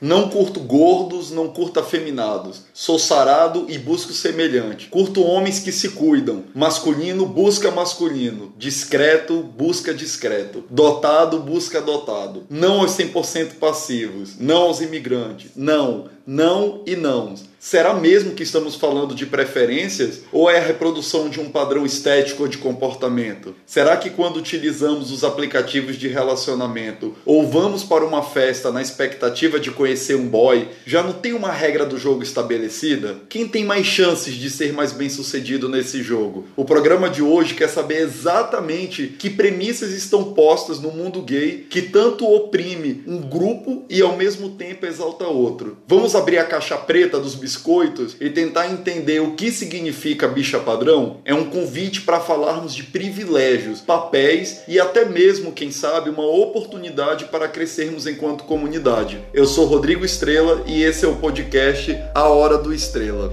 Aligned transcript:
Não 0.00 0.28
curto 0.28 0.60
gordos, 0.60 1.30
não 1.30 1.48
curto 1.48 1.80
afeminados. 1.80 2.62
Sou 2.74 2.98
sarado 2.98 3.66
e 3.68 3.78
busco 3.78 4.12
semelhante. 4.12 4.88
Curto 4.88 5.22
homens 5.22 5.60
que 5.60 5.72
se 5.72 5.90
cuidam. 5.90 6.44
Masculino 6.54 7.24
busca 7.24 7.70
masculino. 7.70 8.52
Discreto 8.58 9.42
busca 9.42 9.94
discreto. 9.94 10.64
Dotado 10.68 11.38
busca 11.40 11.80
dotado. 11.80 12.44
Não 12.50 12.80
aos 12.80 12.92
100% 12.92 13.54
passivos. 13.54 14.38
Não 14.38 14.62
aos 14.62 14.80
imigrantes. 14.80 15.50
Não, 15.56 16.08
não 16.26 16.82
e 16.84 16.96
não. 16.96 17.34
Será 17.58 17.94
mesmo 17.94 18.32
que 18.32 18.42
estamos 18.42 18.76
falando 18.76 19.14
de 19.14 19.26
preferências 19.26 20.20
ou 20.30 20.48
é 20.48 20.58
a 20.58 20.62
reprodução 20.62 21.28
de 21.28 21.40
um 21.40 21.48
padrão 21.48 21.84
estético 21.84 22.44
ou 22.44 22.48
de 22.48 22.58
comportamento? 22.58 23.54
Será 23.66 23.96
que 23.96 24.10
quando 24.10 24.36
utilizamos 24.36 25.10
os 25.10 25.24
aplicativos 25.24 25.96
de 25.96 26.06
relacionamento 26.06 27.14
ou 27.24 27.46
vamos 27.48 27.82
para 27.82 28.04
uma 28.04 28.22
festa 28.22 28.70
na 28.70 28.82
expectativa 28.82 29.58
de 29.58 29.70
conhecer 29.70 30.14
um 30.14 30.28
boy, 30.28 30.68
já 30.84 31.02
não 31.02 31.12
tem 31.12 31.32
uma 31.32 31.50
regra 31.50 31.84
do 31.84 31.98
jogo 31.98 32.22
estabelecida? 32.22 33.16
Quem 33.28 33.48
tem 33.48 33.64
mais 33.64 33.86
chances 33.86 34.34
de 34.34 34.48
ser 34.48 34.72
mais 34.72 34.92
bem 34.92 35.08
sucedido 35.08 35.68
nesse 35.68 36.02
jogo? 36.02 36.44
O 36.54 36.64
programa 36.64 37.10
de 37.10 37.22
hoje 37.22 37.54
quer 37.54 37.68
saber 37.68 38.00
exatamente 38.00 39.08
que 39.18 39.30
premissas 39.30 39.90
estão 39.90 40.34
postas 40.34 40.78
no 40.78 40.92
mundo 40.92 41.22
gay 41.22 41.66
que 41.68 41.82
tanto 41.82 42.26
oprime 42.26 43.02
um 43.06 43.20
grupo 43.22 43.84
e 43.90 44.00
ao 44.02 44.16
mesmo 44.16 44.50
tempo 44.50 44.86
exalta 44.86 45.26
outro. 45.26 45.78
Vamos 45.88 46.14
abrir 46.16 46.38
a 46.38 46.44
caixa 46.44 46.76
preta 46.76 47.18
dos 47.18 47.34
biscoitos 47.34 48.16
e 48.20 48.30
tentar 48.30 48.68
entender 48.68 49.20
o 49.20 49.34
que 49.34 49.50
significa 49.50 50.28
bicha 50.28 50.58
padrão 50.58 51.20
é 51.24 51.34
um 51.34 51.50
convite 51.50 52.00
para 52.02 52.20
falarmos 52.20 52.74
de 52.74 52.82
privilégios, 52.82 53.80
papéis 53.80 54.62
e 54.66 54.80
até 54.80 55.04
mesmo, 55.04 55.52
quem 55.52 55.70
sabe, 55.70 56.10
uma 56.10 56.26
oportunidade 56.26 57.26
para 57.26 57.48
crescermos 57.48 58.06
enquanto 58.06 58.44
comunidade. 58.44 59.20
Eu 59.32 59.46
sou 59.46 59.66
Rodrigo 59.66 60.04
Estrela 60.04 60.62
e 60.66 60.82
esse 60.82 61.04
é 61.04 61.08
o 61.08 61.16
podcast 61.16 61.96
A 62.14 62.28
Hora 62.28 62.58
do 62.58 62.72
Estrela. 62.72 63.32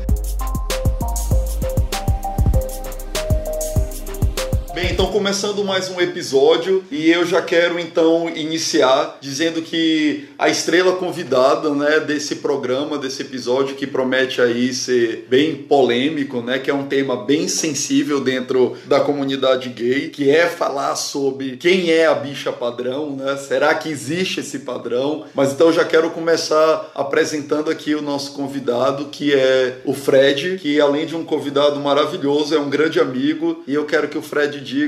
Então 4.94 5.08
começando 5.08 5.66
mais 5.66 5.90
um 5.90 6.00
episódio 6.00 6.84
e 6.92 7.10
eu 7.10 7.26
já 7.26 7.42
quero 7.42 7.80
então 7.80 8.30
iniciar 8.30 9.18
dizendo 9.20 9.60
que 9.60 10.30
a 10.38 10.50
estrela 10.50 10.98
convidada, 10.98 11.72
né, 11.72 12.00
desse 12.00 12.36
programa, 12.36 13.00
desse 13.00 13.24
episódio 13.24 13.76
que 13.76 13.88
promete 13.88 14.40
aí 14.40 14.72
ser 14.72 15.26
bem 15.28 15.56
polêmico, 15.56 16.42
né, 16.42 16.60
que 16.60 16.70
é 16.70 16.74
um 16.76 16.84
tema 16.84 17.26
bem 17.26 17.48
sensível 17.48 18.22
dentro 18.22 18.78
da 18.86 19.00
comunidade 19.00 19.70
gay, 19.70 20.10
que 20.10 20.30
é 20.30 20.46
falar 20.46 20.96
sobre 20.96 21.58
quem 21.58 21.90
é 21.90 22.06
a 22.06 22.14
bicha 22.14 22.54
padrão, 22.54 23.16
né? 23.16 23.36
Será 23.38 23.74
que 23.74 23.90
existe 23.90 24.42
esse 24.42 24.60
padrão? 24.60 25.26
Mas 25.34 25.54
então 25.54 25.74
já 25.74 25.84
quero 25.84 26.12
começar 26.12 26.92
apresentando 26.94 27.72
aqui 27.72 27.96
o 27.96 28.02
nosso 28.02 28.34
convidado, 28.34 29.06
que 29.06 29.34
é 29.34 29.80
o 29.86 29.94
Fred, 29.96 30.60
que 30.60 30.80
além 30.80 31.08
de 31.08 31.16
um 31.16 31.26
convidado 31.26 31.80
maravilhoso, 31.80 32.54
é 32.54 32.60
um 32.60 32.70
grande 32.70 33.00
amigo 33.00 33.64
e 33.68 33.74
eu 33.74 33.86
quero 33.86 34.08
que 34.08 34.20
o 34.20 34.22
Fred 34.22 34.62
diga 34.62 34.83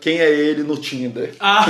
quem 0.00 0.18
é 0.18 0.30
ele 0.30 0.62
no 0.62 0.76
Tinder. 0.76 1.34
Ah, 1.40 1.64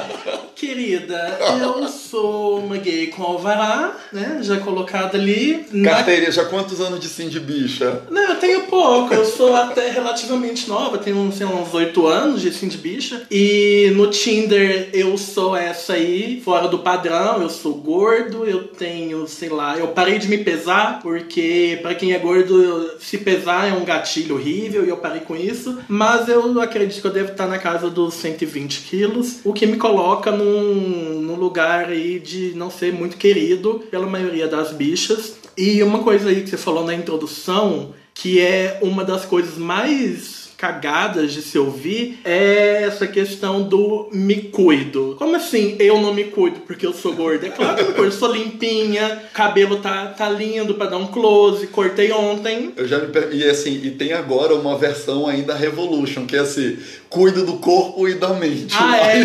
querida, 0.58 1.38
eu 1.60 1.86
sou 1.86 2.58
uma 2.58 2.76
gay 2.76 3.06
com 3.06 3.22
alvará, 3.22 3.96
né? 4.12 4.40
Já 4.42 4.58
colocada 4.58 5.16
ali. 5.16 5.64
Carteira, 5.84 6.32
já 6.32 6.44
quantos 6.46 6.80
anos 6.80 6.98
de 6.98 7.08
sim 7.08 7.28
de 7.28 7.38
bicha? 7.38 8.02
Não, 8.10 8.30
eu 8.30 8.36
tenho 8.36 8.62
pouco, 8.62 9.14
eu 9.14 9.24
sou 9.24 9.54
até 9.54 9.90
relativamente 9.90 10.68
nova, 10.68 10.98
tenho 10.98 11.30
sei 11.32 11.46
lá, 11.46 11.54
uns 11.54 11.72
8 11.72 12.06
anos 12.06 12.42
de 12.42 12.52
sim 12.52 12.66
de 12.66 12.76
bicha. 12.76 13.22
E 13.30 13.92
no 13.94 14.10
Tinder 14.10 14.90
eu 14.92 15.16
sou 15.16 15.56
essa 15.56 15.92
aí, 15.92 16.42
fora 16.44 16.66
do 16.66 16.80
padrão, 16.80 17.40
eu 17.40 17.50
sou 17.50 17.74
gordo, 17.74 18.44
eu 18.44 18.64
tenho, 18.64 19.28
sei 19.28 19.48
lá, 19.48 19.78
eu 19.78 19.88
parei 19.88 20.18
de 20.18 20.28
me 20.28 20.38
pesar, 20.38 20.98
porque 21.00 21.78
para 21.82 21.94
quem 21.94 22.12
é 22.12 22.18
gordo, 22.18 22.98
se 22.98 23.16
pesar 23.18 23.68
é 23.68 23.72
um 23.72 23.84
gatilho 23.84 24.34
horrível 24.34 24.84
e 24.84 24.88
eu 24.88 24.96
parei 24.96 25.20
com 25.20 25.36
isso. 25.36 25.78
Mas 25.88 26.28
eu 26.28 26.60
acredito 26.60 27.00
que 27.00 27.07
eu 27.08 27.12
devo 27.12 27.32
estar 27.32 27.46
na 27.46 27.58
casa 27.58 27.90
dos 27.90 28.14
120 28.14 28.82
quilos, 28.82 29.40
o 29.44 29.52
que 29.52 29.66
me 29.66 29.76
coloca 29.76 30.30
num, 30.30 31.20
num 31.20 31.34
lugar 31.34 31.88
aí 31.88 32.18
de 32.18 32.52
não 32.54 32.70
ser 32.70 32.92
muito 32.92 33.16
querido 33.16 33.82
pela 33.90 34.06
maioria 34.06 34.46
das 34.46 34.72
bichas. 34.72 35.38
E 35.56 35.82
uma 35.82 36.04
coisa 36.04 36.28
aí 36.28 36.42
que 36.42 36.50
você 36.50 36.56
falou 36.56 36.84
na 36.84 36.94
introdução, 36.94 37.94
que 38.14 38.40
é 38.40 38.78
uma 38.82 39.04
das 39.04 39.24
coisas 39.24 39.58
mais 39.58 40.37
cagadas 40.58 41.32
de 41.32 41.40
se 41.40 41.56
ouvir 41.56 42.18
é 42.24 42.82
essa 42.82 43.06
questão 43.06 43.62
do 43.62 44.08
me 44.12 44.34
cuido. 44.34 45.14
Como 45.16 45.36
assim 45.36 45.76
eu 45.78 46.00
não 46.00 46.12
me 46.12 46.24
cuido 46.24 46.60
porque 46.66 46.84
eu 46.84 46.92
sou 46.92 47.14
gorda? 47.14 47.46
É 47.46 47.50
claro 47.50 47.76
que 47.76 47.82
eu 47.82 47.88
me 47.88 47.94
cuido, 47.94 48.12
sou 48.12 48.32
limpinha, 48.32 49.22
cabelo 49.32 49.76
tá, 49.76 50.06
tá 50.06 50.28
lindo 50.28 50.74
para 50.74 50.90
dar 50.90 50.96
um 50.96 51.06
close, 51.06 51.68
cortei 51.68 52.10
ontem. 52.10 52.72
Eu 52.76 52.88
já 52.88 52.98
me. 52.98 53.08
E 53.32 53.44
assim, 53.48 53.80
e 53.84 53.92
tem 53.92 54.12
agora 54.12 54.56
uma 54.56 54.76
versão 54.76 55.28
ainda 55.28 55.54
Revolution, 55.54 56.26
que 56.26 56.34
é 56.34 56.40
assim, 56.40 56.76
cuido 57.08 57.46
do 57.46 57.58
corpo 57.58 58.08
e 58.08 58.14
da 58.14 58.34
mente. 58.34 58.74
Ah, 58.76 58.96
é? 58.96 59.24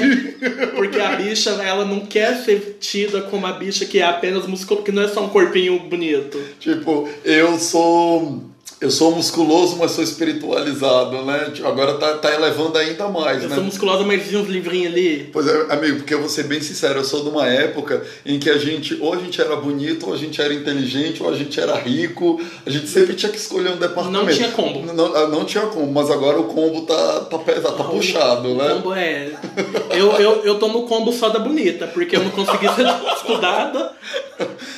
Porque 0.75 0.99
a 0.99 1.15
bicha, 1.15 1.49
ela 1.49 1.83
não 1.83 2.01
quer 2.01 2.43
ser 2.43 2.77
tida 2.79 3.21
como 3.21 3.47
a 3.47 3.53
bicha 3.53 3.85
que 3.85 3.97
é 3.97 4.03
apenas 4.03 4.45
músculo, 4.45 4.83
que 4.83 4.91
não 4.91 5.01
é 5.01 5.07
só 5.07 5.25
um 5.25 5.29
corpinho 5.29 5.79
bonito. 5.79 6.39
Tipo, 6.59 7.09
eu 7.25 7.57
sou 7.57 8.52
eu 8.81 8.91
sou 8.91 9.15
musculoso, 9.15 9.77
mas 9.77 9.91
sou 9.91 10.03
espiritualizado, 10.03 11.23
né? 11.23 11.53
Agora 11.63 11.93
tá, 11.93 12.17
tá 12.17 12.33
elevando 12.33 12.77
ainda 12.77 13.07
mais, 13.07 13.43
eu 13.43 13.49
né? 13.49 13.55
sou 13.55 13.63
musculoso, 13.63 14.05
mas 14.05 14.23
vi 14.23 14.37
uns 14.37 14.47
livrinhos 14.47 14.91
ali. 14.91 15.29
Pois 15.31 15.47
é, 15.47 15.73
amigo, 15.73 15.97
porque 15.97 16.13
eu 16.13 16.19
vou 16.19 16.29
ser 16.29 16.43
bem 16.43 16.61
sincero, 16.61 16.99
eu 16.99 17.03
sou 17.03 17.23
de 17.23 17.29
uma 17.29 17.47
época 17.47 18.03
em 18.25 18.37
que 18.39 18.49
a 18.49 18.57
gente, 18.57 18.97
ou 18.99 19.13
a 19.13 19.17
gente 19.17 19.39
era 19.39 19.55
bonito, 19.55 20.07
ou 20.07 20.13
a 20.13 20.17
gente 20.17 20.41
era 20.41 20.53
inteligente, 20.53 21.23
ou 21.23 21.29
a 21.29 21.35
gente 21.35 21.59
era 21.59 21.75
rico, 21.75 22.41
a 22.65 22.69
gente 22.69 22.87
sempre 22.87 23.13
tinha 23.15 23.31
que 23.31 23.37
escolher 23.37 23.69
um 23.69 23.77
departamento. 23.77 24.25
Não 24.25 24.33
tinha 24.33 24.51
combo. 24.51 24.93
Não, 24.93 25.15
ah, 25.15 25.27
não 25.27 25.45
tinha 25.45 25.65
combo, 25.67 25.91
mas 25.91 26.11
agora 26.11 26.39
o 26.39 26.45
combo 26.45 26.81
tá, 26.81 27.21
tá 27.21 27.37
pesado, 27.39 27.77
tá 27.77 27.83
puxado, 27.85 28.49
o 28.49 28.55
né? 28.55 28.73
O 28.73 28.75
combo 28.75 28.93
é. 28.93 29.31
Eu, 29.91 30.11
eu, 30.13 30.43
eu 30.43 30.59
tô 30.59 30.67
no 30.67 30.83
combo 30.83 31.11
só 31.13 31.29
da 31.29 31.39
bonita, 31.39 31.87
porque 31.87 32.15
eu 32.15 32.23
não 32.23 32.31
consegui 32.31 32.67
ser 32.73 32.85
estudada. 33.15 33.93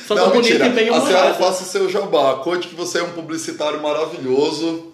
Só 0.06 0.14
não, 0.14 0.26
da 0.26 0.30
bonita 0.30 0.64
mentira. 0.64 0.66
e 0.66 0.70
bem 0.70 0.94
A 0.94 1.00
senhora 1.00 1.34
faça 1.34 1.64
o 1.64 1.66
seu 1.66 1.90
jabá. 1.90 2.34
Conte 2.36 2.68
que 2.68 2.74
você 2.74 2.98
é 2.98 3.02
um 3.02 3.10
publicitário 3.10 3.82
maravilhoso. 3.82 3.95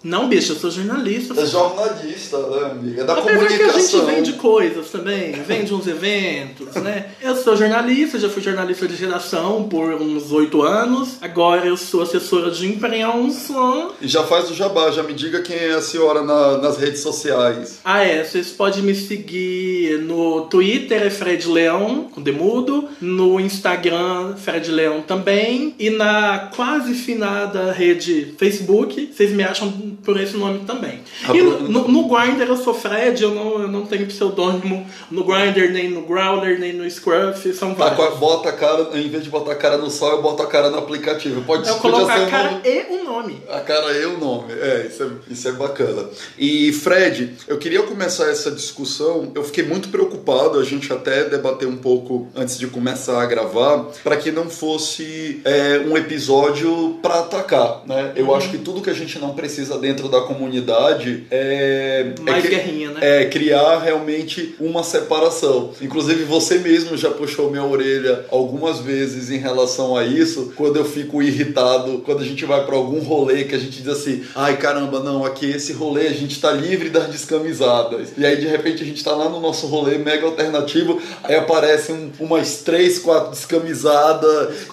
Não, 0.03 0.27
bicho, 0.27 0.53
eu 0.53 0.55
sou 0.57 0.71
jornalista. 0.71 1.39
É 1.39 1.45
jornalista, 1.45 2.37
né, 2.37 2.71
amiga? 2.71 3.01
É 3.01 3.05
da 3.05 3.13
Apesar 3.13 3.37
que 3.47 3.53
a 3.53 3.57
comunicação. 3.57 3.99
gente 4.01 4.15
vende 4.15 4.33
coisas 4.33 4.89
também, 4.89 5.31
vende 5.43 5.73
uns 5.73 5.87
eventos, 5.87 6.73
né? 6.75 7.11
Eu 7.21 7.35
sou 7.35 7.55
jornalista, 7.55 8.19
já 8.19 8.29
fui 8.29 8.41
jornalista 8.41 8.87
de 8.87 8.95
geração 8.95 9.63
por 9.69 9.93
uns 9.95 10.31
oito 10.31 10.61
anos. 10.61 11.17
Agora 11.21 11.65
eu 11.65 11.77
sou 11.77 12.01
assessora 12.01 12.51
de 12.51 12.67
imprensa. 12.67 13.53
E 14.01 14.07
já 14.07 14.23
faz 14.23 14.49
o 14.49 14.53
jabá, 14.53 14.91
já 14.91 15.03
me 15.03 15.13
diga 15.13 15.41
quem 15.41 15.55
é 15.57 15.71
a 15.73 15.81
senhora 15.81 16.21
na- 16.23 16.57
nas 16.57 16.77
redes 16.77 17.01
sociais. 17.01 17.79
Ah, 17.83 18.03
é, 18.03 18.23
vocês 18.23 18.49
podem 18.51 18.81
me 18.83 18.95
seguir 18.95 19.99
no 19.99 20.41
Twitter, 20.47 21.01
é 21.03 21.09
Fred 21.09 21.47
Leão, 21.47 22.09
com 22.13 22.21
demudo. 22.21 22.85
No 23.01 23.39
Instagram, 23.39 24.35
Fred 24.37 24.71
Leão 24.71 25.01
também. 25.01 25.75
E 25.79 25.89
na 25.89 26.49
quase 26.55 26.93
finada 26.93 27.71
rede 27.71 28.33
Facebook, 28.37 28.82
vocês 28.85 29.31
me 29.31 29.43
acham 29.43 29.71
por 30.03 30.19
esse 30.19 30.35
nome 30.37 30.59
também. 30.65 30.99
Ah, 31.27 31.35
e 31.35 31.41
no, 31.41 31.87
no, 31.87 32.07
Grindr 32.07 32.43
eu 32.47 32.57
sou 32.57 32.73
Fred, 32.73 33.21
eu 33.23 33.31
não, 33.33 33.61
eu 33.61 33.67
não 33.67 33.85
tenho 33.85 34.05
pseudônimo 34.07 34.85
no 35.09 35.23
Grindr, 35.23 35.71
nem 35.71 35.89
no 35.89 36.01
Growler, 36.01 36.59
nem 36.59 36.73
no 36.73 36.89
Scruff, 36.89 37.53
são 37.53 37.73
Tá, 37.73 37.89
vários. 37.89 38.17
bota 38.19 38.49
a 38.49 38.53
cara, 38.53 38.89
em 38.93 39.07
vez 39.09 39.23
de 39.23 39.29
botar 39.29 39.51
a 39.53 39.55
cara 39.55 39.77
no 39.77 39.89
sol, 39.89 40.11
eu 40.11 40.21
boto 40.21 40.43
a 40.43 40.47
cara 40.47 40.69
no 40.69 40.77
aplicativo. 40.77 41.41
Pode 41.43 41.67
Eu 41.67 41.75
coloco 41.75 42.09
a 42.11 42.15
um 42.15 42.29
cara 42.29 42.51
nome- 42.51 42.61
e 42.65 42.85
o 42.99 43.03
nome. 43.03 43.41
A 43.49 43.59
cara 43.59 43.91
e 43.97 44.05
o 44.05 44.17
nome. 44.17 44.53
É 44.53 44.87
isso, 44.89 45.03
é, 45.03 45.07
isso 45.33 45.47
é 45.47 45.51
bacana. 45.53 46.05
E 46.37 46.71
Fred, 46.73 47.33
eu 47.47 47.57
queria 47.57 47.83
começar 47.83 48.29
essa 48.29 48.51
discussão. 48.51 49.31
Eu 49.35 49.43
fiquei 49.43 49.63
muito 49.63 49.89
preocupado, 49.89 50.59
a 50.59 50.63
gente 50.63 50.91
até 50.91 51.23
debateu 51.25 51.69
um 51.69 51.77
pouco 51.77 52.27
antes 52.35 52.57
de 52.57 52.67
começar 52.67 53.21
a 53.21 53.25
gravar, 53.25 53.85
para 54.03 54.17
que 54.17 54.31
não 54.31 54.49
fosse 54.49 55.41
é, 55.45 55.79
um 55.87 55.95
episódio 55.97 56.97
para 57.01 57.19
atacar, 57.19 57.83
né? 57.85 58.11
Eu 58.15 58.27
Uhum. 58.27 58.35
acho 58.35 58.49
que 58.49 58.57
tudo 58.57 58.72
que 58.81 58.89
a 58.89 58.93
gente 58.93 59.17
não 59.19 59.33
precisa 59.33 59.77
dentro 59.77 60.07
da 60.09 60.21
comunidade 60.21 61.25
é. 61.31 62.13
é 62.17 62.21
Mais 62.21 62.41
que- 62.43 62.49
guerrinha, 62.49 62.91
né? 62.91 62.99
é, 63.01 63.25
criar 63.25 63.79
realmente 63.79 64.55
uma 64.59 64.83
separação. 64.83 65.71
Inclusive, 65.81 66.23
você 66.23 66.57
mesmo 66.59 66.95
já 66.97 67.09
puxou 67.11 67.49
minha 67.49 67.63
orelha 67.63 68.25
algumas 68.31 68.79
vezes 68.79 69.29
em 69.29 69.37
relação 69.37 69.95
a 69.95 70.03
isso, 70.05 70.53
quando 70.55 70.77
eu 70.77 70.85
fico 70.85 71.21
irritado, 71.21 71.99
quando 72.05 72.21
a 72.21 72.25
gente 72.25 72.45
vai 72.45 72.65
para 72.65 72.75
algum 72.75 72.99
rolê 72.99 73.43
que 73.43 73.55
a 73.55 73.59
gente 73.59 73.81
diz 73.81 73.87
assim: 73.87 74.23
ai 74.35 74.57
caramba, 74.57 74.99
não, 74.99 75.25
aqui 75.25 75.45
esse 75.49 75.73
rolê 75.73 76.07
a 76.07 76.13
gente 76.13 76.39
tá 76.39 76.51
livre 76.51 76.89
das 76.89 77.07
descamisadas. 77.07 78.13
E 78.17 78.25
aí, 78.25 78.37
de 78.37 78.47
repente, 78.47 78.83
a 78.83 78.85
gente 78.85 79.03
tá 79.03 79.13
lá 79.15 79.29
no 79.29 79.39
nosso 79.39 79.67
rolê 79.67 79.97
mega 79.97 80.25
alternativo, 80.25 81.01
aí 81.23 81.35
aparecem 81.35 81.95
um, 81.95 82.11
umas 82.25 82.57
três, 82.57 82.99
quatro 82.99 83.31
descamisadas 83.31 84.67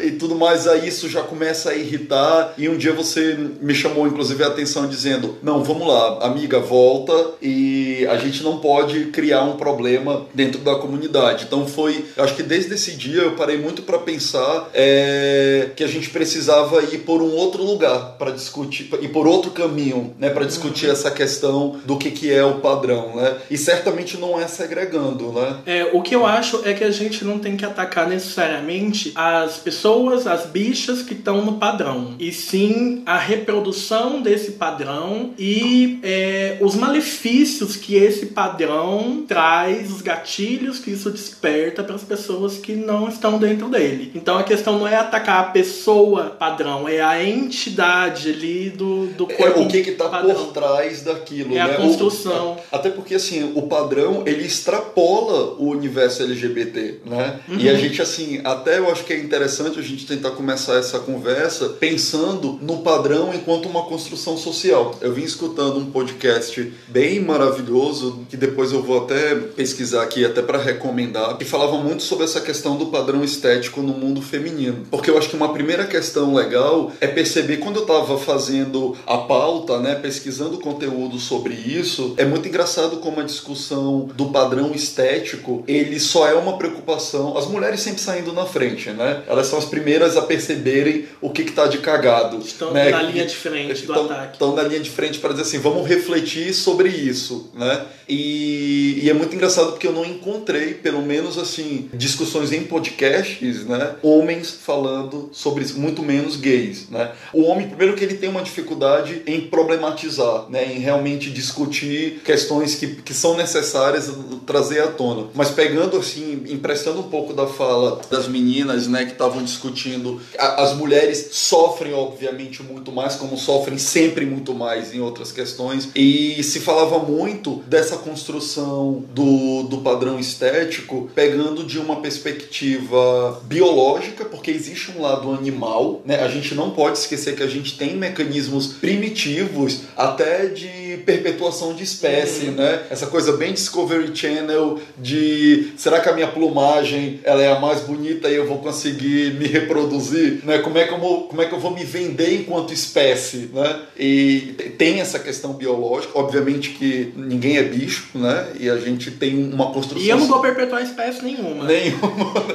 e, 0.00 0.06
e 0.06 0.10
tudo 0.12 0.34
mais. 0.34 0.66
Aí 0.66 0.88
isso 0.88 1.08
já 1.08 1.22
começa 1.22 1.70
a 1.70 1.74
irritar. 1.74 2.54
E 2.58 2.68
um 2.68 2.76
dia 2.76 2.92
você 2.92 3.25
me 3.60 3.74
chamou, 3.74 4.06
inclusive, 4.06 4.42
a 4.44 4.48
atenção 4.48 4.86
dizendo: 4.86 5.36
não, 5.42 5.62
vamos 5.62 5.86
lá, 5.86 6.18
amiga, 6.22 6.60
volta 6.60 7.12
e 7.40 8.06
a 8.08 8.16
gente 8.16 8.42
não 8.42 8.58
pode 8.58 9.06
criar 9.06 9.42
um 9.42 9.56
problema 9.56 10.26
dentro 10.34 10.60
da 10.60 10.76
comunidade. 10.76 11.44
Então 11.46 11.66
foi, 11.66 12.04
acho 12.16 12.34
que 12.34 12.42
desde 12.42 12.74
esse 12.74 12.92
dia 12.92 13.22
eu 13.22 13.32
parei 13.32 13.58
muito 13.58 13.82
para 13.82 13.98
pensar 13.98 14.70
é, 14.74 15.70
que 15.74 15.84
a 15.84 15.86
gente 15.86 16.10
precisava 16.10 16.82
ir 16.82 16.98
por 16.98 17.22
um 17.22 17.32
outro 17.32 17.62
lugar 17.62 18.16
para 18.18 18.30
discutir 18.30 18.90
e 19.00 19.08
por 19.08 19.26
outro 19.26 19.50
caminho, 19.50 20.14
né, 20.18 20.30
para 20.30 20.44
discutir 20.44 20.86
uhum. 20.86 20.92
essa 20.92 21.10
questão 21.10 21.80
do 21.84 21.96
que 21.96 22.10
que 22.10 22.32
é 22.32 22.44
o 22.44 22.60
padrão, 22.60 23.16
né? 23.16 23.36
E 23.50 23.56
certamente 23.56 24.16
não 24.16 24.40
é 24.40 24.46
segregando, 24.46 25.32
né? 25.32 25.56
É, 25.66 25.90
o 25.92 26.02
que 26.02 26.14
eu 26.14 26.26
acho 26.26 26.62
é 26.64 26.72
que 26.72 26.84
a 26.84 26.90
gente 26.90 27.24
não 27.24 27.38
tem 27.38 27.56
que 27.56 27.64
atacar 27.64 28.08
necessariamente 28.08 29.12
as 29.14 29.56
pessoas, 29.56 30.26
as 30.26 30.46
bichas 30.46 31.02
que 31.02 31.14
estão 31.14 31.44
no 31.44 31.54
padrão, 31.54 32.14
e 32.18 32.32
sim 32.32 33.02
a 33.06 33.15
reprodução 33.18 34.20
desse 34.20 34.52
padrão 34.52 35.32
e 35.38 35.98
é, 36.02 36.58
os 36.60 36.74
malefícios 36.74 37.76
que 37.76 37.94
esse 37.94 38.26
padrão 38.26 39.24
traz, 39.26 39.92
os 39.92 40.00
gatilhos 40.00 40.78
que 40.78 40.90
isso 40.90 41.10
desperta 41.10 41.82
para 41.82 41.94
as 41.94 42.02
pessoas 42.02 42.58
que 42.58 42.74
não 42.74 43.08
estão 43.08 43.38
dentro 43.38 43.68
dele. 43.68 44.12
Então 44.14 44.38
a 44.38 44.42
questão 44.42 44.78
não 44.78 44.88
é 44.88 44.96
atacar 44.96 45.40
a 45.40 45.44
pessoa 45.44 46.24
padrão, 46.38 46.88
é 46.88 47.00
a 47.00 47.22
entidade 47.22 48.30
ali 48.30 48.70
do, 48.70 49.06
do 49.08 49.26
corpo. 49.26 49.60
É 49.60 49.62
o 49.62 49.68
que 49.68 49.78
está 49.78 50.08
por 50.08 50.52
trás 50.52 51.02
daquilo. 51.02 51.52
É 51.52 51.54
né? 51.54 51.62
a 51.62 51.74
construção. 51.76 52.52
O, 52.52 52.76
até 52.76 52.90
porque 52.90 53.14
assim, 53.14 53.52
o 53.54 53.62
padrão 53.62 54.22
ele 54.26 54.44
extrapola 54.44 55.54
o 55.58 55.68
universo 55.70 56.22
LGBT, 56.22 57.00
né? 57.04 57.40
Uhum. 57.48 57.58
E 57.58 57.68
a 57.68 57.74
gente 57.74 58.00
assim, 58.00 58.40
até 58.44 58.78
eu 58.78 58.90
acho 58.90 59.04
que 59.04 59.12
é 59.12 59.18
interessante 59.18 59.78
a 59.78 59.82
gente 59.82 60.06
tentar 60.06 60.32
começar 60.32 60.76
essa 60.78 60.98
conversa 60.98 61.68
pensando 61.68 62.58
no 62.60 62.78
padrão 62.78 63.05
enquanto 63.14 63.66
uma 63.66 63.84
construção 63.84 64.36
social. 64.36 64.96
Eu 65.00 65.12
vim 65.12 65.22
escutando 65.22 65.78
um 65.78 65.90
podcast 65.90 66.72
bem 66.88 67.20
maravilhoso 67.20 68.26
que 68.28 68.36
depois 68.36 68.72
eu 68.72 68.82
vou 68.82 69.04
até 69.04 69.34
pesquisar 69.34 70.02
aqui 70.02 70.24
até 70.24 70.42
para 70.42 70.58
recomendar, 70.58 71.36
que 71.36 71.44
falava 71.44 71.78
muito 71.78 72.02
sobre 72.02 72.24
essa 72.24 72.40
questão 72.40 72.76
do 72.76 72.86
padrão 72.86 73.22
estético 73.22 73.82
no 73.82 73.92
mundo 73.92 74.20
feminino. 74.20 74.86
Porque 74.90 75.10
eu 75.10 75.18
acho 75.18 75.28
que 75.28 75.36
uma 75.36 75.52
primeira 75.52 75.86
questão 75.86 76.34
legal 76.34 76.92
é 77.00 77.06
perceber 77.06 77.58
quando 77.58 77.76
eu 77.76 77.82
estava 77.82 78.18
fazendo 78.18 78.96
a 79.06 79.18
pauta, 79.18 79.78
né, 79.78 79.94
pesquisando 79.94 80.58
conteúdo 80.58 81.18
sobre 81.18 81.54
isso, 81.54 82.14
é 82.16 82.24
muito 82.24 82.48
engraçado 82.48 82.96
como 82.98 83.20
a 83.20 83.24
discussão 83.24 84.08
do 84.14 84.26
padrão 84.26 84.72
estético, 84.74 85.62
ele 85.68 86.00
só 86.00 86.28
é 86.28 86.34
uma 86.34 86.58
preocupação, 86.58 87.36
as 87.36 87.46
mulheres 87.46 87.80
sempre 87.80 88.00
saindo 88.00 88.32
na 88.32 88.44
frente, 88.44 88.90
né? 88.90 89.22
Elas 89.26 89.46
são 89.46 89.58
as 89.58 89.64
primeiras 89.64 90.16
a 90.16 90.22
perceberem 90.22 91.06
o 91.20 91.30
que 91.30 91.42
está 91.42 91.66
de 91.66 91.78
cagado. 91.78 92.38
Estão 92.38 92.72
né? 92.72 92.90
Na 93.02 93.10
linha 93.10 93.26
de 93.26 93.36
frente 93.36 93.86
do 93.86 93.92
estão, 93.92 94.04
ataque. 94.06 94.32
Estão 94.32 94.54
na 94.54 94.62
linha 94.62 94.80
de 94.80 94.90
frente 94.90 95.18
para 95.18 95.30
dizer 95.30 95.42
assim, 95.42 95.58
vamos 95.58 95.86
refletir 95.86 96.52
sobre 96.54 96.88
isso, 96.88 97.50
né? 97.54 97.86
E, 98.08 99.00
e, 99.02 99.10
é 99.10 99.12
muito 99.12 99.34
engraçado 99.34 99.72
porque 99.72 99.86
eu 99.86 99.92
não 99.92 100.04
encontrei, 100.04 100.74
pelo 100.74 101.02
menos 101.02 101.36
assim, 101.38 101.90
discussões 101.92 102.52
em 102.52 102.62
podcasts, 102.62 103.64
né? 103.64 103.96
Homens 104.02 104.50
falando 104.50 105.28
sobre 105.32 105.64
isso, 105.64 105.78
muito 105.78 106.02
menos 106.02 106.36
gays, 106.36 106.88
né? 106.88 107.12
O 107.32 107.42
homem, 107.42 107.68
primeiro 107.68 107.96
que 107.96 108.04
ele 108.04 108.14
tem 108.14 108.28
uma 108.28 108.42
dificuldade 108.42 109.22
em 109.26 109.40
problematizar, 109.40 110.48
né? 110.48 110.72
Em 110.72 110.78
realmente 110.78 111.30
discutir 111.30 112.20
questões 112.24 112.76
que, 112.76 112.86
que 112.86 113.12
são 113.12 113.36
necessárias 113.36 114.10
trazer 114.46 114.80
à 114.80 114.88
tona. 114.88 115.28
Mas 115.34 115.50
pegando 115.50 115.96
assim, 115.96 116.44
emprestando 116.48 117.00
um 117.00 117.10
pouco 117.10 117.32
da 117.32 117.46
fala 117.46 118.00
das 118.08 118.28
meninas, 118.28 118.86
né? 118.86 119.04
Que 119.04 119.12
estavam 119.12 119.42
discutindo, 119.42 120.20
as 120.38 120.74
mulheres 120.74 121.30
sofrem 121.32 121.92
obviamente 121.92 122.62
muito 122.62 122.85
mais, 122.92 123.16
como 123.16 123.36
sofrem 123.36 123.78
sempre 123.78 124.24
muito 124.24 124.54
mais 124.54 124.94
em 124.94 125.00
outras 125.00 125.32
questões. 125.32 125.88
E 125.94 126.42
se 126.42 126.60
falava 126.60 126.98
muito 126.98 127.62
dessa 127.66 127.86
essa 127.86 127.98
construção 127.98 129.04
do, 129.14 129.62
do 129.64 129.78
padrão 129.78 130.18
estético 130.18 131.10
pegando 131.14 131.64
de 131.64 131.78
uma 131.78 131.96
perspectiva 131.96 133.40
biológica, 133.44 134.24
porque 134.24 134.50
existe 134.50 134.90
um 134.90 135.00
lado 135.00 135.32
animal, 135.32 136.02
né? 136.04 136.20
A 136.22 136.28
gente 136.28 136.54
não 136.54 136.70
pode 136.70 136.98
esquecer 136.98 137.36
que 137.36 137.42
a 137.42 137.46
gente 137.46 137.78
tem 137.78 137.96
mecanismos 137.96 138.66
primitivos 138.66 139.82
até 139.96 140.46
de 140.46 140.85
perpetuação 140.96 141.74
de 141.74 141.82
espécie, 141.82 142.46
uhum. 142.46 142.54
né? 142.54 142.82
Essa 142.90 143.06
coisa 143.06 143.32
bem 143.36 143.52
Discovery 143.52 144.14
Channel 144.14 144.80
de 144.98 145.72
será 145.76 146.00
que 146.00 146.08
a 146.08 146.12
minha 146.12 146.28
plumagem 146.28 147.20
ela 147.24 147.42
é 147.42 147.52
a 147.52 147.60
mais 147.60 147.80
bonita 147.80 148.28
e 148.28 148.34
eu 148.34 148.46
vou 148.46 148.58
conseguir 148.58 149.34
me 149.34 149.46
reproduzir, 149.46 150.40
né? 150.44 150.58
Como 150.58 150.78
é 150.78 150.86
que 150.86 150.92
eu 150.92 150.98
vou, 150.98 151.24
como 151.24 151.42
é 151.42 151.46
que 151.46 151.54
eu 151.54 151.60
vou 151.60 151.70
me 151.70 151.84
vender 151.84 152.40
enquanto 152.40 152.72
espécie, 152.72 153.50
né? 153.52 153.80
E 153.98 154.54
tem 154.78 155.00
essa 155.00 155.18
questão 155.18 155.52
biológica, 155.52 156.18
obviamente 156.18 156.70
que 156.70 157.12
ninguém 157.16 157.56
é 157.56 157.62
bicho 157.62 158.06
né? 158.14 158.48
E 158.58 158.68
a 158.68 158.76
gente 158.76 159.10
tem 159.10 159.52
uma 159.52 159.72
construção. 159.72 160.04
E 160.04 160.08
eu 160.08 160.18
não 160.18 160.26
vou 160.26 160.40
perpetuar 160.40 160.82
espécie 160.82 161.22
nenhuma. 161.22 161.64
Nenhuma. 161.64 162.06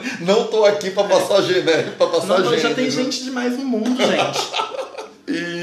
Não 0.21 0.47
tô 0.47 0.65
aqui 0.65 0.91
para 0.91 1.07
passar 1.07 1.41
né? 1.41 1.93
para 1.97 2.07
passar 2.07 2.39
não, 2.39 2.57
Já 2.57 2.73
tem 2.73 2.89
gente 2.89 3.23
demais 3.23 3.57
no 3.57 3.65
mundo, 3.65 3.97
gente. 3.97 4.39
e, 5.27 5.60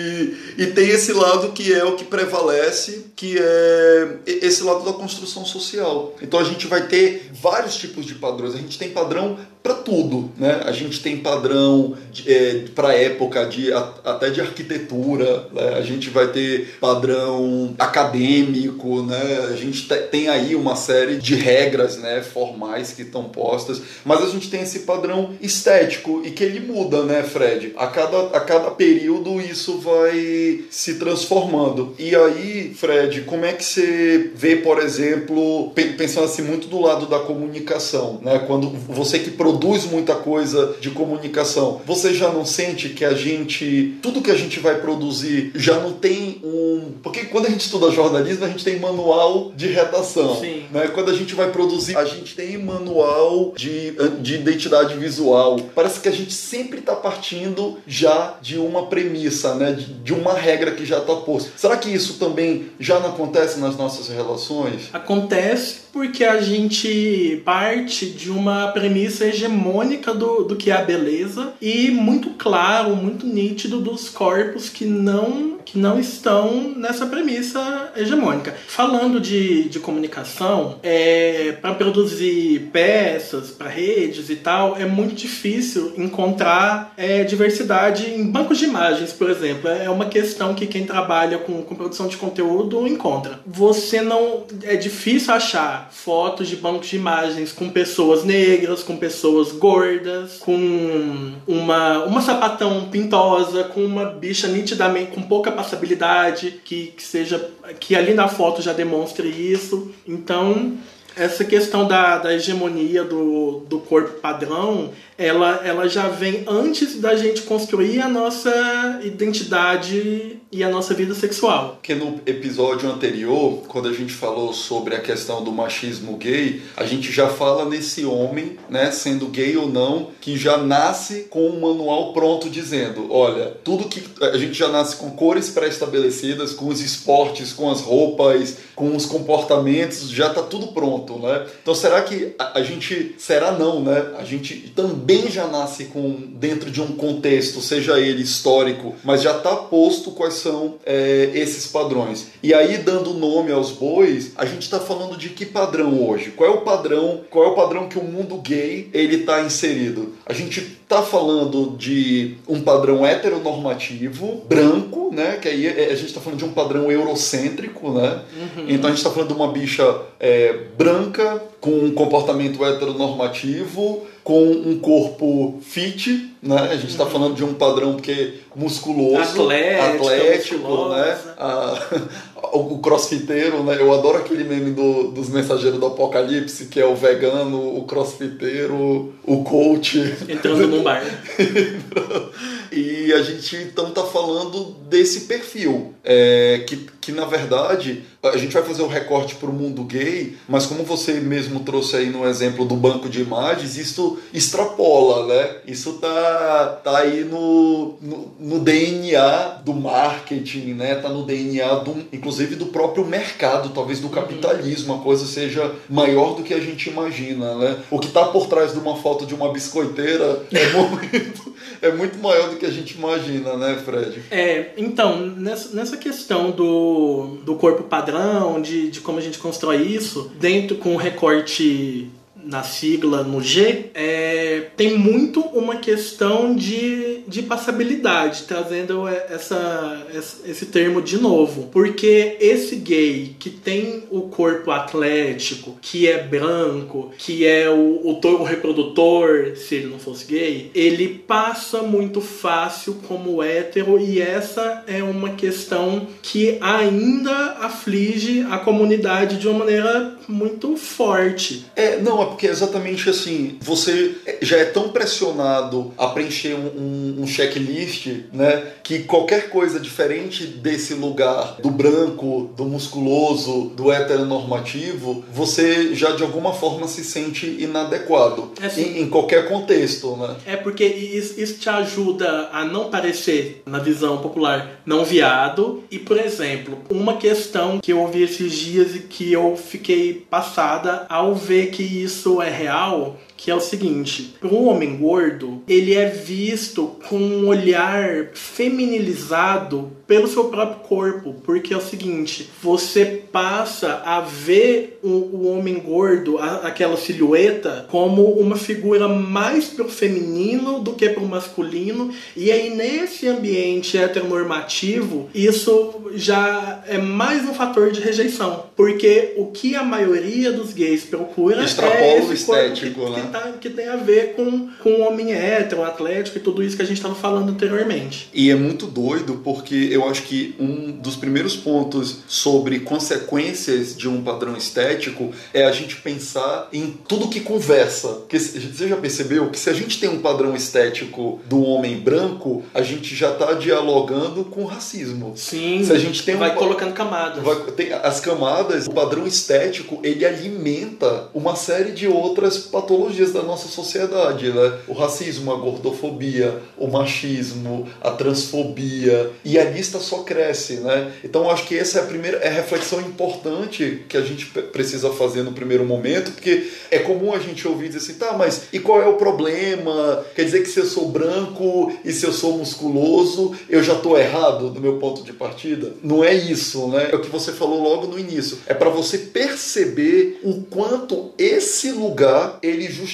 e 0.56 0.66
tem 0.66 0.88
esse 0.88 1.12
lado 1.12 1.52
que 1.52 1.72
é 1.72 1.84
o 1.84 1.96
que 1.96 2.04
prevalece, 2.04 3.06
que 3.14 3.36
é 3.38 4.18
esse 4.26 4.62
lado 4.62 4.84
da 4.84 4.92
construção 4.92 5.44
social. 5.44 6.16
Então 6.22 6.38
a 6.40 6.44
gente 6.44 6.66
vai 6.66 6.86
ter 6.86 7.30
vários 7.32 7.76
tipos 7.76 8.06
de 8.06 8.14
padrões. 8.14 8.54
A 8.54 8.58
gente 8.58 8.78
tem 8.78 8.90
padrão 8.90 9.38
para 9.68 9.74
tudo, 9.74 10.30
né? 10.38 10.62
A 10.64 10.72
gente 10.72 11.02
tem 11.02 11.18
padrão 11.18 11.94
é, 12.26 12.64
para 12.74 12.94
época 12.94 13.44
de 13.44 13.70
até 13.70 14.30
de 14.30 14.40
arquitetura, 14.40 15.46
né? 15.52 15.74
a 15.76 15.82
gente 15.82 16.08
vai 16.08 16.28
ter 16.28 16.76
padrão 16.80 17.74
acadêmico, 17.78 19.02
né? 19.02 19.48
A 19.50 19.56
gente 19.56 19.86
tem 20.10 20.28
aí 20.28 20.54
uma 20.54 20.74
série 20.74 21.16
de 21.16 21.34
regras, 21.34 21.98
né, 21.98 22.22
formais 22.22 22.92
que 22.92 23.02
estão 23.02 23.24
postas, 23.24 23.82
mas 24.04 24.22
a 24.22 24.26
gente 24.28 24.48
tem 24.48 24.62
esse 24.62 24.80
padrão 24.80 25.34
estético 25.40 26.22
e 26.24 26.30
que 26.30 26.42
ele 26.42 26.60
muda, 26.60 27.02
né, 27.02 27.22
Fred? 27.22 27.74
A 27.76 27.88
cada, 27.88 28.28
a 28.28 28.40
cada 28.40 28.70
período 28.70 29.38
isso 29.38 29.78
vai 29.78 30.64
se 30.70 30.94
transformando. 30.94 31.94
E 31.98 32.16
aí, 32.16 32.72
Fred, 32.74 33.22
como 33.22 33.44
é 33.44 33.52
que 33.52 33.64
você 33.64 34.30
vê, 34.34 34.56
por 34.56 34.78
exemplo, 34.78 35.72
pensando 35.98 36.24
assim 36.24 36.42
muito 36.42 36.68
do 36.68 36.80
lado 36.80 37.06
da 37.06 37.18
comunicação, 37.18 38.18
né? 38.22 38.38
Quando 38.46 38.70
você 38.70 39.18
que 39.18 39.30
produz 39.30 39.57
produz 39.58 39.86
muita 39.86 40.14
coisa 40.14 40.76
de 40.80 40.90
comunicação, 40.90 41.80
você 41.84 42.14
já 42.14 42.32
não 42.32 42.44
sente 42.44 42.90
que 42.90 43.04
a 43.04 43.12
gente, 43.12 43.96
tudo 44.00 44.22
que 44.22 44.30
a 44.30 44.36
gente 44.36 44.60
vai 44.60 44.80
produzir 44.80 45.50
já 45.54 45.80
não 45.80 45.92
tem 45.92 46.40
um. 46.44 46.57
Porque 47.02 47.24
quando 47.26 47.46
a 47.46 47.50
gente 47.50 47.60
estuda 47.60 47.90
jornalismo, 47.90 48.44
a 48.44 48.48
gente 48.48 48.64
tem 48.64 48.78
manual 48.78 49.52
de 49.54 49.68
redação. 49.68 50.40
Sim. 50.40 50.64
Né? 50.70 50.88
Quando 50.88 51.10
a 51.10 51.14
gente 51.14 51.34
vai 51.34 51.50
produzir, 51.50 51.96
a 51.96 52.04
gente 52.04 52.34
tem 52.34 52.58
manual 52.58 53.52
de, 53.56 53.92
de 54.20 54.34
identidade 54.34 54.94
visual. 54.96 55.58
Parece 55.74 56.00
que 56.00 56.08
a 56.08 56.12
gente 56.12 56.32
sempre 56.32 56.78
está 56.78 56.94
partindo 56.94 57.78
já 57.86 58.36
de 58.40 58.58
uma 58.58 58.86
premissa, 58.86 59.54
né? 59.54 59.72
de, 59.72 59.86
de 59.86 60.12
uma 60.12 60.34
regra 60.34 60.72
que 60.72 60.84
já 60.84 60.98
está 60.98 61.14
posta. 61.16 61.50
Será 61.56 61.76
que 61.76 61.88
isso 61.88 62.18
também 62.18 62.70
já 62.78 63.00
não 63.00 63.10
acontece 63.10 63.58
nas 63.58 63.76
nossas 63.76 64.08
relações? 64.08 64.88
Acontece 64.92 65.88
porque 65.92 66.24
a 66.24 66.40
gente 66.40 67.42
parte 67.44 68.06
de 68.06 68.30
uma 68.30 68.68
premissa 68.68 69.26
hegemônica 69.26 70.14
do, 70.14 70.44
do 70.44 70.56
que 70.56 70.70
é 70.70 70.74
a 70.74 70.82
beleza 70.82 71.52
e 71.60 71.90
muito 71.90 72.30
claro, 72.30 72.94
muito 72.94 73.26
nítido 73.26 73.80
dos 73.80 74.08
corpos 74.08 74.68
que 74.68 74.84
não 74.84 75.57
que 75.70 75.78
não 75.78 76.00
estão 76.00 76.72
nessa 76.76 77.06
premissa 77.06 77.92
hegemônica. 77.94 78.54
Falando 78.66 79.20
de, 79.20 79.68
de 79.68 79.78
comunicação, 79.78 80.76
é, 80.82 81.52
para 81.60 81.74
produzir 81.74 82.70
peças 82.72 83.50
para 83.50 83.68
redes 83.68 84.30
e 84.30 84.36
tal, 84.36 84.76
é 84.78 84.86
muito 84.86 85.14
difícil 85.14 85.92
encontrar 85.98 86.94
é, 86.96 87.22
diversidade 87.22 88.08
em 88.08 88.24
bancos 88.24 88.58
de 88.58 88.64
imagens, 88.64 89.12
por 89.12 89.28
exemplo. 89.28 89.68
É 89.68 89.90
uma 89.90 90.06
questão 90.06 90.54
que 90.54 90.66
quem 90.66 90.86
trabalha 90.86 91.38
com, 91.38 91.62
com 91.62 91.74
produção 91.74 92.08
de 92.08 92.16
conteúdo 92.16 92.86
encontra. 92.86 93.40
Você 93.46 94.00
não. 94.00 94.44
É 94.62 94.76
difícil 94.76 95.34
achar 95.34 95.90
fotos 95.92 96.48
de 96.48 96.56
bancos 96.56 96.88
de 96.88 96.96
imagens 96.96 97.52
com 97.52 97.68
pessoas 97.68 98.24
negras, 98.24 98.82
com 98.82 98.96
pessoas 98.96 99.52
gordas, 99.52 100.38
com 100.38 101.34
uma, 101.46 102.04
uma 102.04 102.20
sapatão 102.22 102.88
pintosa, 102.90 103.64
com 103.64 103.84
uma 103.84 104.06
bicha 104.06 104.48
nitidamente 104.48 105.12
com 105.12 105.22
pouca 105.22 105.57
passabilidade, 105.58 106.60
que, 106.64 106.92
que 106.96 107.02
seja 107.02 107.50
que 107.80 107.96
ali 107.96 108.14
na 108.14 108.28
foto 108.28 108.62
já 108.62 108.72
demonstre 108.72 109.28
isso. 109.28 109.92
Então, 110.06 110.78
essa 111.16 111.44
questão 111.44 111.88
da, 111.88 112.18
da 112.18 112.32
hegemonia 112.32 113.02
do, 113.02 113.64
do 113.68 113.80
corpo 113.80 114.20
padrão 114.20 114.92
ela, 115.18 115.60
ela 115.64 115.88
já 115.88 116.08
vem 116.08 116.44
antes 116.46 117.00
da 117.00 117.16
gente 117.16 117.42
construir 117.42 118.00
a 118.00 118.08
nossa 118.08 119.00
identidade 119.02 120.38
e 120.50 120.62
a 120.62 120.68
nossa 120.70 120.94
vida 120.94 121.12
sexual. 121.12 121.72
Porque 121.72 121.94
no 121.94 122.20
episódio 122.24 122.88
anterior, 122.88 123.64
quando 123.66 123.88
a 123.88 123.92
gente 123.92 124.12
falou 124.12 124.52
sobre 124.52 124.94
a 124.94 125.00
questão 125.00 125.42
do 125.42 125.50
machismo 125.50 126.16
gay, 126.16 126.62
a 126.76 126.86
gente 126.86 127.10
já 127.10 127.28
fala 127.28 127.64
nesse 127.64 128.04
homem, 128.04 128.56
né, 128.70 128.92
sendo 128.92 129.26
gay 129.26 129.56
ou 129.56 129.68
não, 129.68 130.10
que 130.20 130.38
já 130.38 130.56
nasce 130.56 131.26
com 131.28 131.48
um 131.48 131.60
manual 131.60 132.12
pronto 132.12 132.48
dizendo, 132.48 133.12
olha, 133.12 133.56
tudo 133.64 133.88
que 133.88 134.04
a 134.22 134.38
gente 134.38 134.54
já 134.54 134.68
nasce 134.68 134.96
com 134.96 135.10
cores 135.10 135.50
pré-estabelecidas, 135.50 136.54
com 136.54 136.68
os 136.68 136.80
esportes, 136.80 137.52
com 137.52 137.68
as 137.70 137.80
roupas, 137.80 138.56
com 138.76 138.94
os 138.94 139.04
comportamentos, 139.04 140.08
já 140.08 140.30
tá 140.30 140.42
tudo 140.42 140.68
pronto, 140.68 141.18
né? 141.18 141.44
Então 141.60 141.74
será 141.74 142.02
que 142.02 142.34
a, 142.38 142.60
a 142.60 142.62
gente 142.62 143.16
será 143.18 143.52
não, 143.52 143.82
né? 143.82 144.12
A 144.16 144.24
gente 144.24 144.72
também 144.74 145.07
já 145.30 145.46
nasce 145.46 145.86
com 145.86 146.20
dentro 146.34 146.70
de 146.70 146.82
um 146.82 146.88
contexto, 146.88 147.62
seja 147.62 147.98
ele 147.98 148.22
histórico, 148.22 148.94
mas 149.02 149.22
já 149.22 149.32
tá 149.34 149.56
posto 149.56 150.10
quais 150.10 150.34
são 150.34 150.74
é, 150.84 151.30
esses 151.34 151.66
padrões. 151.66 152.26
E 152.42 152.52
aí, 152.52 152.76
dando 152.76 153.14
nome 153.14 153.50
aos 153.50 153.70
bois, 153.70 154.32
a 154.36 154.44
gente 154.44 154.62
está 154.62 154.78
falando 154.78 155.16
de 155.16 155.30
que 155.30 155.46
padrão 155.46 156.06
hoje? 156.06 156.30
Qual 156.30 156.50
é 156.50 156.52
o 156.52 156.60
padrão? 156.60 157.22
Qual 157.30 157.44
é 157.44 157.48
o 157.48 157.54
padrão 157.54 157.88
que 157.88 157.98
o 157.98 158.04
mundo 158.04 158.36
gay 158.36 158.90
ele 158.92 159.16
está 159.16 159.40
inserido? 159.40 160.14
A 160.26 160.32
gente 160.32 160.78
está 160.88 161.02
falando 161.02 161.76
de 161.76 162.36
um 162.48 162.60
padrão 162.60 163.06
heteronormativo, 163.06 164.42
branco, 164.48 165.10
né? 165.12 165.38
Que 165.40 165.48
aí 165.48 165.66
é, 165.66 165.86
a 165.86 165.94
gente 165.94 166.06
está 166.06 166.20
falando 166.20 166.38
de 166.38 166.44
um 166.44 166.52
padrão 166.52 166.90
eurocêntrico, 166.90 167.92
né? 167.92 168.22
Uhum. 168.34 168.64
Então 168.68 168.86
a 168.86 168.90
gente 168.90 168.98
está 168.98 169.10
falando 169.10 169.28
de 169.28 169.34
uma 169.34 169.52
bicha 169.52 170.02
é, 170.18 170.64
branca 170.76 171.42
com 171.60 171.70
um 171.70 171.92
comportamento 171.92 172.64
heteronormativo 172.64 174.06
com 174.28 174.42
um 174.42 174.78
corpo 174.78 175.58
fit, 175.62 176.34
né? 176.42 176.58
A 176.58 176.76
gente 176.76 176.90
está 176.90 177.04
uhum. 177.04 177.10
falando 177.10 177.34
de 177.34 177.42
um 177.42 177.54
padrão 177.54 177.94
porque 177.94 178.34
musculoso, 178.54 179.40
atlético, 179.40 180.06
atlético 180.06 180.88
né? 180.90 181.18
A, 181.38 181.78
o 182.52 182.78
crossfiteiro, 182.78 183.64
né? 183.64 183.78
Eu 183.80 183.90
adoro 183.90 184.18
aquele 184.18 184.44
meme 184.44 184.72
do, 184.72 185.12
dos 185.12 185.30
mensageiros 185.30 185.80
do 185.80 185.86
apocalipse, 185.86 186.66
que 186.66 186.78
é 186.78 186.84
o 186.84 186.94
vegano, 186.94 187.74
o 187.74 187.84
crossfiteiro, 187.84 189.14
o 189.24 189.42
coach. 189.42 189.98
Entrando 190.28 190.68
num 190.68 190.82
bar. 190.82 191.02
e 192.70 193.12
a 193.12 193.22
gente 193.22 193.56
então 193.56 193.90
tá 193.90 194.04
falando 194.04 194.76
desse 194.88 195.22
perfil, 195.22 195.94
é, 196.04 196.64
que, 196.66 196.88
que 197.00 197.12
na 197.12 197.24
verdade 197.24 198.02
a 198.22 198.36
gente 198.36 198.52
vai 198.52 198.62
fazer 198.62 198.82
o 198.82 198.86
um 198.86 198.88
recorte 198.88 199.36
para 199.36 199.48
o 199.48 199.52
mundo 199.52 199.84
gay, 199.84 200.36
mas 200.48 200.66
como 200.66 200.82
você 200.82 201.14
mesmo 201.14 201.60
trouxe 201.60 201.96
aí 201.96 202.10
no 202.10 202.26
exemplo 202.26 202.64
do 202.64 202.74
banco 202.74 203.08
de 203.08 203.22
imagens, 203.22 203.76
isso 203.76 204.18
extrapola, 204.32 205.26
né? 205.26 205.56
Isso 205.66 205.94
tá, 205.94 206.80
tá 206.82 206.98
aí 206.98 207.24
no, 207.24 207.96
no, 208.00 208.34
no 208.38 208.58
DNA 208.60 209.60
do 209.64 209.72
marketing, 209.72 210.74
né? 210.74 210.96
Tá 210.96 211.08
no 211.08 211.24
DNA 211.24 211.74
do, 211.76 212.04
inclusive 212.12 212.56
do 212.56 212.66
próprio 212.66 213.04
mercado, 213.04 213.70
talvez 213.70 214.00
do 214.00 214.08
capitalismo, 214.08 214.94
a 214.94 214.98
coisa 214.98 215.24
seja 215.24 215.72
maior 215.88 216.34
do 216.34 216.42
que 216.42 216.54
a 216.54 216.60
gente 216.60 216.90
imagina, 216.90 217.54
né? 217.54 217.78
O 217.90 217.98
que 218.00 218.08
está 218.08 218.24
por 218.24 218.48
trás 218.48 218.72
de 218.72 218.78
uma 218.78 218.96
foto 218.96 219.24
de 219.24 219.34
uma 219.34 219.52
biscoiteira 219.52 220.42
é 220.52 220.72
muito, 220.74 221.54
é 221.80 221.92
muito 221.92 222.18
maior 222.18 222.50
do 222.50 222.56
que 222.56 222.66
a 222.66 222.70
gente 222.70 222.96
imagina, 222.96 223.56
né, 223.56 223.76
Fred? 223.84 224.22
É, 224.30 224.72
então, 224.76 225.18
nessa, 225.18 225.74
nessa 225.74 225.96
questão 225.96 226.50
do, 226.50 227.38
do 227.44 227.54
corpo 227.56 227.84
padrão, 227.84 228.60
de, 228.60 228.90
de 228.90 229.00
como 229.00 229.18
a 229.18 229.22
gente 229.22 229.38
constrói 229.38 229.82
isso, 229.82 230.30
dentro 230.38 230.76
com 230.76 230.94
o 230.94 230.96
recorte 230.96 232.10
na 232.48 232.62
sigla, 232.62 233.22
no 233.22 233.42
G, 233.42 233.90
é, 233.94 234.68
tem 234.74 234.96
muito 234.96 235.38
uma 235.40 235.76
questão 235.76 236.56
de, 236.56 237.20
de 237.28 237.42
passabilidade, 237.42 238.44
trazendo 238.44 239.06
essa, 239.06 240.06
esse 240.46 240.64
termo 240.66 241.02
de 241.02 241.18
novo. 241.18 241.68
Porque 241.70 242.38
esse 242.40 242.76
gay 242.76 243.36
que 243.38 243.50
tem 243.50 244.04
o 244.10 244.22
corpo 244.22 244.70
atlético, 244.70 245.76
que 245.82 246.08
é 246.08 246.22
branco, 246.22 247.12
que 247.18 247.46
é 247.46 247.68
o, 247.68 248.00
o 248.02 248.14
touro 248.14 248.44
reprodutor, 248.44 249.54
se 249.54 249.74
ele 249.74 249.88
não 249.88 249.98
fosse 249.98 250.24
gay, 250.24 250.70
ele 250.74 251.06
passa 251.06 251.82
muito 251.82 252.22
fácil 252.22 252.96
como 253.06 253.42
hétero 253.42 254.00
e 254.00 254.22
essa 254.22 254.84
é 254.86 255.02
uma 255.02 255.30
questão 255.30 256.06
que 256.22 256.56
ainda 256.62 257.58
aflige 257.60 258.46
a 258.50 258.56
comunidade 258.56 259.36
de 259.36 259.46
uma 259.46 259.58
maneira 259.58 260.17
muito 260.28 260.76
forte. 260.76 261.66
É, 261.74 261.98
não, 262.00 262.26
porque 262.26 262.46
é 262.46 262.50
exatamente 262.50 263.08
assim, 263.08 263.58
você 263.60 264.14
já 264.42 264.58
é 264.58 264.64
tão 264.64 264.90
pressionado 264.90 265.92
a 265.96 266.08
preencher 266.08 266.54
um, 266.54 266.66
um, 266.66 267.22
um 267.22 267.26
checklist, 267.26 268.06
né, 268.32 268.72
que 268.82 269.00
qualquer 269.00 269.50
coisa 269.50 269.80
diferente 269.80 270.46
desse 270.46 270.94
lugar 270.94 271.56
do 271.62 271.70
branco, 271.70 272.50
do 272.56 272.64
musculoso, 272.64 273.70
do 273.74 273.90
heteronormativo, 273.90 275.24
você 275.32 275.94
já 275.94 276.12
de 276.12 276.22
alguma 276.22 276.52
forma 276.52 276.86
se 276.86 277.04
sente 277.04 277.46
inadequado 277.46 278.52
é 278.60 278.66
assim, 278.66 278.98
em, 278.98 279.02
em, 279.02 279.08
qualquer 279.08 279.48
contexto, 279.48 280.16
né? 280.16 280.36
É 280.46 280.56
porque 280.56 280.84
isso, 280.84 281.40
isso 281.40 281.58
te 281.58 281.68
ajuda 281.68 282.48
a 282.52 282.64
não 282.64 282.90
parecer, 282.90 283.62
na 283.66 283.78
visão 283.78 284.18
popular, 284.18 284.80
não 284.84 285.04
viado. 285.04 285.82
E, 285.90 285.98
por 285.98 286.18
exemplo, 286.18 286.78
uma 286.90 287.16
questão 287.16 287.80
que 287.80 287.92
eu 287.92 288.00
ouvi 288.00 288.22
esses 288.22 288.52
dias 288.52 288.94
e 288.94 289.00
que 289.00 289.32
eu 289.32 289.56
fiquei 289.56 290.17
passada 290.30 291.06
ao 291.08 291.34
ver 291.34 291.70
que 291.70 291.82
isso 291.82 292.40
é 292.42 292.50
real 292.50 293.16
que 293.38 293.50
é 293.50 293.54
o 293.54 293.60
seguinte: 293.60 294.34
para 294.38 294.50
um 294.50 294.68
homem 294.68 294.96
gordo, 294.98 295.62
ele 295.66 295.94
é 295.94 296.06
visto 296.06 296.96
com 297.08 297.16
um 297.16 297.46
olhar 297.46 298.30
feminilizado 298.34 299.92
pelo 300.08 300.26
seu 300.26 300.44
próprio 300.44 300.80
corpo, 300.88 301.34
porque 301.44 301.72
é 301.74 301.76
o 301.76 301.82
seguinte, 301.82 302.48
você 302.62 303.04
passa 303.30 304.02
a 304.04 304.22
ver 304.22 304.98
o, 305.02 305.08
o 305.08 305.46
homem 305.48 305.78
gordo, 305.78 306.38
a, 306.38 306.66
aquela 306.66 306.96
silhueta, 306.96 307.86
como 307.90 308.22
uma 308.32 308.56
figura 308.56 309.06
mais 309.06 309.66
pro 309.66 309.86
feminino 309.86 310.80
do 310.80 310.94
que 310.94 311.10
pro 311.10 311.26
masculino, 311.26 312.10
e 312.34 312.50
aí 312.50 312.70
nesse 312.70 313.28
ambiente 313.28 313.98
heteronormativo, 313.98 315.28
isso 315.34 316.10
já 316.14 316.82
é 316.86 316.96
mais 316.96 317.46
um 317.46 317.52
fator 317.52 317.92
de 317.92 318.00
rejeição, 318.00 318.64
porque 318.74 319.34
o 319.36 319.46
que 319.46 319.76
a 319.76 319.82
maioria 319.82 320.50
dos 320.50 320.72
gays 320.72 321.04
procura 321.04 321.62
Extrapola 321.62 322.00
é 322.00 322.18
esse 322.18 322.32
estético, 322.32 323.04
que, 323.04 323.10
né? 323.10 323.27
Que, 323.28 323.32
tá, 323.32 323.52
que, 323.60 323.70
tem 323.70 323.88
a 323.88 323.96
ver 323.96 324.34
com, 324.34 324.68
com 324.82 324.90
o 324.90 325.00
homem 325.02 325.32
hétero, 325.32 325.84
atlético 325.84 326.38
e 326.38 326.40
tudo 326.40 326.62
isso 326.62 326.76
que 326.76 326.82
a 326.82 326.86
gente 326.86 326.96
estava 326.96 327.14
falando 327.14 327.50
anteriormente. 327.50 328.28
E 328.32 328.50
é 328.50 328.54
muito 328.54 328.86
doido 328.86 329.40
porque 329.44 329.88
eu 329.90 330.08
acho 330.08 330.22
que 330.22 330.54
um 330.58 330.92
dos 330.92 331.16
primeiros 331.16 331.56
pontos 331.56 332.18
sobre 332.26 332.80
consequências 332.80 333.96
de 333.96 334.08
um 334.08 334.22
padrão 334.22 334.56
estético 334.56 335.32
é 335.52 335.64
a 335.64 335.72
gente 335.72 335.96
pensar 335.96 336.68
em 336.72 336.94
tudo 337.06 337.28
que 337.28 337.40
conversa. 337.40 338.08
Porque 338.08 338.38
você 338.38 338.88
já 338.88 338.96
percebeu 338.96 339.50
que 339.50 339.58
se 339.58 339.70
a 339.70 339.72
gente 339.72 340.00
tem 340.00 340.08
um 340.08 340.20
padrão 340.20 340.54
estético 340.54 341.40
do 341.46 341.62
homem 341.62 341.98
branco, 341.98 342.64
a 342.72 342.82
gente 342.82 343.14
já 343.14 343.32
está 343.32 343.52
dialogando 343.52 344.44
com 344.44 344.64
racismo. 344.64 345.32
Sim. 345.36 345.84
Se 345.84 345.92
a 345.92 345.98
gente 345.98 346.24
tem 346.24 346.36
vai 346.36 346.52
um, 346.52 346.56
colocando 346.56 346.92
camadas. 346.92 347.42
Vai, 347.42 347.56
tem 347.72 347.92
as 347.92 348.20
camadas, 348.20 348.86
o 348.86 348.92
padrão 348.92 349.26
estético, 349.26 350.00
ele 350.02 350.24
alimenta 350.24 351.28
uma 351.34 351.56
série 351.56 351.92
de 351.92 352.06
outras 352.06 352.58
patologias 352.58 353.17
da 353.26 353.42
nossa 353.42 353.68
sociedade, 353.68 354.50
né? 354.50 354.78
O 354.86 354.92
racismo, 354.92 355.52
a 355.52 355.56
gordofobia, 355.56 356.58
o 356.76 356.86
machismo, 356.86 357.88
a 358.00 358.10
transfobia, 358.10 359.30
e 359.44 359.58
a 359.58 359.64
lista 359.64 359.98
só 359.98 360.18
cresce, 360.18 360.74
né? 360.76 361.12
Então 361.22 361.50
acho 361.50 361.66
que 361.66 361.76
essa 361.76 361.98
é 361.98 362.02
a 362.02 362.06
primeira 362.06 362.38
é 362.38 362.48
a 362.48 362.52
reflexão 362.52 363.00
importante 363.00 364.04
que 364.08 364.16
a 364.16 364.20
gente 364.20 364.46
precisa 364.46 365.10
fazer 365.10 365.42
no 365.42 365.52
primeiro 365.52 365.84
momento, 365.84 366.32
porque 366.32 366.70
é 366.90 366.98
comum 366.98 367.32
a 367.32 367.38
gente 367.38 367.66
ouvir 367.66 367.88
dizer 367.88 367.98
assim, 367.98 368.14
tá, 368.14 368.36
mas 368.36 368.64
e 368.72 368.78
qual 368.78 369.00
é 369.02 369.06
o 369.06 369.14
problema? 369.14 370.24
Quer 370.34 370.44
dizer 370.44 370.62
que 370.62 370.68
se 370.68 370.80
eu 370.80 370.86
sou 370.86 371.08
branco 371.08 371.92
e 372.04 372.12
se 372.12 372.24
eu 372.24 372.32
sou 372.32 372.56
musculoso, 372.58 373.54
eu 373.68 373.82
já 373.82 373.94
estou 373.94 374.18
errado 374.18 374.70
do 374.70 374.80
meu 374.80 374.98
ponto 374.98 375.22
de 375.22 375.32
partida? 375.32 375.92
Não 376.02 376.22
é 376.22 376.34
isso, 376.34 376.88
né? 376.88 377.08
É 377.12 377.16
o 377.16 377.20
que 377.20 377.30
você 377.30 377.52
falou 377.52 377.82
logo 377.82 378.06
no 378.06 378.18
início. 378.18 378.58
É 378.66 378.74
para 378.74 378.90
você 378.90 379.18
perceber 379.18 380.40
o 380.42 380.62
quanto 380.62 381.32
esse 381.38 381.90
lugar 381.90 382.58
ele 382.62 382.90
justifica 382.90 383.07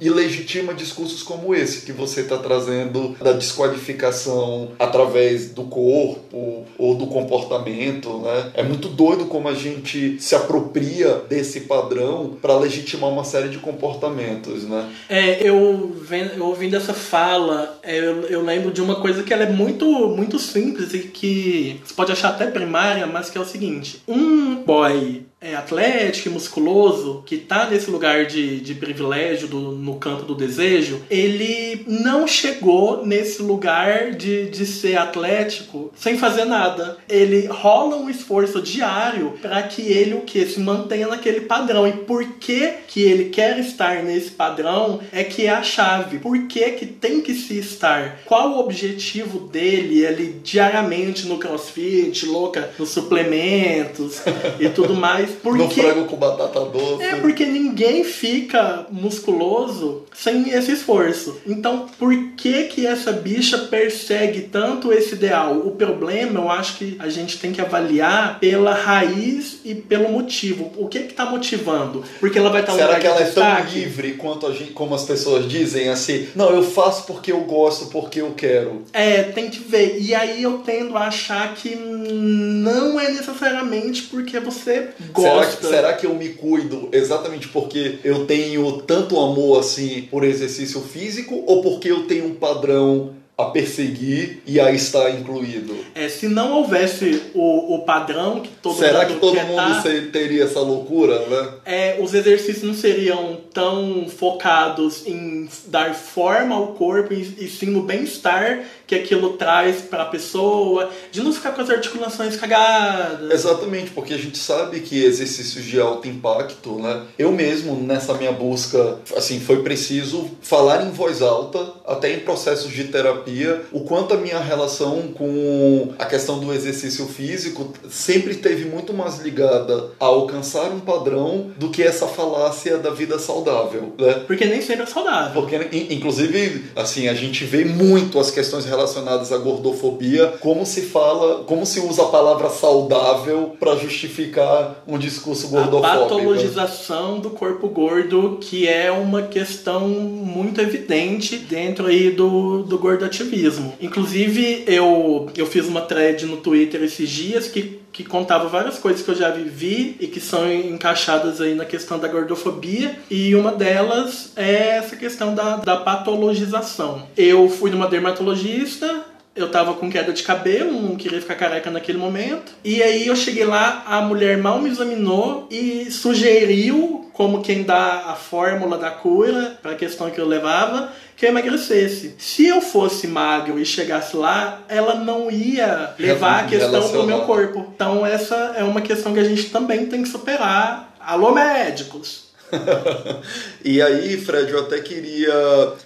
e 0.00 0.08
legitima 0.08 0.74
discursos 0.74 1.22
como 1.22 1.54
esse 1.54 1.84
que 1.84 1.92
você 1.92 2.20
está 2.20 2.38
trazendo 2.38 3.16
da 3.20 3.32
desqualificação 3.32 4.72
através 4.78 5.50
do 5.50 5.64
corpo 5.64 6.64
ou 6.78 6.94
do 6.94 7.06
comportamento, 7.06 8.18
né? 8.18 8.50
É 8.54 8.62
muito 8.62 8.88
doido 8.88 9.26
como 9.26 9.48
a 9.48 9.54
gente 9.54 10.20
se 10.20 10.34
apropria 10.34 11.22
desse 11.28 11.62
padrão 11.62 12.36
para 12.40 12.58
legitimar 12.58 13.10
uma 13.10 13.24
série 13.24 13.48
de 13.48 13.58
comportamentos, 13.58 14.64
né? 14.64 14.88
É, 15.08 15.46
eu, 15.46 15.96
eu 16.36 16.44
ouvindo 16.46 16.76
essa 16.76 16.94
fala, 16.94 17.78
é, 17.82 17.98
eu, 17.98 18.22
eu 18.22 18.42
lembro 18.42 18.70
de 18.70 18.80
uma 18.80 18.96
coisa 18.96 19.22
que 19.22 19.32
ela 19.32 19.44
é 19.44 19.50
muito, 19.50 19.86
muito 20.08 20.38
simples 20.38 20.94
e 20.94 21.00
que 21.00 21.80
você 21.84 21.94
pode 21.94 22.12
achar 22.12 22.30
até 22.30 22.46
primária, 22.46 23.06
mas 23.06 23.30
que 23.30 23.38
é 23.38 23.40
o 23.40 23.44
seguinte: 23.44 24.02
um 24.06 24.56
boy 24.56 25.24
é, 25.42 25.54
atlético 25.54 26.28
e 26.28 26.32
musculoso, 26.32 27.22
que 27.26 27.36
tá 27.36 27.68
nesse 27.68 27.90
lugar 27.90 28.26
de, 28.26 28.60
de 28.60 28.74
privilégio 28.74 29.48
do, 29.48 29.72
no 29.72 29.96
campo 29.96 30.24
do 30.24 30.34
desejo, 30.34 31.02
ele 31.10 31.84
não 31.86 32.26
chegou 32.26 33.04
nesse 33.04 33.42
lugar 33.42 34.12
de, 34.12 34.48
de 34.48 34.64
ser 34.64 34.96
atlético 34.96 35.92
sem 35.96 36.16
fazer 36.16 36.44
nada. 36.44 36.96
Ele 37.08 37.46
rola 37.46 37.96
um 37.96 38.08
esforço 38.08 38.62
diário 38.62 39.34
para 39.42 39.62
que 39.62 39.82
ele 39.82 40.14
o 40.14 40.20
que 40.20 40.46
se 40.46 40.60
mantenha 40.60 41.08
naquele 41.08 41.42
padrão. 41.42 41.86
E 41.86 41.92
por 41.92 42.24
que 42.34 42.74
que 42.86 43.02
ele 43.02 43.30
quer 43.30 43.58
estar 43.58 44.02
nesse 44.02 44.30
padrão 44.30 45.00
é 45.12 45.24
que 45.24 45.46
é 45.46 45.50
a 45.50 45.62
chave. 45.62 46.18
Por 46.18 46.46
que 46.46 46.70
que 46.72 46.86
tem 46.86 47.20
que 47.20 47.34
se 47.34 47.58
estar? 47.58 48.20
Qual 48.24 48.52
o 48.52 48.60
objetivo 48.60 49.40
dele 49.40 50.06
ali 50.06 50.40
diariamente 50.42 51.26
no 51.26 51.38
CrossFit, 51.38 52.26
louca, 52.26 52.70
nos 52.78 52.90
suplementos 52.90 54.22
e 54.60 54.68
tudo 54.68 54.94
mais? 54.94 55.31
Porque... 55.42 55.62
No 55.62 55.70
frango 55.70 56.04
com 56.06 56.16
batata 56.16 56.60
doce. 56.60 57.02
É 57.02 57.16
porque 57.16 57.44
ninguém 57.44 58.04
fica 58.04 58.86
musculoso 58.90 60.04
sem 60.12 60.50
esse 60.50 60.72
esforço. 60.72 61.40
Então, 61.46 61.86
por 61.98 62.14
que 62.36 62.64
que 62.64 62.86
essa 62.86 63.12
bicha 63.12 63.58
persegue 63.58 64.42
tanto 64.42 64.92
esse 64.92 65.14
ideal? 65.14 65.56
O 65.58 65.72
problema, 65.72 66.40
eu 66.40 66.50
acho 66.50 66.78
que 66.78 66.96
a 66.98 67.08
gente 67.08 67.38
tem 67.38 67.52
que 67.52 67.60
avaliar 67.60 68.38
pela 68.38 68.74
raiz 68.74 69.60
e 69.64 69.74
pelo 69.74 70.08
motivo. 70.10 70.72
O 70.76 70.88
que 70.88 71.00
que 71.00 71.14
tá 71.14 71.26
motivando? 71.26 72.04
Porque 72.20 72.38
ela 72.38 72.50
vai 72.50 72.60
estar 72.60 72.72
tá 72.72 72.78
Será 72.78 73.00
que 73.00 73.06
ela 73.06 73.20
é 73.20 73.30
tão 73.30 73.64
livre 73.72 74.12
quanto 74.12 74.46
a 74.46 74.52
gente, 74.52 74.72
como 74.72 74.94
as 74.94 75.04
pessoas 75.04 75.48
dizem 75.48 75.88
assim? 75.88 76.28
Não, 76.34 76.50
eu 76.50 76.62
faço 76.62 77.06
porque 77.06 77.32
eu 77.32 77.40
gosto, 77.40 77.86
porque 77.86 78.20
eu 78.20 78.32
quero. 78.32 78.82
É, 78.92 79.22
tem 79.22 79.50
que 79.50 79.60
ver. 79.60 79.98
E 80.00 80.14
aí 80.14 80.42
eu 80.42 80.58
tendo 80.58 80.96
a 80.96 81.06
achar 81.06 81.54
que 81.54 81.74
não 81.76 82.98
é 82.98 83.10
necessariamente 83.10 84.02
porque 84.02 84.38
você 84.40 84.88
gosta. 85.12 85.21
Será 85.22 85.46
que, 85.46 85.66
será 85.66 85.92
que 85.94 86.06
eu 86.06 86.14
me 86.14 86.30
cuido 86.30 86.88
exatamente 86.92 87.48
porque 87.48 87.98
eu 88.04 88.26
tenho 88.26 88.82
tanto 88.82 89.18
amor 89.18 89.60
assim 89.60 90.02
por 90.10 90.24
exercício 90.24 90.80
físico 90.80 91.44
ou 91.46 91.62
porque 91.62 91.90
eu 91.90 92.06
tenho 92.06 92.26
um 92.26 92.34
padrão 92.34 93.22
a 93.36 93.46
perseguir 93.46 94.42
e 94.46 94.60
aí 94.60 94.76
está 94.76 95.10
incluído. 95.10 95.74
É, 95.94 96.08
se 96.08 96.28
não 96.28 96.52
houvesse 96.52 97.22
o, 97.34 97.74
o 97.74 97.78
padrão 97.80 98.40
que 98.40 98.50
todo 98.60 98.78
Será 98.78 99.00
mundo 99.00 99.14
que 99.14 99.20
todo 99.20 99.40
mundo 99.40 99.56
tá, 99.56 99.82
teria 100.12 100.44
essa 100.44 100.60
loucura, 100.60 101.18
né? 101.26 101.54
É, 101.64 101.96
os 102.00 102.12
exercícios 102.12 102.62
não 102.62 102.74
seriam 102.74 103.38
tão 103.52 104.06
focados 104.06 105.06
em 105.06 105.48
dar 105.66 105.94
forma 105.94 106.54
ao 106.54 106.68
corpo 106.68 107.14
e, 107.14 107.22
e 107.38 107.48
sim 107.48 107.66
no 107.66 107.82
bem-estar 107.82 108.60
que 108.92 108.96
aquilo 108.96 109.30
traz 109.30 109.80
para 109.80 110.02
a 110.02 110.06
pessoa, 110.06 110.90
de 111.10 111.22
não 111.22 111.32
ficar 111.32 111.52
com 111.52 111.62
as 111.62 111.70
articulações 111.70 112.36
cagadas. 112.36 113.32
Exatamente, 113.32 113.90
porque 113.90 114.12
a 114.12 114.18
gente 114.18 114.36
sabe 114.36 114.80
que 114.80 115.02
exercícios 115.02 115.64
de 115.64 115.80
alto 115.80 116.06
impacto, 116.06 116.78
né? 116.78 117.04
Eu 117.18 117.32
mesmo 117.32 117.74
nessa 117.74 118.12
minha 118.14 118.32
busca, 118.32 118.98
assim, 119.16 119.40
foi 119.40 119.62
preciso 119.62 120.30
falar 120.42 120.84
em 120.84 120.90
voz 120.90 121.22
alta, 121.22 121.72
até 121.86 122.12
em 122.12 122.20
processos 122.20 122.70
de 122.70 122.84
terapia, 122.84 123.62
o 123.72 123.80
quanto 123.80 124.12
a 124.12 124.18
minha 124.18 124.38
relação 124.38 125.12
com 125.14 125.94
a 125.98 126.04
questão 126.04 126.38
do 126.38 126.52
exercício 126.52 127.06
físico 127.06 127.72
sempre 127.88 128.34
teve 128.34 128.66
muito 128.66 128.92
mais 128.92 129.20
ligada 129.20 129.90
a 129.98 130.04
alcançar 130.04 130.70
um 130.70 130.80
padrão 130.80 131.50
do 131.56 131.70
que 131.70 131.82
essa 131.82 132.06
falácia 132.06 132.76
da 132.76 132.90
vida 132.90 133.18
saudável, 133.18 133.94
né? 133.98 134.24
Porque 134.26 134.44
nem 134.44 134.60
sempre 134.60 134.82
é 134.82 134.86
saudável. 134.86 135.40
Porque 135.40 135.56
inclusive, 135.90 136.66
assim, 136.76 137.08
a 137.08 137.14
gente 137.14 137.44
vê 137.44 137.64
muito 137.64 138.18
as 138.18 138.30
questões 138.30 138.66
relacionadas 138.66 138.81
relacionadas 138.82 139.32
à 139.32 139.38
gordofobia, 139.38 140.34
como 140.40 140.66
se 140.66 140.82
fala, 140.82 141.44
como 141.44 141.64
se 141.64 141.80
usa 141.80 142.02
a 142.02 142.06
palavra 142.06 142.50
saudável 142.50 143.56
para 143.58 143.76
justificar 143.76 144.82
um 144.86 144.98
discurso 144.98 145.48
gordofóbico. 145.48 145.86
A 145.86 145.98
patologização 146.00 147.20
do 147.20 147.30
corpo 147.30 147.68
gordo, 147.68 148.38
que 148.40 148.66
é 148.66 148.90
uma 148.90 149.22
questão 149.22 149.88
muito 149.88 150.60
evidente 150.60 151.36
dentro 151.36 151.86
aí 151.86 152.10
do, 152.10 152.62
do 152.62 152.78
gordoativismo. 152.78 153.74
Inclusive, 153.80 154.64
eu, 154.66 155.28
eu 155.36 155.46
fiz 155.46 155.66
uma 155.66 155.82
thread 155.82 156.26
no 156.26 156.38
Twitter 156.38 156.82
esses 156.82 157.08
dias 157.08 157.46
que 157.46 157.81
que 157.92 158.02
contava 158.02 158.48
várias 158.48 158.78
coisas 158.78 159.02
que 159.02 159.10
eu 159.10 159.14
já 159.14 159.30
vivi 159.30 159.96
e 160.00 160.06
que 160.06 160.18
são 160.20 160.50
encaixadas 160.50 161.40
aí 161.40 161.54
na 161.54 161.64
questão 161.64 161.98
da 161.98 162.08
gordofobia 162.08 162.98
e 163.10 163.34
uma 163.34 163.52
delas 163.52 164.32
é 164.34 164.78
essa 164.78 164.96
questão 164.96 165.34
da, 165.34 165.56
da 165.56 165.76
patologização. 165.76 167.06
Eu 167.16 167.48
fui 167.50 167.70
numa 167.70 167.86
dermatologista, 167.86 169.04
eu 169.34 169.50
tava 169.50 169.74
com 169.74 169.90
queda 169.90 170.12
de 170.12 170.22
cabelo, 170.22 170.80
não 170.80 170.96
queria 170.96 171.20
ficar 171.20 171.34
careca 171.34 171.70
naquele 171.70 171.98
momento. 171.98 172.52
E 172.62 172.82
aí 172.82 173.06
eu 173.06 173.16
cheguei 173.16 173.44
lá, 173.44 173.82
a 173.86 174.00
mulher 174.02 174.36
mal 174.36 174.60
me 174.60 174.68
examinou 174.68 175.46
e 175.50 175.90
sugeriu, 175.90 177.10
como 177.12 177.42
quem 177.42 177.62
dá 177.62 178.04
a 178.08 178.14
fórmula 178.14 178.76
da 178.76 178.90
cura 178.90 179.58
para 179.62 179.72
a 179.72 179.76
questão 179.76 180.10
que 180.10 180.20
eu 180.20 180.26
levava, 180.26 180.92
que 181.16 181.24
eu 181.24 181.30
emagrecesse. 181.30 182.14
Se 182.18 182.46
eu 182.46 182.60
fosse 182.60 183.06
magro 183.06 183.58
e 183.58 183.64
chegasse 183.64 184.16
lá, 184.16 184.62
ela 184.68 184.94
não 184.94 185.30
ia 185.30 185.94
levar 185.98 186.44
a 186.44 186.46
questão 186.46 186.88
pro 186.90 187.06
meu 187.06 187.20
corpo. 187.22 187.72
Então 187.74 188.04
essa 188.04 188.54
é 188.56 188.64
uma 188.64 188.82
questão 188.82 189.14
que 189.14 189.20
a 189.20 189.24
gente 189.24 189.50
também 189.50 189.86
tem 189.86 190.02
que 190.02 190.08
superar. 190.08 190.94
Alô 191.00 191.32
médicos! 191.32 192.21
e 193.64 193.80
aí, 193.80 194.16
Fred, 194.18 194.52
eu 194.52 194.60
até 194.60 194.80
queria 194.80 195.32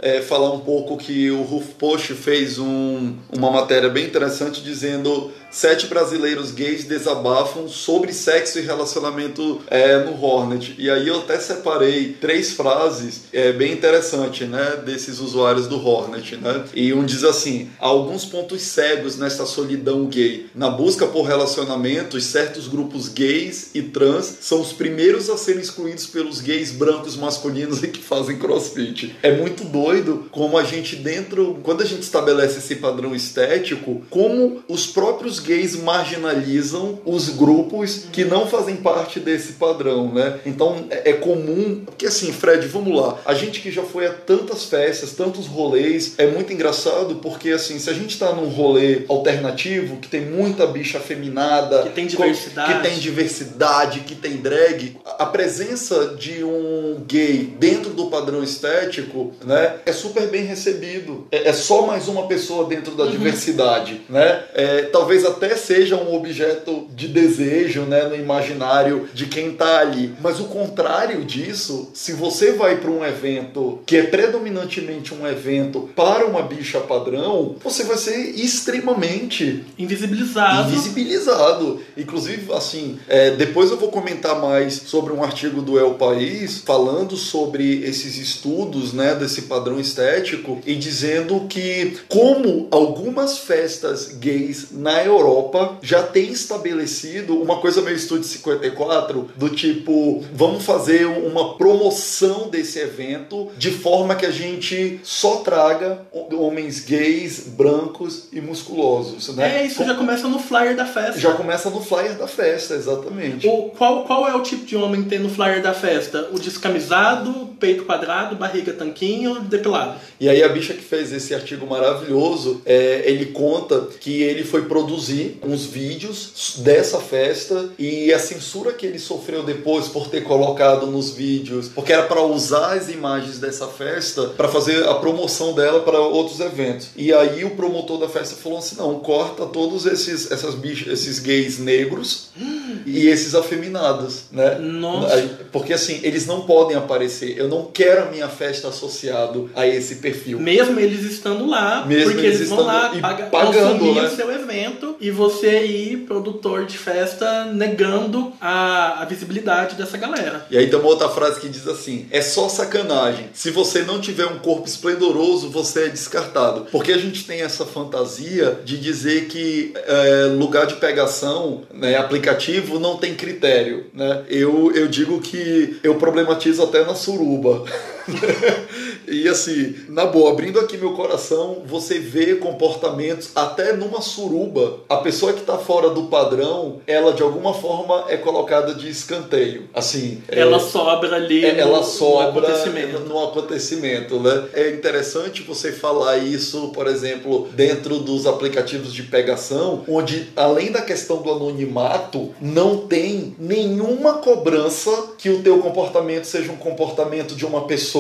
é, 0.01 0.21
falar 0.21 0.53
um 0.53 0.61
pouco 0.61 0.97
que 0.97 1.31
o 1.31 1.43
Ruf 1.43 1.75
Post 1.75 2.15
fez 2.15 2.59
um, 2.59 3.17
uma 3.33 3.51
matéria 3.51 3.89
bem 3.89 4.07
interessante 4.07 4.63
dizendo 4.63 5.31
sete 5.57 5.87
brasileiros 5.87 6.51
gays 6.51 6.85
desabafam 6.85 7.67
sobre 7.67 8.13
sexo 8.13 8.59
e 8.59 8.63
relacionamento 8.63 9.63
é, 9.69 9.97
no 10.05 10.23
Hornet. 10.23 10.75
E 10.77 10.91
aí 10.91 11.09
eu 11.09 11.21
até 11.21 11.41
separei 11.41 12.15
três 12.21 12.53
frases 12.53 13.23
é, 13.33 13.53
bem 13.53 13.73
interessantes, 13.73 14.47
né, 14.47 14.83
desses 14.85 15.19
usuários 15.19 15.67
do 15.67 15.83
Hornet, 15.83 16.37
né? 16.37 16.63
E 16.75 16.93
um 16.93 17.07
diz 17.07 17.25
assim: 17.25 17.71
há 17.81 17.87
alguns 17.87 18.27
pontos 18.27 18.61
cegos 18.61 19.17
nesta 19.17 19.47
solidão 19.47 20.05
gay. 20.07 20.47
Na 20.55 20.69
busca 20.69 21.07
por 21.07 21.23
relacionamentos, 21.23 22.25
certos 22.25 22.69
grupos 22.69 23.09
gays 23.09 23.71
e 23.75 23.81
trans 23.81 24.37
são 24.43 24.61
os 24.61 24.75
primeiros 24.75 25.31
a 25.31 25.39
serem 25.39 25.63
excluídos 25.63 26.07
pelos 26.07 26.43
gays 26.43 26.71
brancos 26.71 27.17
masculinos 27.17 27.83
e 27.83 27.89
que 27.89 28.03
fazem 28.03 28.37
crossfit. 28.37 29.17
É 29.23 29.35
muito 29.35 29.65
doido 29.65 30.27
como 30.31 30.59
a 30.59 30.65
gente 30.65 30.97
dentro, 30.97 31.59
quando 31.63 31.83
a 31.83 31.87
gente 31.87 32.03
estabelece 32.03 32.59
esse 32.59 32.77
padrão 32.77 33.15
estético, 33.15 34.03
como 34.11 34.63
os 34.69 34.87
próprios 34.87 35.46
gays 35.47 35.77
marginalizam 35.77 36.99
os 37.05 37.29
grupos 37.29 38.07
que 38.13 38.25
não 38.25 38.47
fazem 38.47 38.77
parte 38.77 39.21
desse 39.21 39.55
padrão, 39.55 40.13
né? 40.13 40.41
Então 40.45 40.87
é, 40.91 41.11
é 41.11 41.13
comum, 41.15 41.83
porque 41.85 42.07
assim, 42.07 42.33
Fred, 42.33 42.67
vamos 42.67 42.95
lá, 42.95 43.19
a 43.25 43.35
gente 43.35 43.61
que 43.61 43.71
já 43.71 43.83
foi 43.83 44.07
a 44.07 44.13
tantas 44.13 44.65
festas, 44.65 45.13
tantos 45.13 45.47
rolês, 45.47 46.15
é 46.19 46.27
muito 46.27 46.53
engraçado 46.53 47.17
porque 47.17 47.51
assim, 47.51 47.79
se 47.79 47.89
a 47.89 47.93
gente 47.93 48.19
tá 48.19 48.33
num 48.33 48.49
rolê 48.49 49.05
alternativo, 49.09 49.97
que 49.97 50.09
tem 50.09 50.23
muita 50.23 50.67
bicha 50.67 50.99
afeminada, 50.99 51.83
que 51.83 51.91
tem 51.91 52.07
diversidade, 52.07 52.75
que 52.75 52.89
tem 52.89 52.99
diversidade, 52.99 54.01
que 54.01 54.15
tem 54.15 54.37
drag, 54.37 54.97
a 55.19 55.27
presença 55.27 56.17
de 56.19 56.43
um 56.43 57.03
gay 57.07 57.55
dentro 57.59 57.91
do 57.91 58.07
padrão 58.07 58.43
estético, 58.43 59.33
né, 59.45 59.77
é 59.87 59.93
super 59.93 60.27
bem 60.29 60.45
recebido. 60.45 61.27
É, 61.31 61.49
é 61.49 61.53
só 61.53 61.87
mais 61.87 62.09
uma 62.09 62.27
pessoa 62.27 62.67
dentro 62.67 62.95
da 62.95 63.05
uhum. 63.05 63.11
diversidade, 63.11 64.03
né? 64.09 64.45
É, 64.55 64.83
talvez 64.83 65.25
até 65.25 65.36
seja 65.57 65.97
um 65.97 66.15
objeto 66.15 66.87
de 66.95 67.09
desejo, 67.09 67.83
né, 67.83 68.05
no 68.05 68.15
imaginário 68.15 69.09
de 69.13 69.27
quem 69.27 69.53
tá 69.53 69.81
ali. 69.81 70.15
Mas 70.21 70.41
o 70.41 70.45
contrário 70.45 71.25
disso, 71.25 71.91
se 71.95 72.13
você 72.13 72.53
vai 72.53 72.77
para 72.77 72.91
um 72.91 73.05
evento 73.05 73.81
que 73.87 73.97
é 73.97 74.03
predominantemente 74.03 75.15
um 75.15 75.27
evento 75.27 75.91
para 75.95 76.27
uma 76.27 76.43
bicha 76.43 76.81
padrão, 76.81 77.57
você 77.63 77.85
vai 77.85 77.97
ser 77.97 78.17
extremamente 78.17 79.65
invisibilizado. 79.79 80.71
Invisibilizado. 80.71 81.81
Inclusive, 81.97 82.53
assim, 82.53 82.99
é, 83.09 83.31
depois 83.31 83.71
eu 83.71 83.77
vou 83.77 83.91
comentar 83.91 84.41
mais 84.41 84.75
sobre 84.75 85.13
um 85.13 85.23
artigo 85.23 85.63
do 85.63 85.79
El 85.79 85.95
País 85.95 86.59
falando 86.65 87.17
sobre 87.17 87.85
esses 87.85 88.17
estudos, 88.17 88.93
né, 88.93 89.15
desse 89.15 89.43
padrão 89.43 89.81
estético 89.81 90.61
e 90.67 90.75
dizendo 90.75 91.47
que 91.49 91.99
como 92.09 92.69
algumas 92.71 93.39
festas 93.39 94.09
gays 94.13 94.69
na 94.73 95.03
Europa 95.05 95.16
Europa 95.17 95.79
já 95.83 96.03
tem 96.03 96.31
estabelecido 96.31 97.41
uma 97.41 97.59
coisa 97.59 97.83
meio 97.83 97.97
estúdio 97.97 98.25
54, 98.25 99.31
do 99.37 99.49
tipo, 99.51 100.25
vamos 100.33 100.65
fazer 100.65 101.07
uma 101.07 101.55
promoção 101.55 102.49
desse 102.49 102.79
evento 102.79 103.51
de 103.57 103.71
forma 103.71 104.15
que 104.15 104.27
a 104.27 104.31
gente 104.31 105.01
só 105.03 105.37
traga 105.37 106.03
homens 106.33 106.81
gays, 106.81 107.47
brancos 107.47 108.29
e 108.33 108.41
musculosos, 108.41 109.35
né? 109.37 109.63
É, 109.63 109.67
isso 109.67 109.85
já 109.85 109.95
começa 109.95 110.29
no 110.29 110.39
flyer 110.39 110.77
da 110.77 110.87
festa. 110.87 111.19
Já 111.19 111.33
começa 111.33 111.71
no 111.71 111.81
flyer 111.81 112.17
da 112.17 112.27
festa, 112.27 112.75
exatamente. 112.75 113.47
O, 113.47 113.71
qual, 113.71 114.05
qual 114.05 114.29
é 114.29 114.35
o 114.35 114.43
tipo 114.43 114.65
de 114.65 114.77
homem 114.77 115.03
que 115.03 115.09
tem 115.09 115.19
no 115.19 115.29
flyer 115.29 115.63
da 115.63 115.73
festa? 115.73 116.29
O 116.33 116.39
descamisado, 116.39 117.51
peito 117.59 117.85
quadrado, 117.85 118.37
barriga 118.37 118.73
tanquinho, 118.73 119.41
depilado. 119.41 119.99
E 120.21 120.29
aí 120.29 120.43
a 120.43 120.49
bicha 120.49 120.75
que 120.75 120.83
fez 120.83 121.13
esse 121.13 121.35
artigo 121.35 121.67
maravilhoso, 121.67 122.63
é, 122.65 123.03
ele 123.07 123.27
conta 123.27 123.89
que 124.01 124.23
ele 124.23 124.45
foi 124.45 124.63
produzir 125.07 125.39
uns 125.45 125.65
vídeos 125.67 126.57
dessa 126.59 126.99
festa 127.01 127.71
e 127.79 128.13
a 128.13 128.19
censura 128.19 128.73
que 128.73 128.85
ele 128.87 128.99
sofreu 128.99 129.43
depois 129.43 129.89
por 129.89 130.09
ter 130.09 130.23
colocado 130.23 130.87
nos 130.87 131.11
vídeos, 131.11 131.69
porque 131.69 131.93
era 131.93 132.03
para 132.03 132.23
usar 132.23 132.75
as 132.75 132.89
imagens 132.89 133.39
dessa 133.39 133.67
festa 133.69 134.29
para 134.37 134.49
fazer 134.49 134.87
a 134.89 134.95
promoção 134.95 135.55
dela 135.55 135.81
para 135.81 136.01
outros 136.01 136.41
eventos. 136.41 136.89
E 136.97 137.13
aí 137.13 137.45
o 137.45 137.51
promotor 137.51 137.99
da 137.99 138.09
festa 138.09 138.35
falou 138.37 138.59
assim: 138.59 138.77
"Não, 138.77 138.99
corta 138.99 139.47
todos 139.47 139.87
esses 139.87 140.31
essas 140.31 140.55
bichas, 140.55 140.89
esses 140.89 141.19
gays 141.19 141.59
negros 141.59 142.29
e 142.85 143.07
esses 143.07 143.35
afeminados, 143.35 144.25
né? 144.33 144.57
Nossa. 144.59 145.39
Porque 145.53 145.73
assim, 145.73 146.01
eles 146.03 146.27
não 146.27 146.43
podem 146.43 146.77
aparecer. 146.77 147.37
Eu 147.39 147.49
não 147.49 147.67
quero 147.73 148.05
a 148.05 148.07
minha 148.07 148.29
festa 148.29 148.69
associado 148.69 149.51
a 149.55 149.67
esse 149.67 149.97
perfil. 149.97 150.39
Mesmo 150.41 150.79
eles 150.81 151.05
estando 151.05 151.47
lá, 151.47 151.85
Mesmo 151.87 152.13
porque 152.13 152.27
eles 152.27 152.37
eles 152.39 152.49
vão 152.49 152.65
lá 152.65 152.93
paga, 153.01 153.27
pagando, 153.27 153.79
consumir 153.79 153.95
né? 153.95 154.09
o 154.09 154.17
seu 154.17 154.33
evento 154.33 154.96
e 155.01 155.11
você 155.11 155.49
aí, 155.49 155.97
produtor 155.97 156.67
de 156.67 156.79
festa, 156.79 157.47
negando 157.47 158.33
a, 158.41 159.03
a 159.03 159.05
visibilidade 159.05 159.77
dessa 159.77 159.97
galera. 159.97 160.47
E 160.51 160.57
aí 160.57 160.69
tem 160.69 160.79
uma 160.79 160.89
outra 160.89 161.09
frase 161.09 161.41
que 161.41 161.49
diz 161.49 161.67
assim: 161.67 162.07
é 162.11 162.21
só 162.21 162.49
sacanagem. 162.49 163.31
Se 163.33 163.51
você 163.51 163.83
não 163.83 164.01
tiver 164.01 164.27
um 164.27 164.39
corpo 164.39 164.67
esplendoroso, 164.67 165.51
você 165.51 165.87
é 165.87 165.89
descartado. 165.89 166.67
Porque 166.71 166.93
a 166.93 166.99
gente 166.99 167.25
tem 167.25 167.43
essa 167.43 167.65
fantasia 167.65 168.61
de 168.65 168.79
dizer 168.79 169.27
que 169.27 169.73
é, 169.75 170.25
lugar 170.37 170.67
de 170.67 170.77
pegação, 170.77 171.63
né, 171.73 171.97
aplicativo, 171.97 172.79
não 172.79 172.97
tem 172.97 173.15
critério. 173.15 173.87
Né? 173.93 174.23
Eu, 174.29 174.73
eu 174.73 174.89
digo 174.89 175.21
que 175.21 175.79
eu 175.83 175.97
problematizo 175.97 176.63
até 176.63 176.85
na 176.85 176.95
suruba. 176.95 177.65
E 179.09 179.29
assim, 179.29 179.75
na 179.89 180.05
boa, 180.05 180.31
abrindo 180.33 180.59
aqui 180.59 180.77
meu 180.77 180.93
coração, 180.93 181.63
você 181.65 181.99
vê 182.01 182.35
comportamentos 182.35 183.31
até 183.37 183.73
numa 183.73 184.01
suruba. 184.01 184.81
A 184.89 184.97
pessoa 184.97 185.33
que 185.33 185.43
tá 185.43 185.57
fora 185.59 185.91
do 185.91 186.05
padrão, 186.05 186.81
ela 186.89 187.13
de 187.13 187.23
alguma 187.23 187.55
forma 187.55 188.07
é 188.09 188.17
colocada 188.17 188.75
de 188.75 188.89
escanteio. 188.91 189.69
Assim, 189.73 190.23
é- 190.29 190.41
Ela 190.41 190.59
sobra 190.59 191.15
ali 191.15 191.45
é, 191.45 191.53
no, 191.53 191.61
ela 191.61 191.79
no 191.79 191.85
sobra 191.85 192.29
acontecimento. 192.49 192.99
no 193.01 193.23
acontecimento, 193.25 194.19
né? 194.19 194.45
É 194.53 194.71
interessante 194.71 195.43
você 195.43 195.71
falar 195.71 196.17
isso, 196.19 196.69
por 196.75 196.89
exemplo, 196.89 197.49
dentro 197.55 197.99
dos 198.01 198.27
aplicativos 198.27 198.93
de 198.93 199.05
pegação, 199.05 199.85
onde 199.89 200.29
além 200.35 200.73
da 200.73 200.83
questão 200.83 201.19
do 201.23 201.31
anonimato, 201.31 202.35
não 202.41 202.79
tem 202.89 203.37
nenhuma 203.39 204.15
cobrança 204.15 204.91
que 205.17 205.31
o 205.31 205.43
teu 205.43 205.59
comportamento 205.61 206.25
seja 206.25 206.51
um 206.51 206.57
comportamento 206.57 207.35
de 207.37 207.47
uma 207.47 207.67
pessoa 207.67 207.96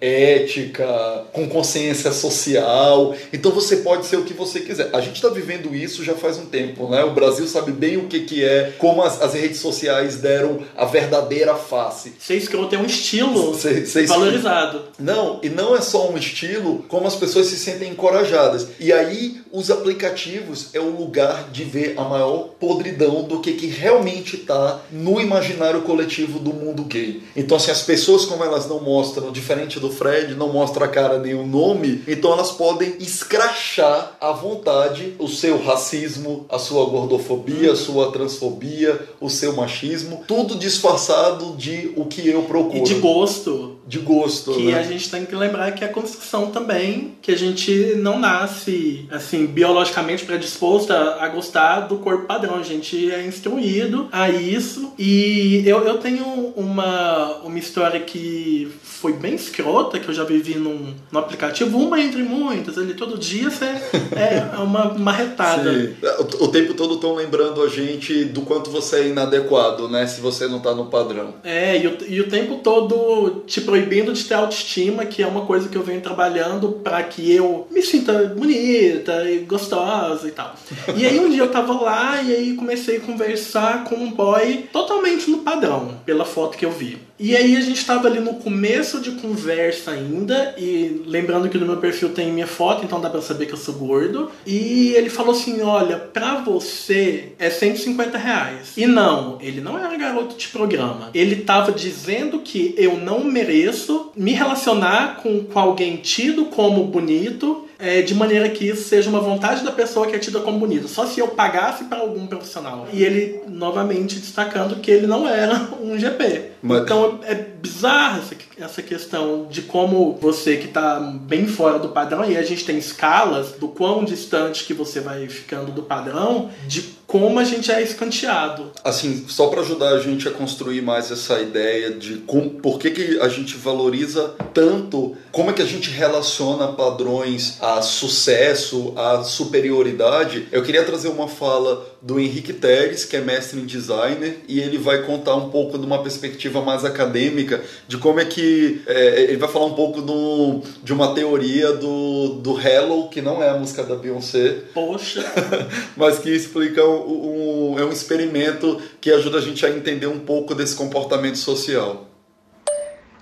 ética, 0.00 1.24
com 1.32 1.48
consciência 1.48 2.12
social. 2.12 3.14
Então 3.32 3.50
você 3.50 3.78
pode 3.78 4.06
ser 4.06 4.16
o 4.16 4.24
que 4.24 4.34
você 4.34 4.60
quiser. 4.60 4.90
A 4.92 5.00
gente 5.00 5.16
está 5.16 5.28
vivendo 5.28 5.74
isso 5.74 6.04
já 6.04 6.14
faz 6.14 6.38
um 6.38 6.46
tempo, 6.46 6.88
né? 6.88 7.04
O 7.04 7.12
Brasil 7.12 7.46
sabe 7.46 7.72
bem 7.72 7.96
o 7.96 8.06
que, 8.06 8.20
que 8.20 8.44
é, 8.44 8.72
como 8.78 9.02
as, 9.02 9.20
as 9.20 9.34
redes 9.34 9.58
sociais 9.58 10.16
deram 10.16 10.58
a 10.76 10.84
verdadeira 10.84 11.54
face. 11.54 12.12
Ser 12.18 12.36
escroto 12.36 12.74
é 12.74 12.78
um 12.78 12.86
estilo 12.86 13.54
Ser- 13.54 13.86
ser 13.86 14.06
valorizado. 14.06 14.82
Não, 14.98 15.40
e 15.42 15.48
não 15.48 15.76
é 15.76 15.80
só 15.80 16.10
um 16.10 16.16
estilo, 16.16 16.84
como 16.88 17.06
as 17.06 17.14
pessoas 17.16 17.46
se 17.46 17.56
sentem 17.56 17.90
encorajadas. 17.90 18.68
E 18.78 18.92
aí, 18.92 19.40
os 19.52 19.70
aplicativos 19.70 20.68
é 20.74 20.80
o 20.80 20.90
lugar 20.90 21.48
de 21.52 21.64
ver 21.64 21.94
a 21.96 22.02
maior 22.04 22.48
podridão 22.60 23.22
do 23.22 23.40
que, 23.40 23.52
que 23.52 23.66
realmente 23.66 24.36
está 24.36 24.80
no 24.90 25.20
imaginário 25.20 25.82
coletivo 25.82 26.38
do 26.38 26.52
mundo 26.52 26.84
gay. 26.84 27.22
Então, 27.36 27.56
assim, 27.56 27.70
as 27.70 27.82
pessoas, 27.82 28.24
como 28.24 28.42
elas 28.44 28.68
não 28.68 28.80
mostram, 28.94 29.32
diferente 29.32 29.80
do 29.80 29.90
Fred, 29.90 30.34
não 30.34 30.52
mostra 30.52 30.84
a 30.84 30.88
cara 30.88 31.18
nem 31.18 31.34
o 31.34 31.44
nome, 31.44 32.02
então 32.06 32.32
elas 32.32 32.52
podem 32.52 32.94
escrachar 33.00 34.16
à 34.20 34.30
vontade 34.30 35.14
o 35.18 35.26
seu 35.26 35.60
racismo, 35.62 36.46
a 36.48 36.58
sua 36.58 36.84
gordofobia, 36.84 37.72
a 37.72 37.76
sua 37.76 38.12
transfobia, 38.12 39.00
o 39.20 39.28
seu 39.28 39.56
machismo, 39.56 40.22
tudo 40.28 40.54
disfarçado 40.54 41.56
de 41.56 41.92
o 41.96 42.04
que 42.04 42.28
eu 42.28 42.42
procuro. 42.42 42.78
E 42.78 42.82
de 42.82 42.94
gosto. 42.94 43.72
De 43.86 43.98
gosto, 43.98 44.54
Que 44.54 44.72
né? 44.72 44.78
a 44.78 44.82
gente 44.82 45.10
tem 45.10 45.26
que 45.26 45.34
lembrar 45.34 45.72
que 45.72 45.84
é 45.84 45.86
a 45.86 45.92
construção 45.92 46.50
também, 46.50 47.16
que 47.20 47.30
a 47.30 47.36
gente 47.36 47.94
não 47.96 48.18
nasce, 48.18 49.06
assim, 49.10 49.44
biologicamente 49.44 50.24
predisposto 50.24 50.90
a, 50.90 51.22
a 51.22 51.28
gostar 51.28 51.80
do 51.80 51.98
corpo 51.98 52.26
padrão. 52.26 52.54
A 52.56 52.62
gente 52.62 53.10
é 53.10 53.26
instruído 53.26 54.08
a 54.10 54.30
isso. 54.30 54.94
E 54.98 55.62
eu, 55.66 55.84
eu 55.84 55.98
tenho 55.98 56.24
uma, 56.56 57.40
uma 57.44 57.58
história 57.58 58.00
que 58.00 58.72
foi 59.04 59.12
bem 59.12 59.34
escrota, 59.34 59.98
que 59.98 60.08
eu 60.08 60.14
já 60.14 60.24
vivi 60.24 60.54
num, 60.54 60.94
num 61.12 61.18
aplicativo, 61.18 61.76
uma 61.76 62.00
entre 62.00 62.22
muitas. 62.22 62.78
Ali 62.78 62.94
todo 62.94 63.18
dia 63.18 63.50
você 63.50 63.66
é 64.16 64.56
uma 64.56 64.94
marretada. 64.94 65.70
Sim. 65.74 65.94
O, 66.40 66.44
o 66.44 66.48
tempo 66.48 66.72
todo 66.72 66.94
estão 66.94 67.14
lembrando 67.14 67.62
a 67.62 67.68
gente 67.68 68.24
do 68.24 68.40
quanto 68.40 68.70
você 68.70 69.00
é 69.00 69.08
inadequado, 69.08 69.90
né? 69.90 70.06
Se 70.06 70.22
você 70.22 70.48
não 70.48 70.58
tá 70.58 70.74
no 70.74 70.86
padrão. 70.86 71.34
É, 71.44 71.76
e 71.76 71.86
o, 71.86 71.98
e 72.08 72.20
o 72.22 72.30
tempo 72.30 72.60
todo 72.62 73.42
te 73.46 73.60
proibindo 73.60 74.10
de 74.10 74.24
ter 74.24 74.32
autoestima, 74.32 75.04
que 75.04 75.22
é 75.22 75.26
uma 75.26 75.44
coisa 75.44 75.68
que 75.68 75.76
eu 75.76 75.82
venho 75.82 76.00
trabalhando 76.00 76.80
pra 76.82 77.02
que 77.02 77.30
eu 77.30 77.68
me 77.70 77.82
sinta 77.82 78.24
bonita 78.28 79.30
e 79.30 79.40
gostosa 79.40 80.26
e 80.26 80.30
tal. 80.30 80.54
E 80.96 81.04
aí 81.04 81.20
um 81.20 81.28
dia 81.28 81.42
eu 81.42 81.50
tava 81.50 81.74
lá 81.74 82.22
e 82.22 82.34
aí 82.34 82.54
comecei 82.54 82.96
a 82.96 83.00
conversar 83.00 83.84
com 83.84 83.96
um 83.96 84.10
boy 84.10 84.66
totalmente 84.72 85.30
no 85.30 85.38
padrão, 85.38 86.00
pela 86.06 86.24
foto 86.24 86.56
que 86.56 86.64
eu 86.64 86.70
vi. 86.70 86.98
E 87.18 87.36
aí 87.36 87.56
a 87.56 87.60
gente 87.60 87.84
tava 87.84 88.08
ali 88.08 88.18
no 88.18 88.34
começo 88.34 89.00
de 89.00 89.12
conversa 89.12 89.92
ainda, 89.92 90.54
e 90.58 91.02
lembrando 91.06 91.48
que 91.48 91.58
no 91.58 91.66
meu 91.66 91.76
perfil 91.76 92.08
tem 92.10 92.32
minha 92.32 92.46
foto, 92.46 92.84
então 92.84 93.00
dá 93.00 93.08
pra 93.08 93.22
saber 93.22 93.46
que 93.46 93.52
eu 93.52 93.58
sou 93.58 93.74
gordo. 93.74 94.30
E 94.46 94.92
ele 94.92 95.08
falou 95.08 95.32
assim: 95.32 95.62
olha, 95.62 95.96
pra 95.96 96.36
você 96.36 97.32
é 97.38 97.50
150 97.50 98.18
reais. 98.18 98.72
E 98.76 98.86
não, 98.86 99.38
ele 99.40 99.60
não 99.60 99.78
era 99.78 99.96
garoto 99.96 100.36
de 100.36 100.48
programa. 100.48 101.10
Ele 101.14 101.36
tava 101.36 101.72
dizendo 101.72 102.40
que 102.40 102.74
eu 102.76 102.96
não 102.96 103.24
mereço 103.24 104.10
me 104.16 104.32
relacionar 104.32 105.16
com, 105.22 105.44
com 105.44 105.58
alguém 105.58 105.96
tido 105.96 106.46
como 106.46 106.84
bonito. 106.84 107.68
é, 107.78 108.02
de 108.02 108.14
maneira 108.14 108.48
que 108.48 108.66
isso 108.66 108.88
seja 108.88 109.10
uma 109.10 109.20
vontade 109.20 109.64
da 109.64 109.72
pessoa 109.72 110.06
que 110.06 110.16
é 110.16 110.18
tida 110.18 110.40
como 110.40 110.58
bonita, 110.58 110.88
só 110.88 111.06
se 111.06 111.20
eu 111.20 111.28
pagasse 111.28 111.84
para 111.84 111.98
algum 111.98 112.26
profissional. 112.26 112.86
E 112.92 113.02
ele 113.02 113.40
novamente 113.48 114.18
destacando 114.18 114.76
que 114.76 114.90
ele 114.90 115.06
não 115.06 115.28
era 115.28 115.68
um 115.82 115.98
GP. 115.98 116.53
Mas- 116.64 116.82
Então 116.82 117.20
é 117.24 117.34
bizarra 117.34 118.18
essa, 118.20 118.34
essa 118.58 118.82
questão 118.82 119.46
de 119.50 119.62
como 119.62 120.18
você 120.20 120.56
que 120.56 120.68
tá 120.68 120.98
bem 120.98 121.46
fora 121.46 121.78
do 121.78 121.90
padrão, 121.90 122.24
e 122.24 122.36
a 122.36 122.42
gente 122.42 122.64
tem 122.64 122.78
escalas 122.78 123.52
do 123.52 123.68
quão 123.68 124.04
distante 124.04 124.64
que 124.64 124.72
você 124.72 125.00
vai 125.00 125.28
ficando 125.28 125.70
do 125.70 125.82
padrão, 125.82 126.50
de 126.66 126.94
como 127.06 127.38
a 127.38 127.44
gente 127.44 127.70
é 127.70 127.82
escanteado. 127.82 128.72
Assim, 128.82 129.26
só 129.28 129.48
para 129.48 129.60
ajudar 129.60 129.90
a 129.90 130.00
gente 130.00 130.26
a 130.26 130.30
construir 130.30 130.80
mais 130.80 131.10
essa 131.12 131.38
ideia 131.38 131.90
de 131.92 132.16
com, 132.26 132.48
por 132.48 132.78
que, 132.78 132.90
que 132.90 133.20
a 133.20 133.28
gente 133.28 133.56
valoriza 133.56 134.34
tanto, 134.54 135.14
como 135.30 135.50
é 135.50 135.52
que 135.52 135.62
a 135.62 135.66
gente 135.66 135.90
relaciona 135.90 136.68
padrões 136.68 137.58
a 137.60 137.82
sucesso, 137.82 138.94
a 138.96 139.22
superioridade, 139.22 140.48
eu 140.50 140.62
queria 140.62 140.82
trazer 140.84 141.08
uma 141.08 141.28
fala 141.28 141.86
do 142.06 142.20
Henrique 142.20 142.52
Teres, 142.52 143.06
que 143.06 143.16
é 143.16 143.20
mestre 143.22 143.58
em 143.58 143.64
designer, 143.64 144.40
e 144.46 144.60
ele 144.60 144.76
vai 144.76 145.02
contar 145.04 145.34
um 145.36 145.48
pouco 145.48 145.78
de 145.78 145.86
uma 145.86 146.02
perspectiva 146.02 146.60
mais 146.60 146.84
acadêmica 146.84 147.62
de 147.88 147.96
como 147.96 148.20
é 148.20 148.26
que. 148.26 148.82
é, 148.86 149.22
ele 149.22 149.38
vai 149.38 149.48
falar 149.48 149.64
um 149.64 149.72
pouco 149.74 150.02
do, 150.02 150.60
de 150.82 150.92
uma 150.92 151.14
teoria 151.14 151.72
do, 151.72 152.40
do 152.42 152.60
Hello, 152.60 153.08
que 153.08 153.22
não 153.22 153.42
é 153.42 153.48
a 153.48 153.54
música 153.56 153.82
da 153.82 153.94
Beyoncé, 153.94 154.58
Poxa, 154.74 155.24
mas 155.96 156.18
que 156.18 156.28
explica 156.28 156.84
um, 156.84 157.72
um- 157.72 157.78
é 157.78 157.84
um 157.86 157.90
experimento 157.90 158.78
que 159.00 159.10
ajuda 159.10 159.38
a 159.38 159.40
gente 159.40 159.64
a 159.64 159.70
entender 159.70 160.06
um 160.06 160.20
pouco 160.20 160.54
desse 160.54 160.76
comportamento 160.76 161.38
social. 161.38 162.10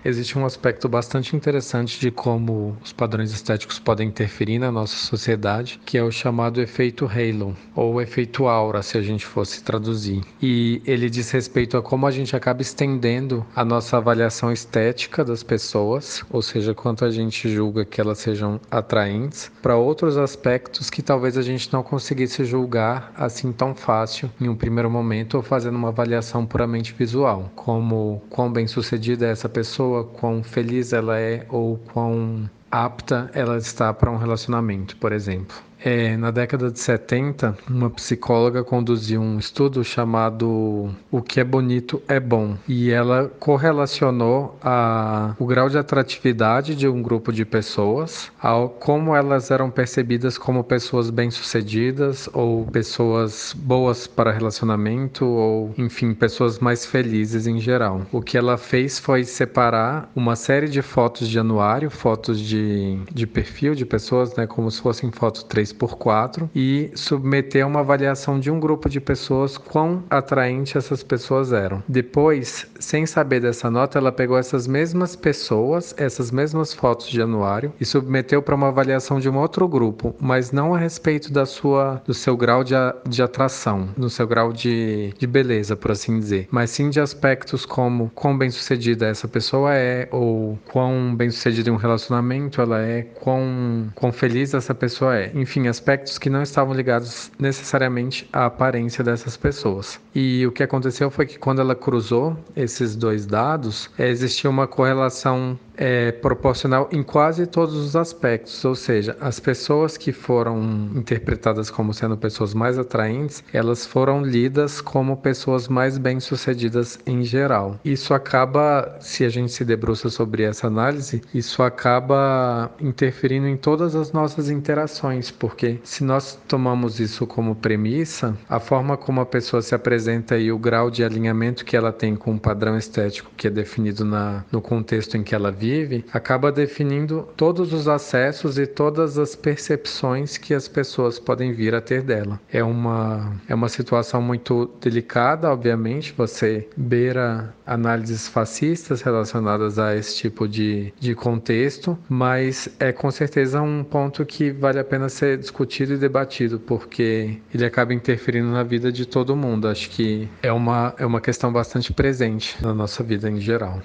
Existe 0.05 0.37
um 0.37 0.45
aspecto 0.45 0.89
bastante 0.89 1.37
interessante 1.37 2.01
de 2.01 2.11
como 2.11 2.77
os 2.83 2.93
padrões 2.93 3.33
estéticos 3.33 3.79
podem 3.79 4.09
interferir 4.09 4.59
na 4.59 4.73
nossa 4.73 4.97
sociedade, 4.97 5.81
que 5.87 5.97
é 5.97 6.03
o 6.03 6.11
chamado 6.11 6.61
efeito 6.61 7.07
halo, 7.07 7.57
ou 7.75 8.03
efeito 8.03 8.49
aura, 8.49 8.83
se 8.83 8.99
a 8.99 9.03
gente 9.03 9.25
fosse 9.25 9.63
traduzir. 9.63 10.21
E 10.43 10.83
ele 10.85 11.09
diz 11.09 11.31
respeito 11.31 11.77
a 11.77 11.83
como 11.83 12.05
a 12.05 12.11
gente 12.11 12.35
acaba 12.35 12.63
estendendo 12.63 13.47
a 13.55 13.65
nossa 13.65 13.97
avaliação 13.97 14.51
estética 14.51 15.25
das 15.25 15.45
pessoas, 15.45 16.25
ou 16.31 16.43
seja, 16.43 16.75
quanto 16.75 17.05
a 17.05 17.11
gente 17.11 17.49
julga 17.49 17.85
que 17.85 18.01
elas 18.01 18.19
sejam 18.19 18.61
atraentes, 18.71 19.53
para 19.63 19.77
outros 19.77 20.17
aspectos 20.17 20.91
que 20.91 21.01
talvez 21.01 21.39
a 21.39 21.43
gente 21.43 21.73
não 21.73 21.83
conseguisse 21.83 22.45
julgar 22.45 23.13
assim 23.17 23.53
tão 23.53 23.73
fácil 23.73 24.29
em 24.41 24.49
um 24.49 24.57
primeiro 24.57 24.91
momento 24.91 25.37
ou 25.37 25.43
fazendo 25.43 25.77
uma 25.77 25.89
avaliação 25.89 26.45
puramente 26.45 26.93
visual, 26.93 27.53
como 27.55 28.21
quão 28.29 28.53
bem 28.53 28.67
sucedida 28.67 29.27
é 29.27 29.31
essa 29.31 29.49
pessoa, 29.49 29.92
quão 30.05 30.43
feliz 30.43 30.93
ela 30.93 31.19
é 31.19 31.47
ou 31.49 31.79
quão 31.93 32.49
apta 32.71 33.31
ela 33.35 33.59
está 33.59 33.93
para 33.93 34.11
um 34.11 34.17
relacionamento, 34.17 34.97
por 34.97 35.13
exemplo. 35.13 35.57
É, 35.85 36.17
na 36.17 36.31
década 36.31 36.71
de 36.71 36.79
70, 36.79 37.57
uma 37.69 37.91
psicóloga 37.91 38.63
conduziu 38.63 39.21
um 39.21 39.39
estudo 39.39 39.83
chamado 39.83 40.95
O 41.11 41.21
que 41.21 41.41
é 41.41 41.45
bonito 41.45 42.01
é 42.07 42.21
bom. 42.21 42.57
E 42.69 42.91
ela 42.91 43.29
correlacionou 43.41 44.57
a, 44.63 45.35
o 45.39 45.47
grau 45.47 45.69
de 45.69 45.77
atratividade 45.77 46.77
de 46.77 46.87
um 46.87 47.03
grupo 47.03 47.33
de 47.33 47.45
pessoas 47.45 48.31
ao 48.41 48.69
como 48.69 49.15
elas 49.15 49.51
eram 49.51 49.71
percebidas 49.71 50.39
como 50.39 50.63
pessoas 50.63 51.11
bem-sucedidas 51.11 52.29
ou 52.33 52.65
pessoas 52.67 53.53
boas 53.57 54.07
para 54.07 54.31
relacionamento 54.31 55.25
ou, 55.25 55.75
enfim, 55.77 56.15
pessoas 56.15 56.61
mais 56.61 56.87
felizes 56.87 57.47
em 57.47 57.59
geral. 57.59 58.03
O 58.13 58.23
que 58.23 58.39
ela 58.39 58.57
fez 58.57 58.99
foi 58.99 59.25
separar 59.25 60.11
uma 60.15 60.37
série 60.37 60.69
de 60.69 60.81
fotos 60.81 61.29
de 61.29 61.39
anuário, 61.39 61.91
fotos 61.91 62.39
de, 62.39 63.01
de 63.13 63.27
perfil 63.27 63.75
de 63.75 63.85
pessoas, 63.85 64.35
né, 64.37 64.47
como 64.47 64.71
se 64.71 64.81
fossem 64.81 65.11
fotos 65.11 65.43
3x4 65.73 66.49
e 66.55 66.91
submeter 66.95 67.65
a 67.65 67.67
uma 67.67 67.81
avaliação 67.81 68.39
de 68.39 68.51
um 68.51 68.61
grupo 68.61 68.89
de 68.89 69.01
pessoas 69.01 69.57
quão 69.57 70.03
atraente 70.11 70.79
essas 70.79 71.03
pessoas 71.03 71.53
eram. 71.53 71.83
Depois, 71.89 72.67
sem 72.79 73.07
saber 73.07 73.41
dessa 73.41 73.71
nota, 73.71 73.99
ela 73.99 74.13
pegou 74.13 74.39
essas 74.39 74.67
mesmas 74.67 75.17
pessoas, 75.17 75.95
essas 75.97 76.31
mesmas 76.31 76.73
fotos 76.73 77.09
de 77.09 77.21
anuário 77.21 77.73
e 77.81 77.85
submeteu 77.85 78.43
para 78.43 78.55
uma 78.55 78.69
avaliação 78.69 79.19
de 79.19 79.29
um 79.29 79.39
outro 79.39 79.67
grupo, 79.67 80.15
mas 80.21 80.53
não 80.53 80.75
a 80.75 80.79
respeito 80.79 81.33
da 81.33 81.47
sua 81.47 82.03
do 82.05 82.15
seu 82.15 82.37
grau 82.37 82.65
de, 82.65 82.75
de 83.09 83.23
atração, 83.23 83.89
no 83.97 84.11
seu 84.11 84.27
grau 84.27 84.53
de, 84.53 85.13
de 85.19 85.27
beleza, 85.27 85.77
por 85.77 85.91
assim 85.91 86.19
dizer, 86.19 86.49
mas 86.51 86.71
sim 86.71 86.91
de 86.91 87.01
aspectos 87.01 87.65
como 87.65 88.11
quão 88.15 88.37
bem-sucedida 88.37 89.07
essa 89.07 89.29
pessoa 89.29 89.75
é 89.75 90.09
ou 90.11 90.59
quão 90.71 91.15
bem-sucedida 91.15 91.71
em 91.71 91.73
um 91.73 91.77
relacionamento 91.77 92.61
ela 92.61 92.81
é, 92.81 93.03
quão, 93.03 93.91
quão 93.95 94.13
feliz 94.13 94.55
essa 94.55 94.75
pessoa 94.75 95.17
é. 95.17 95.31
Enfim, 95.35 95.62
aspectos 95.69 96.19
que 96.19 96.31
não 96.31 96.43
estavam 96.43 96.75
ligados 96.75 97.31
necessariamente 97.39 98.29
à 98.33 98.47
aparência 98.47 99.03
dessas 99.03 99.37
pessoas. 99.37 100.01
E 100.15 100.47
o 100.47 100.53
que 100.53 100.63
aconteceu 100.63 101.11
foi 101.11 101.27
que 101.27 101.39
quando 101.39 101.61
ela 101.61 101.75
cruzou 101.75 102.37
esses 102.55 102.95
dois 102.95 103.27
dados, 103.27 103.91
existia 103.99 104.49
uma 104.49 104.67
correlação 104.67 105.59
é 105.85 106.13
proporcional 106.13 106.89
em 106.93 107.03
quase 107.03 107.45
todos 107.45 107.75
os 107.75 107.97
aspectos, 107.97 108.65
ou 108.65 108.77
seja, 108.77 109.17
as 109.21 109.41
pessoas 109.41 109.97
que 109.97 110.13
foram 110.13 110.63
interpretadas 110.95 111.71
como 111.71 111.93
sendo 111.93 112.17
pessoas 112.17 112.55
mais 112.55 112.79
atraentes, 112.79 113.43
elas 113.53 113.85
foram 113.85 114.23
lidas 114.23 114.81
como 114.81 115.17
pessoas 115.17 115.67
mais 115.67 115.99
bem-sucedidas 115.99 117.01
em 117.05 117.25
geral. 117.25 117.81
Isso 117.85 118.15
acaba, 118.15 118.97
se 119.01 119.25
a 119.25 119.29
gente 119.29 119.51
se 119.51 119.65
debruça 119.65 120.09
sobre 120.09 120.45
essa 120.45 120.69
análise, 120.69 121.21
isso 121.35 121.65
acaba 121.65 122.71
interferindo 122.81 123.49
em 123.49 123.57
todas 123.57 123.97
as 123.97 124.13
nossas 124.13 124.51
interações, 124.51 125.33
porque 125.33 125.81
se 125.83 126.05
nós 126.05 126.39
tomamos 126.47 127.01
isso 127.01 127.27
como 127.27 127.57
premissa, 127.57 128.39
a 128.49 128.61
forma 128.61 128.97
como 128.97 129.21
a 129.21 129.27
pessoa 129.27 129.61
se 129.61 129.75
apresenta 129.75 130.39
e 130.39 130.53
o 130.53 130.59
grau 130.59 130.93
de 130.93 131.03
alinhamento 131.03 131.65
que 131.65 131.77
ela 131.77 131.91
tem 131.91 132.15
com 132.15 132.37
o 132.37 132.39
padrão 132.39 132.79
estético 132.79 133.33
que 133.37 133.49
é 133.49 133.51
definido 133.51 134.05
na, 134.05 134.45
no 134.53 134.61
contexto 134.61 135.17
em 135.17 135.25
que 135.25 135.35
ela 135.35 135.51
vive, 135.51 135.72
acaba 136.13 136.53
definindo 136.53 137.29
todos 137.37 137.73
os 137.73 137.89
acessos 137.89 138.59
e 138.59 138.67
todas 138.67 139.19
as 139.19 139.35
percepções 139.35 140.37
que 140.37 140.55
as 140.55 140.69
pessoas 140.69 141.19
podem 141.19 141.53
vir 141.53 141.75
a 141.75 141.81
ter 141.81 142.03
dela. 142.03 142.41
É 142.53 142.63
uma, 142.63 143.35
é 143.49 143.55
uma 143.55 143.69
situação 143.69 144.21
muito 144.21 144.71
delicada, 144.81 145.51
obviamente, 145.51 146.15
você 146.17 146.69
beira 146.77 147.55
análises 147.67 148.29
fascistas 148.29 149.03
relacionadas 149.03 149.79
a 149.79 149.97
esse 149.97 150.17
tipo 150.17 150.49
de, 150.49 150.93
de 150.99 151.15
contexto, 151.15 151.99
mas 152.09 152.69
é 152.79 152.93
com 152.93 153.11
certeza 153.11 153.63
um 153.63 153.85
ponto 153.85 154.25
que 154.25 154.51
vale 154.51 154.79
a 154.79 154.85
pena 154.85 155.09
ser 155.09 155.39
discutido 155.39 155.95
e 155.95 155.97
debatido, 155.97 156.59
porque 156.59 157.41
ele 157.55 157.65
acaba 157.65 157.95
interferindo 157.95 158.51
na 158.51 158.63
vida 158.63 158.91
de 158.93 159.07
todo 159.07 159.37
mundo. 159.37 159.69
Acho 159.69 159.91
que 159.91 160.29
é 160.43 160.53
uma, 160.53 160.95
é 160.99 161.07
uma 161.07 161.21
questão 161.21 161.53
bastante 161.53 161.93
presente 161.93 162.57
na 162.63 162.75
nossa 162.75 163.03
vida 163.03 163.31
em 163.31 163.41
geral. 163.41 163.83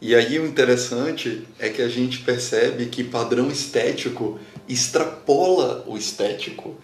E 0.00 0.14
aí 0.14 0.38
o 0.38 0.46
interessante 0.46 1.42
é 1.58 1.68
que 1.68 1.82
a 1.82 1.88
gente 1.88 2.20
percebe 2.20 2.86
que 2.86 3.02
padrão 3.02 3.48
estético 3.48 4.38
extrapola 4.68 5.84
o 5.86 5.96
estético. 5.96 6.76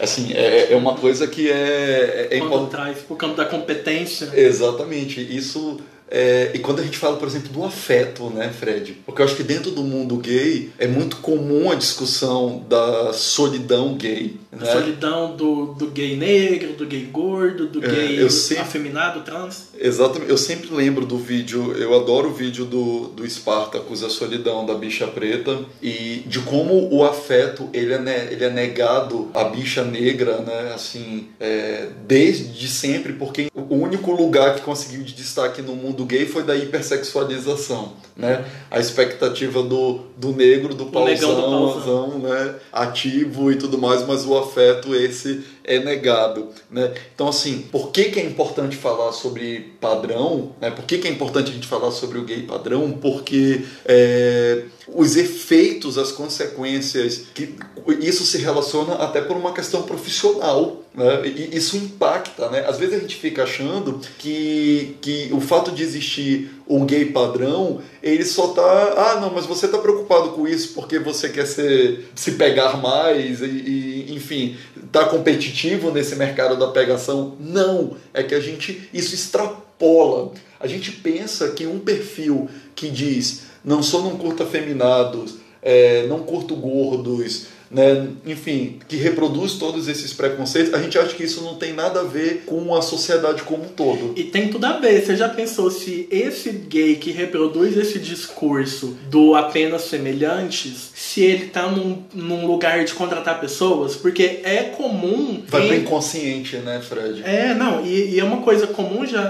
Assim, 0.00 0.32
é, 0.32 0.72
é 0.72 0.76
uma 0.76 0.94
coisa 0.94 1.26
que 1.26 1.50
é... 1.50 2.28
é 2.30 2.38
Quando 2.38 2.70
traz 2.70 2.98
pro 2.98 3.16
campo 3.16 3.34
da 3.34 3.44
competência. 3.44 4.30
Exatamente. 4.34 5.20
Isso 5.20 5.80
é, 6.08 6.52
e 6.54 6.58
quando 6.60 6.80
a 6.80 6.84
gente 6.84 6.98
fala, 6.98 7.16
por 7.16 7.26
exemplo, 7.26 7.48
do 7.48 7.64
afeto, 7.64 8.30
né, 8.30 8.50
Fred? 8.50 8.98
Porque 9.04 9.20
eu 9.20 9.26
acho 9.26 9.36
que 9.36 9.42
dentro 9.42 9.70
do 9.70 9.82
mundo 9.82 10.16
gay 10.16 10.70
é 10.78 10.86
muito 10.86 11.16
comum 11.16 11.70
a 11.70 11.74
discussão 11.74 12.64
da 12.68 13.12
solidão 13.12 13.94
gay. 13.94 14.36
Né? 14.52 14.66
Solidão 14.66 15.36
do, 15.36 15.74
do 15.74 15.88
gay 15.88 16.16
negro, 16.16 16.74
do 16.74 16.86
gay 16.86 17.04
gordo, 17.04 17.66
do 17.66 17.84
é, 17.84 17.88
gay 17.88 18.30
sempre, 18.30 18.62
afeminado, 18.62 19.22
trans. 19.22 19.68
Exatamente. 19.78 20.30
Eu 20.30 20.38
sempre 20.38 20.72
lembro 20.72 21.04
do 21.04 21.18
vídeo, 21.18 21.72
eu 21.76 21.94
adoro 21.94 22.28
o 22.28 22.32
vídeo 22.32 22.64
do, 22.64 23.08
do 23.08 23.28
Spartacus, 23.28 24.04
a 24.04 24.08
solidão 24.08 24.64
da 24.64 24.74
bicha 24.74 25.06
preta, 25.06 25.58
e 25.82 26.22
de 26.26 26.38
como 26.40 26.88
o 26.94 27.04
afeto 27.04 27.68
ele 27.72 27.92
é, 27.92 28.28
ele 28.30 28.44
é 28.44 28.50
negado 28.50 29.28
à 29.34 29.44
bicha 29.44 29.84
negra, 29.84 30.38
né? 30.38 30.72
Assim, 30.74 31.28
é, 31.40 31.88
desde 32.06 32.68
sempre, 32.68 33.12
porque 33.12 33.50
o 33.54 33.74
único 33.74 34.12
lugar 34.12 34.54
que 34.54 34.60
conseguiu 34.60 35.02
de 35.02 35.12
destaque 35.12 35.60
no 35.60 35.74
mundo 35.74 35.95
gay 36.04 36.26
foi 36.26 36.42
da 36.42 36.56
hipersexualização, 36.56 37.94
né? 38.16 38.44
A 38.70 38.78
expectativa 38.78 39.62
do, 39.62 40.00
do 40.16 40.32
negro, 40.32 40.74
do 40.74 40.86
pauzão, 40.86 42.18
né? 42.18 42.54
Ativo 42.72 43.50
e 43.50 43.56
tudo 43.56 43.78
mais, 43.78 44.06
mas 44.06 44.26
o 44.26 44.36
afeto 44.36 44.94
esse 44.94 45.44
é 45.64 45.78
negado, 45.78 46.48
né? 46.70 46.92
Então 47.14 47.28
assim, 47.28 47.66
por 47.70 47.90
que, 47.90 48.04
que 48.04 48.20
é 48.20 48.24
importante 48.24 48.76
falar 48.76 49.12
sobre 49.12 49.74
padrão? 49.80 50.52
Né? 50.60 50.70
Por 50.70 50.84
que, 50.84 50.98
que 50.98 51.08
é 51.08 51.10
importante 51.10 51.50
a 51.50 51.54
gente 51.54 51.66
falar 51.66 51.90
sobre 51.90 52.18
o 52.18 52.24
gay 52.24 52.42
padrão? 52.42 52.92
Porque 52.92 53.62
é, 53.84 54.64
os 54.88 55.16
efeitos, 55.16 55.98
as 55.98 56.12
consequências, 56.12 57.24
que 57.34 57.54
isso 58.00 58.24
se 58.24 58.38
relaciona 58.38 58.94
até 58.94 59.20
por 59.20 59.36
uma 59.36 59.52
questão 59.52 59.82
profissional, 59.82 60.82
né? 60.94 61.26
E 61.26 61.56
isso 61.56 61.76
impacta, 61.76 62.48
né? 62.50 62.64
Às 62.68 62.78
vezes 62.78 62.94
a 62.94 62.98
gente 63.00 63.16
fica 63.16 63.42
achando 63.42 64.00
que, 64.18 64.96
que 65.00 65.28
o 65.32 65.40
fato 65.40 65.72
de 65.72 65.82
existir 65.82 66.50
o 66.66 66.84
gay 66.84 67.06
padrão, 67.06 67.80
ele 68.02 68.24
só 68.24 68.48
tá, 68.48 68.94
ah, 68.96 69.20
não, 69.20 69.32
mas 69.32 69.46
você 69.46 69.68
tá 69.68 69.78
preocupado 69.78 70.30
com 70.30 70.48
isso 70.48 70.72
porque 70.74 70.98
você 70.98 71.28
quer 71.28 71.46
ser, 71.46 72.08
se 72.14 72.32
pegar 72.32 72.76
mais 72.76 73.40
e, 73.42 73.46
e 73.46 74.14
enfim, 74.14 74.56
tá 74.90 75.04
competitivo 75.04 75.90
nesse 75.90 76.16
mercado 76.16 76.56
da 76.56 76.68
pegação. 76.68 77.36
Não, 77.38 77.96
é 78.14 78.22
que 78.22 78.34
a 78.34 78.40
gente 78.40 78.88
isso 78.92 79.14
extrapola. 79.14 80.32
A 80.58 80.66
gente 80.66 80.92
pensa 80.92 81.50
que 81.50 81.66
um 81.66 81.78
perfil 81.78 82.48
que 82.74 82.88
diz 82.88 83.42
não 83.64 83.82
sou 83.82 84.02
não 84.02 84.16
curto 84.16 84.42
afeminados, 84.42 85.36
é, 85.60 86.06
não 86.06 86.20
curto 86.20 86.54
gordos, 86.54 87.46
né, 87.70 88.08
enfim, 88.24 88.78
que 88.88 88.96
reproduz 88.96 89.54
todos 89.54 89.88
esses 89.88 90.12
preconceitos, 90.12 90.72
a 90.72 90.80
gente 90.80 90.98
acha 90.98 91.14
que 91.14 91.24
isso 91.24 91.42
não 91.42 91.56
tem 91.56 91.72
nada 91.72 92.00
a 92.00 92.04
ver 92.04 92.44
com 92.46 92.74
a 92.74 92.82
sociedade 92.82 93.42
como 93.42 93.64
um 93.64 93.68
todo. 93.68 94.12
E 94.16 94.24
tem 94.24 94.48
tudo 94.48 94.64
a 94.64 94.74
ver. 94.74 95.04
Você 95.04 95.16
já 95.16 95.28
pensou 95.28 95.70
se 95.70 96.08
esse 96.10 96.50
gay 96.50 96.96
que 96.96 97.10
reproduz 97.10 97.76
esse 97.76 97.98
discurso 97.98 98.96
do 99.10 99.34
apenas 99.34 99.82
semelhantes, 99.82 100.90
se 100.94 101.22
ele 101.22 101.46
tá 101.46 101.68
num, 101.68 102.02
num 102.14 102.46
lugar 102.46 102.84
de 102.84 102.94
contratar 102.94 103.40
pessoas? 103.40 103.96
Porque 103.96 104.40
é 104.44 104.64
comum. 104.76 105.42
Vai 105.48 105.64
em... 105.64 105.66
pro 105.68 105.76
inconsciente, 105.76 106.56
né, 106.58 106.80
Fred? 106.80 107.22
É, 107.24 107.54
não, 107.54 107.84
e, 107.84 108.14
e 108.14 108.20
é 108.20 108.24
uma 108.24 108.42
coisa 108.42 108.66
comum, 108.66 109.04
já, 109.06 109.22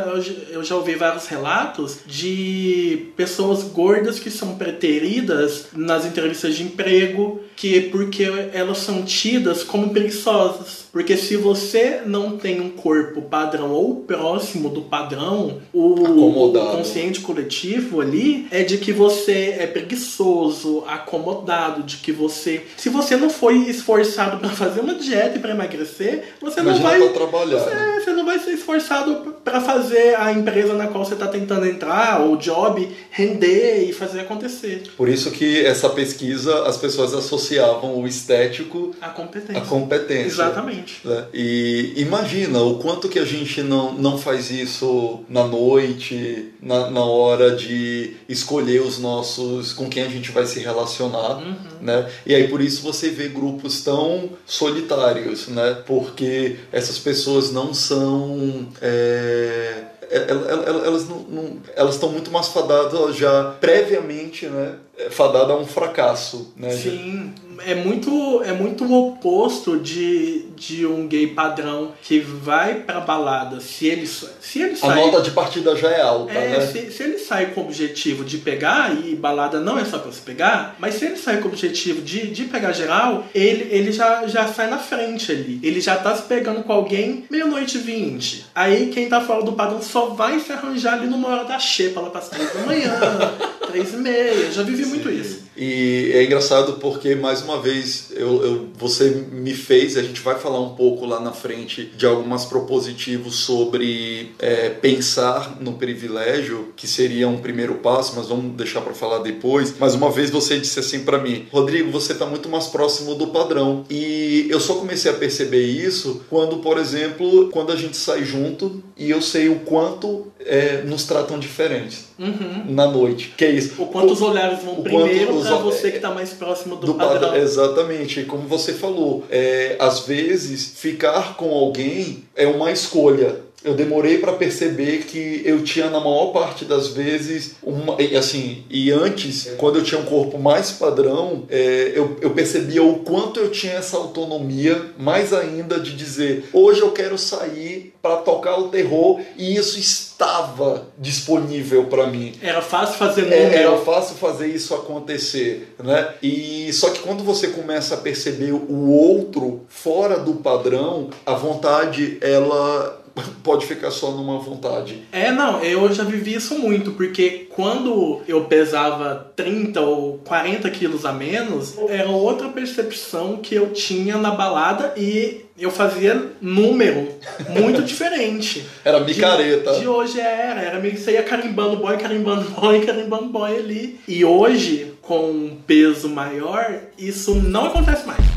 eu 0.51 0.63
já 0.63 0.77
ouvi 0.77 0.95
vários 0.95 1.27
relatos 1.27 1.99
de 2.07 3.09
pessoas 3.17 3.63
gordas 3.63 4.19
que 4.19 4.31
são 4.31 4.57
preteridas 4.57 5.67
nas 5.75 6.05
entrevistas 6.05 6.55
de 6.55 6.63
emprego, 6.63 7.41
que 7.57 7.81
porque 7.83 8.27
elas 8.53 8.79
são 8.79 9.03
tidas 9.03 9.63
como 9.63 9.91
preguiçosas. 9.91 10.87
Porque 10.93 11.17
se 11.17 11.37
você 11.37 12.01
não 12.07 12.39
tem 12.39 12.59
um 12.61 12.71
corpo 12.71 13.21
padrão 13.21 13.71
ou 13.71 13.97
próximo 13.97 14.71
do 14.71 14.81
padrão, 14.83 15.61
o, 15.73 16.49
o 16.49 16.53
consciente 16.73 17.21
coletivo 17.21 18.01
ali 18.01 18.47
é 18.51 18.63
de 18.63 18.79
que 18.79 18.93
você 18.93 19.57
é 19.59 19.67
preguiçoso, 19.67 20.85
acomodado, 20.87 21.83
de 21.83 21.99
que 21.99 22.13
você. 22.13 22.63
Se 22.79 22.89
você 22.89 23.17
não 23.17 23.29
foi 23.29 23.69
esforçado 23.69 24.39
para 24.39 24.49
fazer 24.49 24.81
uma 24.81 24.95
dieta 24.95 25.37
e 25.37 25.39
para 25.39 25.51
emagrecer, 25.51 26.35
você 26.41 26.61
Imagina 26.61 26.91
não 26.91 27.01
vai. 27.01 27.13
trabalhar. 27.13 27.59
Você, 27.59 27.75
né? 27.75 28.01
você 28.03 28.11
não 28.13 28.25
vai 28.25 28.39
ser 28.39 28.53
esforçado 28.53 29.35
para 29.45 29.61
fazer 29.61 30.17
a 30.19 30.33
empresa 30.33 30.73
na 30.73 30.87
qual 30.87 31.05
você 31.05 31.15
está 31.15 31.29
tentando 31.29 31.67
entrar, 31.67 32.23
ou 32.23 32.35
o 32.35 32.37
job, 32.37 32.89
render 33.11 33.85
e 33.89 33.93
fazer 33.93 34.21
acontecer. 34.21 34.85
Por 34.97 35.09
isso 35.09 35.31
que 35.31 35.65
essa 35.65 35.89
pesquisa 35.91 36.67
as 36.67 36.77
pessoas 36.77 37.13
associavam 37.13 37.99
o 37.99 38.07
estético 38.17 38.95
A 39.01 39.09
competência. 39.11 39.63
a 39.63 39.67
competência. 39.67 40.27
Exatamente. 40.27 41.01
né? 41.05 41.25
E 41.33 41.95
imagina 41.97 42.61
o 42.63 42.79
quanto 42.79 43.09
que 43.09 43.19
a 43.19 43.25
gente 43.25 43.63
não, 43.63 43.93
não 43.95 44.17
faz 44.19 44.51
isso 44.51 45.21
na 45.29 45.45
noite, 45.47 46.53
na, 46.61 46.91
na 46.91 47.05
hora 47.05 47.55
de 47.55 48.15
escolher 48.29 48.81
os 48.83 48.99
nossos. 48.99 49.73
com 49.73 49.89
quem 49.89 50.03
a 50.05 50.09
gente 50.09 50.31
vai 50.33 50.47
se 50.47 50.59
relacionar. 50.61 51.37
Uhum. 51.39 51.55
Né? 51.81 52.09
E 52.25 52.35
aí 52.35 52.49
por 52.49 52.61
isso 52.61 52.83
você 52.83 53.11
vê 53.11 53.29
grupos 53.29 53.83
tão 53.83 54.31
solitários, 54.47 55.49
né? 55.49 55.83
Porque 55.87 56.57
essas 56.73 56.99
pessoas 56.99 57.53
não 57.53 57.73
são. 57.75 58.69
é, 58.81 59.83
el- 60.11 60.85
elas 60.85 61.09
não, 61.09 61.19
não- 61.29 61.57
elas 61.75 61.95
estão 61.95 62.11
muito 62.11 62.31
mais 62.31 62.49
fadadas 62.49 63.17
já 63.17 63.57
previamente, 63.61 64.47
né? 64.47 64.75
Fadada 65.11 65.53
a 65.53 65.57
um 65.57 65.67
fracasso, 65.67 66.53
né? 66.57 66.71
Sim, 66.71 67.33
é 67.65 67.75
muito, 67.75 68.43
é 68.45 68.53
muito 68.53 68.85
o 68.85 69.09
oposto 69.09 69.79
de, 69.79 70.47
de 70.57 70.87
um 70.87 71.07
gay 71.07 71.27
padrão 71.29 71.93
que 72.03 72.19
vai 72.19 72.75
pra 72.77 73.01
balada. 73.01 73.61
Se 73.61 73.87
ele, 73.87 74.07
se 74.07 74.61
ele 74.61 74.73
A 74.75 74.77
sai. 74.77 74.97
nota 74.97 75.23
de 75.23 75.31
partida 75.31 75.75
já 75.77 75.91
é 75.91 76.01
alta, 76.03 76.33
É, 76.33 76.59
né? 76.59 76.67
se, 76.67 76.91
se 76.91 77.03
ele 77.03 77.19
sai 77.19 77.47
com 77.47 77.61
o 77.61 77.65
objetivo 77.65 78.25
de 78.25 78.39
pegar, 78.39 78.95
e 78.97 79.15
balada 79.15 79.61
não 79.61 79.79
é 79.79 79.85
só 79.85 79.99
pra 79.99 80.11
se 80.13 80.21
pegar, 80.21 80.77
mas 80.79 80.95
se 80.97 81.05
ele 81.05 81.17
sai 81.17 81.39
com 81.39 81.49
o 81.49 81.53
objetivo 81.53 82.03
de, 82.03 82.29
de 82.29 82.45
pegar 82.45 82.73
geral, 82.73 83.27
ele, 83.35 83.69
ele 83.71 83.93
já, 83.93 84.27
já 84.27 84.47
sai 84.49 84.69
na 84.69 84.79
frente 84.79 85.31
ali. 85.33 85.61
Ele 85.63 85.81
já 85.81 85.97
tá 85.97 86.15
se 86.15 86.23
pegando 86.23 86.63
com 86.63 86.73
alguém 86.73 87.25
meia-noite 87.31 87.79
e 87.79 87.81
vinte. 87.81 88.47
Aí 88.55 88.89
quem 88.89 89.09
tá 89.09 89.21
fora 89.21 89.43
do 89.43 89.53
padrão 89.53 89.81
só 89.83 90.07
vai 90.07 90.41
se 90.41 90.53
arranjar 90.53 90.95
ali 90.95 91.07
numa 91.07 91.29
hora 91.29 91.45
da 91.45 91.59
xepa, 91.59 92.01
lá 92.01 92.11
pras 92.11 92.29
três 92.29 92.53
da 92.53 92.61
manhã, 92.61 92.99
três 93.69 93.93
e 93.95 93.97
meia. 93.97 94.51
Já 94.53 94.63
vivi 94.63 94.87
muito 94.87 95.11
isso. 95.11 95.46
E 95.57 96.11
é 96.13 96.23
engraçado 96.25 96.75
porque, 96.75 97.15
mais 97.15 97.41
uma 97.43 97.61
vez, 97.61 98.09
eu, 98.15 98.45
eu- 98.45 98.67
você 98.77 99.25
me 99.33 99.55
fez, 99.55 99.97
a 99.97 100.03
gente 100.03 100.21
vai 100.21 100.39
falar 100.39 100.61
um 100.61 100.75
pouco 100.75 101.07
lá 101.07 101.19
na 101.21 101.33
frente 101.33 101.85
de 101.97 102.05
algumas 102.05 102.45
propositivos 102.45 103.37
sobre 103.37 104.33
é, 104.39 104.69
pensar 104.71 105.57
no 105.61 105.73
privilégio, 105.75 106.73
que 106.77 106.87
seria 106.87 107.27
um 107.29 107.39
primeiro 107.39 107.77
passo, 107.77 108.15
mas 108.17 108.29
vamos 108.29 108.55
deixar 108.57 108.81
para 108.83 108.93
falar 108.95 109.19
depois. 109.19 109.75
Mais 109.79 109.95
uma 109.95 110.11
vez 110.11 110.31
você 110.31 110.59
disse 110.59 110.79
assim 110.79 111.01
para 111.05 111.19
mim, 111.19 111.47
Rodrigo, 111.51 111.91
você 111.91 112.13
está 112.13 112.27
muito 112.27 112.49
mais 112.49 112.67
próximo 112.67 113.15
do 113.15 113.29
padrão. 113.29 113.85
E 113.89 114.47
eu 114.51 114.61
só 114.61 114.75
comecei 114.75 115.11
a 115.11 115.15
perceber 115.15 115.65
isso 115.65 116.23
quando, 116.29 116.59
por 116.59 116.79
exemplo, 116.79 117.49
quando 117.51 117.73
a 117.73 117.77
gente 117.77 117.97
sai 117.97 118.25
junto 118.25 118.83
e 118.97 119.11
eu 119.11 119.23
sei 119.23 119.49
o 119.49 119.61
quanto 119.61 120.27
é, 120.45 120.83
nos 120.83 121.05
tratam 121.05 121.39
diferentes 121.39 122.07
Uhum. 122.19 122.65
na 122.73 122.87
noite. 122.91 123.35
Que 123.37 123.45
é 123.45 123.51
isso? 123.51 123.75
O 123.83 123.87
quanto 123.89 124.13
os 124.13 124.23
olhares 124.23 124.63
vão 124.63 124.79
o 124.81 124.83
primeiro 124.83 125.35
pra 125.49 125.57
ol- 125.57 125.63
você 125.63 125.91
que 125.91 125.99
tá 126.01 126.11
mais 126.11 126.33
próximo 126.33 126.77
do, 126.77 126.87
do 126.87 126.95
padrão. 126.95 127.21
padrão. 127.21 127.37
Exatamente, 127.37 128.25
como 128.25 128.47
você 128.47 128.73
falou, 128.75 129.25
é, 129.31 129.77
às 129.79 130.01
vezes 130.01 130.73
ficar 130.77 131.37
com 131.37 131.51
alguém 131.53 132.25
é 132.35 132.47
uma 132.47 132.71
escolha. 132.71 133.46
Eu 133.65 133.75
demorei 133.75 134.19
para 134.19 134.33
perceber 134.33 135.05
que 135.05 135.43
eu 135.45 135.63
tinha 135.65 135.91
na 135.91 135.99
maior 135.99 136.27
parte 136.27 136.65
das 136.65 136.89
vezes 136.89 137.57
uma, 137.63 138.01
e, 138.01 138.17
assim 138.17 138.65
e 138.71 138.91
antes 138.93 139.51
quando 139.57 139.79
eu 139.79 139.85
tinha 139.85 140.01
um 140.01 140.05
corpo 140.05 140.39
mais 140.39 140.71
padrão 140.73 141.45
é, 141.49 141.93
eu, 141.95 142.17
eu 142.21 142.31
percebia 142.31 142.83
o 142.83 143.01
quanto 143.01 143.41
eu 143.41 143.51
tinha 143.51 143.73
essa 143.75 143.97
autonomia 143.97 144.93
mais 144.99 145.33
ainda 145.33 145.81
de 145.81 145.97
dizer 145.97 146.49
hoje 146.53 146.81
eu 146.81 146.93
quero 146.93 147.19
sair 147.19 147.93
para 148.01 148.17
tocar 148.17 148.59
o 148.59 148.69
terror 148.69 149.21
e 149.37 149.57
isso 149.57 149.79
estava 149.79 150.87
disponível 150.99 151.85
para 151.87 152.07
mim 152.07 152.35
Era 152.41 152.63
fácil 152.63 152.97
fazer 152.97 153.23
é, 153.33 153.45
número. 153.45 153.55
era 153.55 153.77
fácil 153.79 154.17
fazer 154.17 154.47
isso 154.49 154.75
acontecer, 154.75 155.75
né? 155.83 156.15
E 156.23 156.73
só 156.73 156.91
que 156.91 157.01
quando 157.01 157.25
você 157.25 157.49
começa 157.49 157.95
a 157.95 157.99
perceber 157.99 158.53
o 158.53 158.91
outro 158.91 159.63
fora 159.69 160.19
do 160.19 160.35
padrão, 160.35 161.11
a 161.25 161.35
vontade 161.35 162.19
ela 162.21 163.03
pode 163.43 163.67
ficar 163.67 163.91
só 163.91 164.11
numa 164.11 164.39
vontade. 164.39 165.03
É, 165.13 165.31
não, 165.31 165.61
eu 165.63 165.93
já 165.93 166.05
vivi 166.05 166.35
isso 166.35 166.59
muito, 166.59 166.93
porque 166.93 167.47
quando 167.51 168.21
eu 168.29 168.45
pesava 168.45 169.33
30 169.35 169.81
ou 169.81 170.19
40 170.19 170.69
quilos 170.71 171.05
a 171.05 171.13
menos, 171.13 171.75
era 171.89 172.09
outra 172.11 172.49
percepção 172.49 173.37
que 173.39 173.55
eu 173.55 173.71
tinha 173.73 174.17
na 174.19 174.31
balada 174.33 174.93
e 174.97 175.47
eu 175.59 175.71
fazia 175.71 176.33
número 176.41 177.09
muito 177.49 177.81
diferente. 177.85 178.65
Era 178.85 179.01
De- 179.01 179.15
micareta. 179.15 179.75
De, 179.79 179.89
hoje 179.89 180.21
era, 180.21 180.61
era 180.61 180.79
meio 180.81 180.95
que 180.95 181.01
você 181.01 181.13
ia 181.13 181.23
carimbando 181.23 181.77
boy, 181.79 181.97
carimbando 181.97 182.51
boy, 182.51 182.81
carimbando 182.85 183.29
boy 183.31 183.57
ali. 183.57 183.99
E 184.07 184.25
hoje, 184.25 184.93
com 185.01 185.31
um 185.31 185.57
peso 185.67 186.09
maior, 186.11 186.81
isso 186.99 187.35
não 187.37 187.67
acontece 187.67 188.07
mais. 188.07 188.36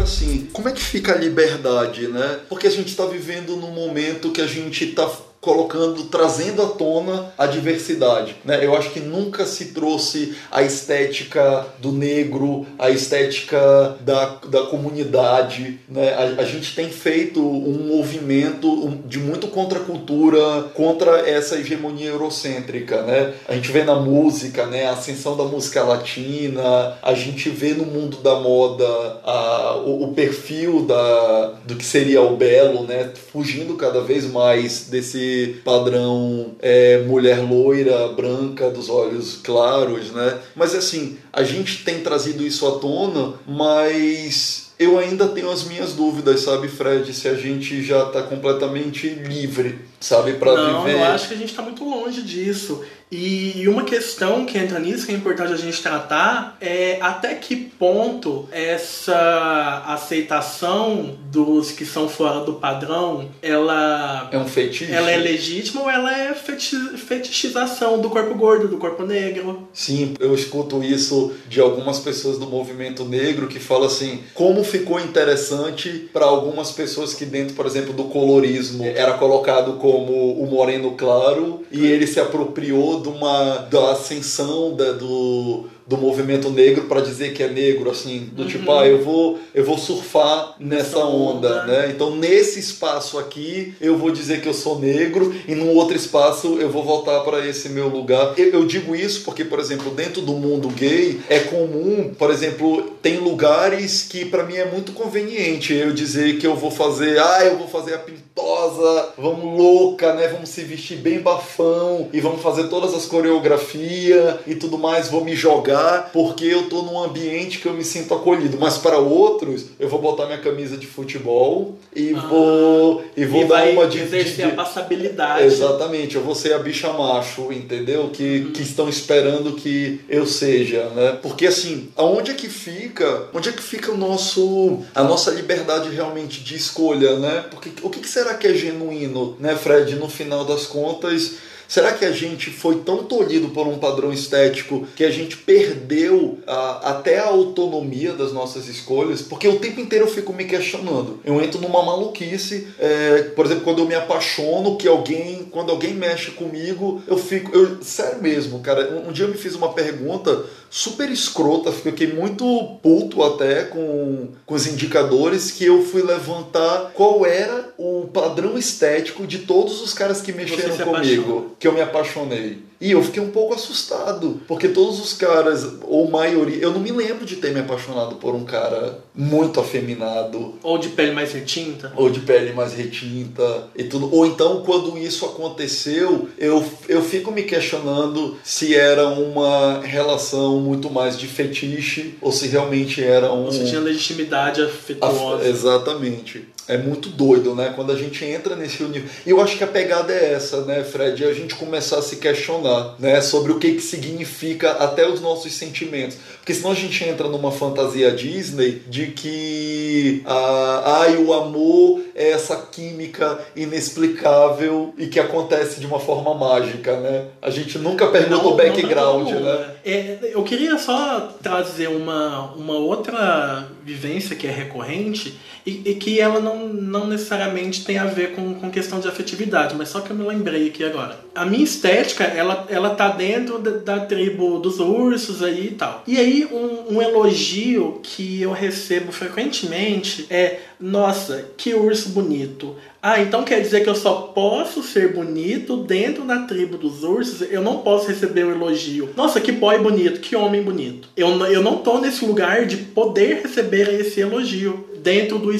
Agora 0.00 0.06
sim, 0.06 0.48
como 0.50 0.66
é 0.66 0.72
que 0.72 0.80
fica 0.80 1.12
a 1.12 1.18
liberdade, 1.18 2.08
né? 2.08 2.40
Porque 2.48 2.66
a 2.66 2.70
gente 2.70 2.88
está 2.88 3.04
vivendo 3.04 3.54
num 3.56 3.70
momento 3.70 4.32
que 4.32 4.40
a 4.40 4.46
gente 4.46 4.84
está 4.84 5.06
colocando, 5.40 6.04
trazendo 6.04 6.62
à 6.62 6.66
tona 6.66 7.32
a 7.38 7.46
diversidade, 7.46 8.36
né? 8.44 8.64
Eu 8.64 8.76
acho 8.76 8.90
que 8.90 9.00
nunca 9.00 9.46
se 9.46 9.66
trouxe 9.66 10.34
a 10.50 10.62
estética 10.62 11.66
do 11.78 11.92
negro, 11.92 12.66
a 12.78 12.90
estética 12.90 13.96
da, 14.00 14.38
da 14.46 14.62
comunidade, 14.66 15.80
né? 15.88 16.12
A, 16.12 16.42
a 16.42 16.44
gente 16.44 16.74
tem 16.74 16.90
feito 16.90 17.40
um 17.40 17.96
movimento 17.96 18.98
de 19.06 19.18
muito 19.18 19.48
contracultura 19.48 20.64
contra 20.74 21.28
essa 21.28 21.56
hegemonia 21.56 22.10
eurocêntrica, 22.10 23.02
né? 23.02 23.32
A 23.48 23.54
gente 23.54 23.72
vê 23.72 23.82
na 23.82 23.96
música, 23.96 24.66
né? 24.66 24.86
A 24.86 24.92
ascensão 24.92 25.38
da 25.38 25.44
música 25.44 25.82
latina, 25.82 26.98
a 27.02 27.14
gente 27.14 27.48
vê 27.48 27.72
no 27.72 27.86
mundo 27.86 28.18
da 28.18 28.38
moda 28.38 28.84
a, 29.24 29.76
o, 29.86 30.04
o 30.04 30.12
perfil 30.12 30.82
da, 30.82 31.54
do 31.64 31.76
que 31.76 31.84
seria 31.84 32.20
o 32.20 32.36
belo, 32.36 32.84
né? 32.84 33.10
Fugindo 33.32 33.74
cada 33.76 34.02
vez 34.02 34.30
mais 34.30 34.86
desse 34.90 35.29
padrão 35.64 36.52
é, 36.60 37.02
mulher 37.02 37.38
loira, 37.38 38.08
branca, 38.08 38.70
dos 38.70 38.88
olhos 38.88 39.38
claros, 39.42 40.10
né? 40.12 40.38
Mas 40.54 40.74
assim, 40.74 41.18
a 41.32 41.42
gente 41.42 41.84
tem 41.84 42.00
trazido 42.00 42.46
isso 42.46 42.66
à 42.66 42.78
tona, 42.78 43.34
mas 43.46 44.70
eu 44.78 44.98
ainda 44.98 45.28
tenho 45.28 45.50
as 45.50 45.64
minhas 45.64 45.92
dúvidas, 45.92 46.40
sabe, 46.40 46.66
Fred, 46.66 47.12
se 47.12 47.28
a 47.28 47.34
gente 47.34 47.82
já 47.82 48.06
está 48.06 48.22
completamente 48.22 49.08
livre, 49.08 49.78
sabe, 50.00 50.32
para 50.34 50.54
Não, 50.54 50.82
viver. 50.84 50.96
eu 50.98 51.04
acho 51.04 51.28
que 51.28 51.34
a 51.34 51.36
gente 51.36 51.50
está 51.50 51.62
muito 51.62 51.84
longe 51.84 52.22
disso. 52.22 52.82
E 53.12 53.66
uma 53.66 53.82
questão 53.82 54.46
que 54.46 54.56
entra 54.56 54.78
nisso, 54.78 55.04
que 55.04 55.10
é 55.10 55.16
importante 55.16 55.52
a 55.52 55.56
gente 55.56 55.82
tratar, 55.82 56.56
é 56.60 56.96
até 57.00 57.34
que 57.34 57.56
ponto 57.56 58.48
essa 58.52 59.82
aceitação 59.86 61.16
dos 61.30 61.72
que 61.72 61.84
são 61.84 62.08
fora 62.08 62.44
do 62.44 62.54
padrão, 62.54 63.28
ela, 63.42 64.28
É 64.30 64.38
um 64.38 64.46
fetiche? 64.46 64.92
ela 64.92 65.10
é 65.10 65.16
legítima 65.16 65.82
ou 65.82 65.90
ela 65.90 66.16
é 66.16 66.34
feti- 66.34 66.96
fetichização 66.96 67.98
do 68.00 68.08
corpo 68.10 68.34
gordo, 68.36 68.68
do 68.68 68.76
corpo 68.78 69.04
negro? 69.04 69.68
Sim, 69.72 70.14
eu 70.20 70.32
escuto 70.34 70.82
isso 70.82 71.32
de 71.48 71.60
algumas 71.60 71.98
pessoas 71.98 72.38
do 72.38 72.46
movimento 72.46 73.04
negro 73.04 73.48
que 73.48 73.58
falam 73.58 73.86
assim, 73.86 74.20
como 74.34 74.62
ficou 74.62 75.00
interessante 75.00 76.08
para 76.12 76.26
algumas 76.26 76.70
pessoas 76.70 77.12
que 77.14 77.24
dentro, 77.24 77.54
por 77.54 77.66
exemplo, 77.66 77.92
do 77.92 78.04
colorismo 78.04 78.84
era 78.84 79.14
colocado 79.14 79.72
como 79.90 80.40
o 80.40 80.48
moreno 80.48 80.92
claro 80.92 81.62
e 81.72 81.84
ele 81.84 82.06
se 82.06 82.20
apropriou 82.20 83.00
de 83.00 83.08
uma 83.08 83.56
da 83.70 83.92
ascensão 83.92 84.76
da, 84.76 84.92
do 84.92 85.64
do 85.90 85.98
movimento 85.98 86.48
negro 86.50 86.84
para 86.84 87.00
dizer 87.00 87.32
que 87.34 87.42
é 87.42 87.48
negro 87.48 87.90
assim 87.90 88.28
do 88.32 88.42
Uhum. 88.44 88.48
tipo 88.48 88.70
ah 88.72 88.86
eu 88.86 89.02
vou 89.02 89.38
eu 89.52 89.64
vou 89.64 89.76
surfar 89.76 90.54
nessa 90.60 90.80
Nessa 90.80 90.98
onda, 91.04 91.48
onda. 91.48 91.64
né 91.64 91.90
então 91.92 92.14
nesse 92.14 92.60
espaço 92.60 93.18
aqui 93.18 93.74
eu 93.80 93.98
vou 93.98 94.12
dizer 94.12 94.40
que 94.40 94.48
eu 94.48 94.54
sou 94.54 94.78
negro 94.78 95.34
e 95.48 95.54
num 95.56 95.74
outro 95.74 95.96
espaço 95.96 96.58
eu 96.60 96.70
vou 96.70 96.84
voltar 96.84 97.18
para 97.20 97.44
esse 97.44 97.68
meu 97.70 97.88
lugar 97.88 98.34
eu, 98.38 98.50
eu 98.52 98.64
digo 98.64 98.94
isso 98.94 99.22
porque 99.24 99.44
por 99.44 99.58
exemplo 99.58 99.90
dentro 99.90 100.22
do 100.22 100.32
mundo 100.34 100.68
gay 100.68 101.20
é 101.28 101.40
comum 101.40 102.14
por 102.16 102.30
exemplo 102.30 102.82
tem 103.02 103.18
lugares 103.18 104.06
que 104.08 104.24
para 104.24 104.44
mim 104.44 104.54
é 104.56 104.66
muito 104.70 104.92
conveniente 104.92 105.74
eu 105.74 105.92
dizer 105.92 106.38
que 106.38 106.46
eu 106.46 106.54
vou 106.54 106.70
fazer 106.70 107.18
ah 107.18 107.44
eu 107.44 107.56
vou 107.58 107.66
fazer 107.66 107.94
a 107.94 107.98
pintosa 107.98 109.08
vamos 109.18 109.58
louca 109.58 110.14
né 110.14 110.28
vamos 110.28 110.50
se 110.50 110.62
vestir 110.62 110.98
bem 110.98 111.18
bafão 111.18 112.08
e 112.12 112.20
vamos 112.20 112.40
fazer 112.42 112.68
todas 112.68 112.94
as 112.94 113.06
coreografias 113.06 114.36
e 114.46 114.54
tudo 114.54 114.78
mais 114.78 115.08
vou 115.08 115.24
me 115.24 115.34
jogar 115.34 115.79
porque 116.12 116.44
eu 116.44 116.68
tô 116.68 116.82
num 116.82 117.02
ambiente 117.02 117.58
que 117.58 117.66
eu 117.66 117.72
me 117.72 117.84
sinto 117.84 118.14
acolhido 118.14 118.56
mas 118.58 118.78
para 118.78 118.98
outros 118.98 119.66
eu 119.78 119.88
vou 119.88 120.00
botar 120.00 120.26
minha 120.26 120.38
camisa 120.38 120.76
de 120.76 120.86
futebol 120.86 121.78
e 121.94 122.14
Ah. 122.14 122.20
vou 122.26 123.04
e 123.16 123.24
vou 123.24 123.42
e 123.42 123.44
dar 123.44 123.56
vai 123.56 123.72
uma 123.72 123.86
de, 123.86 124.04
de, 124.04 124.42
a 124.42 124.50
passabilidade. 124.50 125.44
Exatamente, 125.44 126.16
eu 126.16 126.22
vou 126.22 126.34
ser 126.34 126.52
a 126.52 126.58
bicha 126.58 126.92
macho, 126.92 127.52
entendeu? 127.52 128.10
Que, 128.12 128.50
que 128.52 128.62
estão 128.62 128.88
esperando 128.88 129.52
que 129.52 130.00
eu 130.08 130.26
seja, 130.26 130.88
né? 130.90 131.18
Porque 131.22 131.46
assim, 131.46 131.88
aonde 131.96 132.30
é 132.30 132.34
que 132.34 132.48
fica, 132.48 133.28
onde 133.32 133.48
é 133.48 133.52
que 133.52 133.62
fica 133.62 133.90
o 133.92 133.96
nosso, 133.96 134.80
a 134.94 135.02
nossa 135.02 135.30
liberdade 135.30 135.90
realmente 135.90 136.42
de 136.42 136.56
escolha, 136.56 137.18
né? 137.18 137.44
Porque 137.50 137.70
o 137.82 137.90
que 137.90 138.00
que 138.00 138.08
será 138.08 138.34
que 138.34 138.46
é 138.46 138.54
genuíno, 138.54 139.36
né, 139.38 139.56
Fred? 139.56 139.96
No 139.96 140.08
final 140.08 140.44
das 140.44 140.66
contas, 140.66 141.34
Será 141.70 141.92
que 141.92 142.04
a 142.04 142.10
gente 142.10 142.50
foi 142.50 142.80
tão 142.80 143.04
tolhido 143.04 143.50
por 143.50 143.64
um 143.68 143.78
padrão 143.78 144.12
estético 144.12 144.88
que 144.96 145.04
a 145.04 145.10
gente 145.10 145.36
perdeu 145.36 146.40
a, 146.44 146.90
até 146.90 147.20
a 147.20 147.28
autonomia 147.28 148.12
das 148.12 148.32
nossas 148.32 148.66
escolhas? 148.66 149.22
Porque 149.22 149.46
o 149.46 149.60
tempo 149.60 149.78
inteiro 149.78 150.06
eu 150.06 150.10
fico 150.10 150.32
me 150.32 150.46
questionando. 150.46 151.20
Eu 151.24 151.40
entro 151.40 151.60
numa 151.60 151.80
maluquice, 151.80 152.66
é, 152.76 153.22
por 153.36 153.46
exemplo, 153.46 153.62
quando 153.62 153.78
eu 153.78 153.86
me 153.86 153.94
apaixono, 153.94 154.76
que 154.76 154.88
alguém, 154.88 155.44
quando 155.48 155.70
alguém 155.70 155.94
mexe 155.94 156.32
comigo, 156.32 157.04
eu 157.06 157.16
fico, 157.16 157.56
eu, 157.56 157.80
sério 157.80 158.20
mesmo, 158.20 158.58
cara. 158.58 158.92
Um, 158.92 159.10
um 159.10 159.12
dia 159.12 159.26
eu 159.26 159.30
me 159.30 159.38
fiz 159.38 159.54
uma 159.54 159.72
pergunta 159.72 160.44
super 160.70 161.10
escrota, 161.10 161.72
fiquei 161.72 162.06
muito 162.06 162.78
puto 162.80 163.24
até 163.24 163.64
com, 163.64 164.28
com 164.46 164.54
os 164.54 164.68
indicadores 164.68 165.50
que 165.50 165.64
eu 165.64 165.82
fui 165.82 166.00
levantar 166.00 166.92
qual 166.94 167.26
era 167.26 167.74
o 167.76 168.08
padrão 168.12 168.56
estético 168.56 169.26
de 169.26 169.40
todos 169.40 169.82
os 169.82 169.92
caras 169.92 170.22
que 170.22 170.32
mexeram 170.32 170.76
comigo, 170.76 171.56
que 171.58 171.66
eu 171.66 171.72
me 171.72 171.80
apaixonei. 171.80 172.69
E 172.80 172.92
eu 172.92 173.02
fiquei 173.02 173.22
um 173.22 173.30
pouco 173.30 173.54
assustado, 173.54 174.40
porque 174.48 174.68
todos 174.68 174.98
os 174.98 175.12
caras, 175.12 175.74
ou 175.82 176.10
maioria, 176.10 176.56
eu 176.62 176.72
não 176.72 176.80
me 176.80 176.90
lembro 176.90 177.26
de 177.26 177.36
ter 177.36 177.52
me 177.52 177.60
apaixonado 177.60 178.16
por 178.16 178.34
um 178.34 178.44
cara 178.44 178.98
muito 179.14 179.60
afeminado. 179.60 180.54
Ou 180.62 180.78
de 180.78 180.88
pele 180.88 181.12
mais 181.12 181.32
retinta. 181.32 181.92
Ou 181.94 182.08
de 182.08 182.20
pele 182.20 182.54
mais 182.54 182.72
retinta 182.72 183.68
e 183.76 183.84
tudo. 183.84 184.12
Ou 184.14 184.24
então, 184.24 184.62
quando 184.62 184.96
isso 184.96 185.26
aconteceu, 185.26 186.28
eu, 186.38 186.64
eu 186.88 187.02
fico 187.02 187.30
me 187.30 187.42
questionando 187.42 188.38
se 188.42 188.74
era 188.74 189.08
uma 189.08 189.80
relação 189.80 190.58
muito 190.60 190.88
mais 190.88 191.18
de 191.18 191.26
fetiche 191.26 192.14
ou 192.20 192.32
se 192.32 192.46
realmente 192.46 193.02
era 193.02 193.30
um. 193.30 193.44
Você 193.44 193.64
tinha 193.64 193.80
legitimidade 193.80 194.62
afetuosa. 194.62 195.46
Exatamente 195.46 196.48
é 196.70 196.78
muito 196.78 197.08
doido, 197.08 197.54
né? 197.54 197.72
Quando 197.74 197.90
a 197.90 197.96
gente 197.96 198.24
entra 198.24 198.54
nesse 198.54 198.82
universo. 198.84 199.14
E 199.26 199.30
eu 199.30 199.40
acho 199.40 199.58
que 199.58 199.64
a 199.64 199.66
pegada 199.66 200.12
é 200.12 200.34
essa, 200.34 200.64
né, 200.64 200.84
Fred? 200.84 201.24
A 201.24 201.34
gente 201.34 201.56
começar 201.56 201.98
a 201.98 202.02
se 202.02 202.16
questionar, 202.16 202.94
né? 202.98 203.20
Sobre 203.20 203.50
o 203.50 203.58
que, 203.58 203.72
que 203.72 203.80
significa 203.80 204.70
até 204.72 205.08
os 205.08 205.20
nossos 205.20 205.52
sentimentos. 205.52 206.16
Porque 206.50 206.54
senão 206.54 206.72
a 206.72 206.74
gente 206.74 207.04
entra 207.04 207.28
numa 207.28 207.52
fantasia 207.52 208.10
Disney 208.10 208.82
de 208.88 209.06
que 209.06 210.20
ah, 210.26 211.02
ai, 211.02 211.16
o 211.16 211.32
amor 211.32 212.00
é 212.12 212.30
essa 212.30 212.56
química 212.56 213.38
inexplicável 213.54 214.92
e 214.98 215.06
que 215.06 215.20
acontece 215.20 215.78
de 215.78 215.86
uma 215.86 216.00
forma 216.00 216.34
mágica, 216.34 216.98
né? 216.98 217.26
A 217.40 217.50
gente 217.50 217.78
nunca 217.78 218.08
pergunta 218.08 218.48
o 218.48 218.56
background, 218.56 219.28
não, 219.28 219.34
não, 219.34 219.40
não, 219.40 219.60
né? 219.60 219.70
É, 219.84 220.18
eu 220.34 220.42
queria 220.42 220.76
só 220.76 221.32
trazer 221.40 221.88
uma, 221.88 222.52
uma 222.54 222.74
outra 222.74 223.68
vivência 223.84 224.34
que 224.34 224.46
é 224.46 224.50
recorrente 224.50 225.38
e, 225.64 225.90
e, 225.90 225.94
que 225.94 226.20
ela 226.20 226.40
não, 226.40 226.68
não 226.68 227.06
necessariamente 227.06 227.84
tem 227.84 227.98
a 227.98 228.06
ver 228.06 228.32
com, 228.32 228.54
com 228.54 228.70
questão 228.70 228.98
de 228.98 229.08
afetividade, 229.08 229.74
mas 229.76 229.88
só 229.88 230.00
que 230.00 230.10
eu 230.10 230.16
me 230.16 230.26
lembrei 230.26 230.68
aqui 230.68 230.84
agora. 230.84 231.18
A 231.34 231.44
minha 231.44 231.64
estética, 231.64 232.24
ela, 232.24 232.66
ela 232.68 232.90
tá 232.90 233.08
dentro 233.08 233.58
da, 233.58 233.96
da 233.96 234.06
tribo 234.06 234.58
dos 234.58 234.80
ursos 234.80 235.42
aí 235.42 235.68
e 235.68 235.70
tal. 235.72 236.02
E 236.06 236.18
aí, 236.18 236.39
um, 236.46 236.96
um 236.96 237.02
elogio 237.02 238.00
que 238.02 238.42
eu 238.42 238.52
recebo 238.52 239.12
frequentemente 239.12 240.26
é: 240.30 240.60
nossa, 240.78 241.50
que 241.56 241.74
urso 241.74 242.10
bonito. 242.10 242.76
Ah, 243.02 243.20
então 243.20 243.44
quer 243.44 243.60
dizer 243.60 243.82
que 243.82 243.88
eu 243.88 243.94
só 243.94 244.32
posso 244.34 244.82
ser 244.82 245.14
bonito 245.14 245.78
dentro 245.78 246.24
da 246.24 246.42
tribo 246.42 246.76
dos 246.76 247.02
ursos? 247.02 247.40
Eu 247.50 247.62
não 247.62 247.78
posso 247.78 248.08
receber 248.08 248.44
um 248.44 248.52
elogio. 248.52 249.08
Nossa, 249.16 249.40
que 249.40 249.52
boy 249.52 249.78
bonito, 249.78 250.20
que 250.20 250.36
homem 250.36 250.62
bonito. 250.62 251.08
Eu, 251.16 251.28
eu 251.46 251.62
não 251.62 251.78
tô 251.78 251.98
nesse 251.98 252.24
lugar 252.24 252.66
de 252.66 252.76
poder 252.76 253.42
receber 253.42 253.88
esse 254.00 254.20
elogio 254.20 254.86
dentro 255.02 255.38
do, 255.38 255.50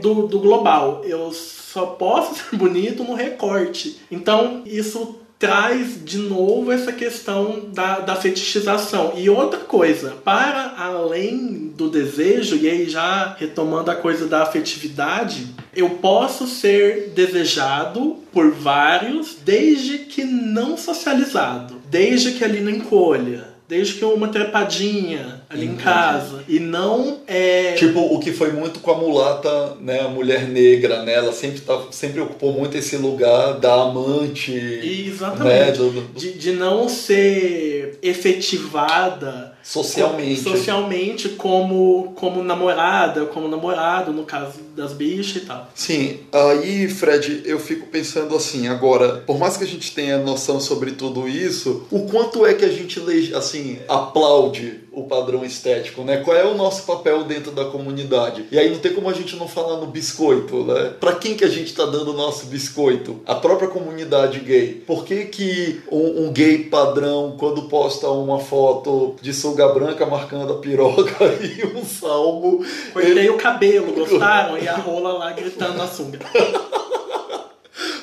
do, 0.00 0.26
do 0.26 0.38
global. 0.40 1.02
Eu 1.04 1.32
só 1.32 1.86
posso 1.86 2.34
ser 2.50 2.56
bonito 2.56 3.04
no 3.04 3.14
recorte. 3.14 4.00
Então, 4.10 4.62
isso 4.66 5.19
traz 5.40 6.04
de 6.04 6.18
novo 6.18 6.70
essa 6.70 6.92
questão 6.92 7.70
da, 7.72 8.00
da 8.00 8.14
fetichização. 8.14 9.14
E 9.16 9.30
outra 9.30 9.60
coisa, 9.60 10.10
para 10.22 10.74
além 10.76 11.72
do 11.74 11.88
desejo, 11.88 12.56
e 12.56 12.68
aí 12.68 12.88
já 12.88 13.34
retomando 13.38 13.90
a 13.90 13.96
coisa 13.96 14.26
da 14.26 14.42
afetividade, 14.42 15.46
eu 15.74 15.88
posso 15.90 16.46
ser 16.46 17.12
desejado 17.14 18.18
por 18.30 18.50
vários 18.50 19.36
desde 19.42 20.00
que 20.00 20.24
não 20.24 20.76
socializado, 20.76 21.80
desde 21.88 22.32
que 22.32 22.44
ali 22.44 22.60
não 22.60 22.70
encolha, 22.70 23.48
desde 23.70 23.94
que 23.94 24.04
uma 24.04 24.26
trepadinha 24.26 25.40
ali 25.48 25.66
Entendi. 25.66 25.80
em 25.80 25.84
casa. 25.84 26.42
E 26.48 26.58
não 26.58 27.20
é. 27.26 27.74
Tipo, 27.74 28.00
o 28.00 28.18
que 28.18 28.32
foi 28.32 28.50
muito 28.50 28.80
com 28.80 28.90
a 28.90 28.98
mulata, 28.98 29.76
né? 29.80 30.00
A 30.00 30.08
mulher 30.08 30.48
negra, 30.48 31.04
né? 31.04 31.14
Ela 31.14 31.32
sempre, 31.32 31.60
tá, 31.60 31.80
sempre 31.92 32.20
ocupou 32.20 32.52
muito 32.52 32.76
esse 32.76 32.96
lugar 32.96 33.60
da 33.60 33.72
amante. 33.82 34.52
Exatamente. 34.52 35.48
Né? 35.48 35.70
Do... 35.70 36.00
De, 36.12 36.32
de 36.32 36.52
não 36.52 36.88
ser 36.88 37.96
efetivada 38.02 39.52
socialmente. 39.62 40.40
Socialmente 40.40 41.30
como 41.30 42.12
como 42.16 42.42
namorada 42.42 43.26
como 43.26 43.48
namorado 43.48 44.12
no 44.12 44.24
caso 44.24 44.60
das 44.76 44.92
bichas 44.92 45.42
e 45.42 45.46
tal. 45.46 45.70
Sim 45.74 46.20
aí 46.32 46.88
Fred 46.88 47.42
eu 47.44 47.58
fico 47.58 47.86
pensando 47.86 48.34
assim 48.34 48.68
agora 48.68 49.22
por 49.26 49.38
mais 49.38 49.56
que 49.56 49.64
a 49.64 49.66
gente 49.66 49.94
tenha 49.94 50.18
noção 50.18 50.60
sobre 50.60 50.92
tudo 50.92 51.28
isso 51.28 51.86
o 51.90 52.06
quanto 52.06 52.46
é 52.46 52.54
que 52.54 52.64
a 52.64 52.68
gente 52.68 53.00
assim 53.34 53.78
aplaude 53.88 54.80
o 54.92 55.04
padrão 55.04 55.44
estético, 55.44 56.02
né? 56.02 56.18
Qual 56.18 56.36
é 56.36 56.44
o 56.44 56.56
nosso 56.56 56.84
papel 56.84 57.24
dentro 57.24 57.52
da 57.52 57.66
comunidade? 57.66 58.46
E 58.50 58.58
aí 58.58 58.70
não 58.70 58.78
tem 58.78 58.92
como 58.92 59.08
a 59.08 59.12
gente 59.12 59.36
não 59.36 59.46
falar 59.46 59.76
no 59.76 59.86
biscoito, 59.86 60.64
né? 60.64 60.94
Para 60.98 61.14
quem 61.14 61.34
que 61.34 61.44
a 61.44 61.48
gente 61.48 61.74
tá 61.74 61.86
dando 61.86 62.10
o 62.10 62.16
nosso 62.16 62.46
biscoito? 62.46 63.20
A 63.26 63.34
própria 63.34 63.68
comunidade 63.68 64.40
gay. 64.40 64.82
Por 64.86 65.04
que 65.04 65.26
que 65.26 65.80
um, 65.90 66.24
um 66.24 66.32
gay 66.32 66.64
padrão 66.64 67.36
quando 67.38 67.62
posta 67.62 68.08
uma 68.08 68.40
foto 68.40 69.16
de 69.20 69.32
sunga 69.32 69.68
branca 69.68 70.06
marcando 70.06 70.52
a 70.54 70.58
piroca 70.58 71.24
e 71.40 71.66
um 71.66 71.84
salmo, 71.84 72.64
cortei 72.92 73.10
ele... 73.10 73.30
o 73.30 73.36
cabelo, 73.36 73.92
gostaram? 73.92 74.58
e 74.58 74.68
a 74.68 74.76
rola 74.76 75.12
lá 75.12 75.32
gritando 75.32 75.76
na 75.76 75.86
sunga. 75.86 76.18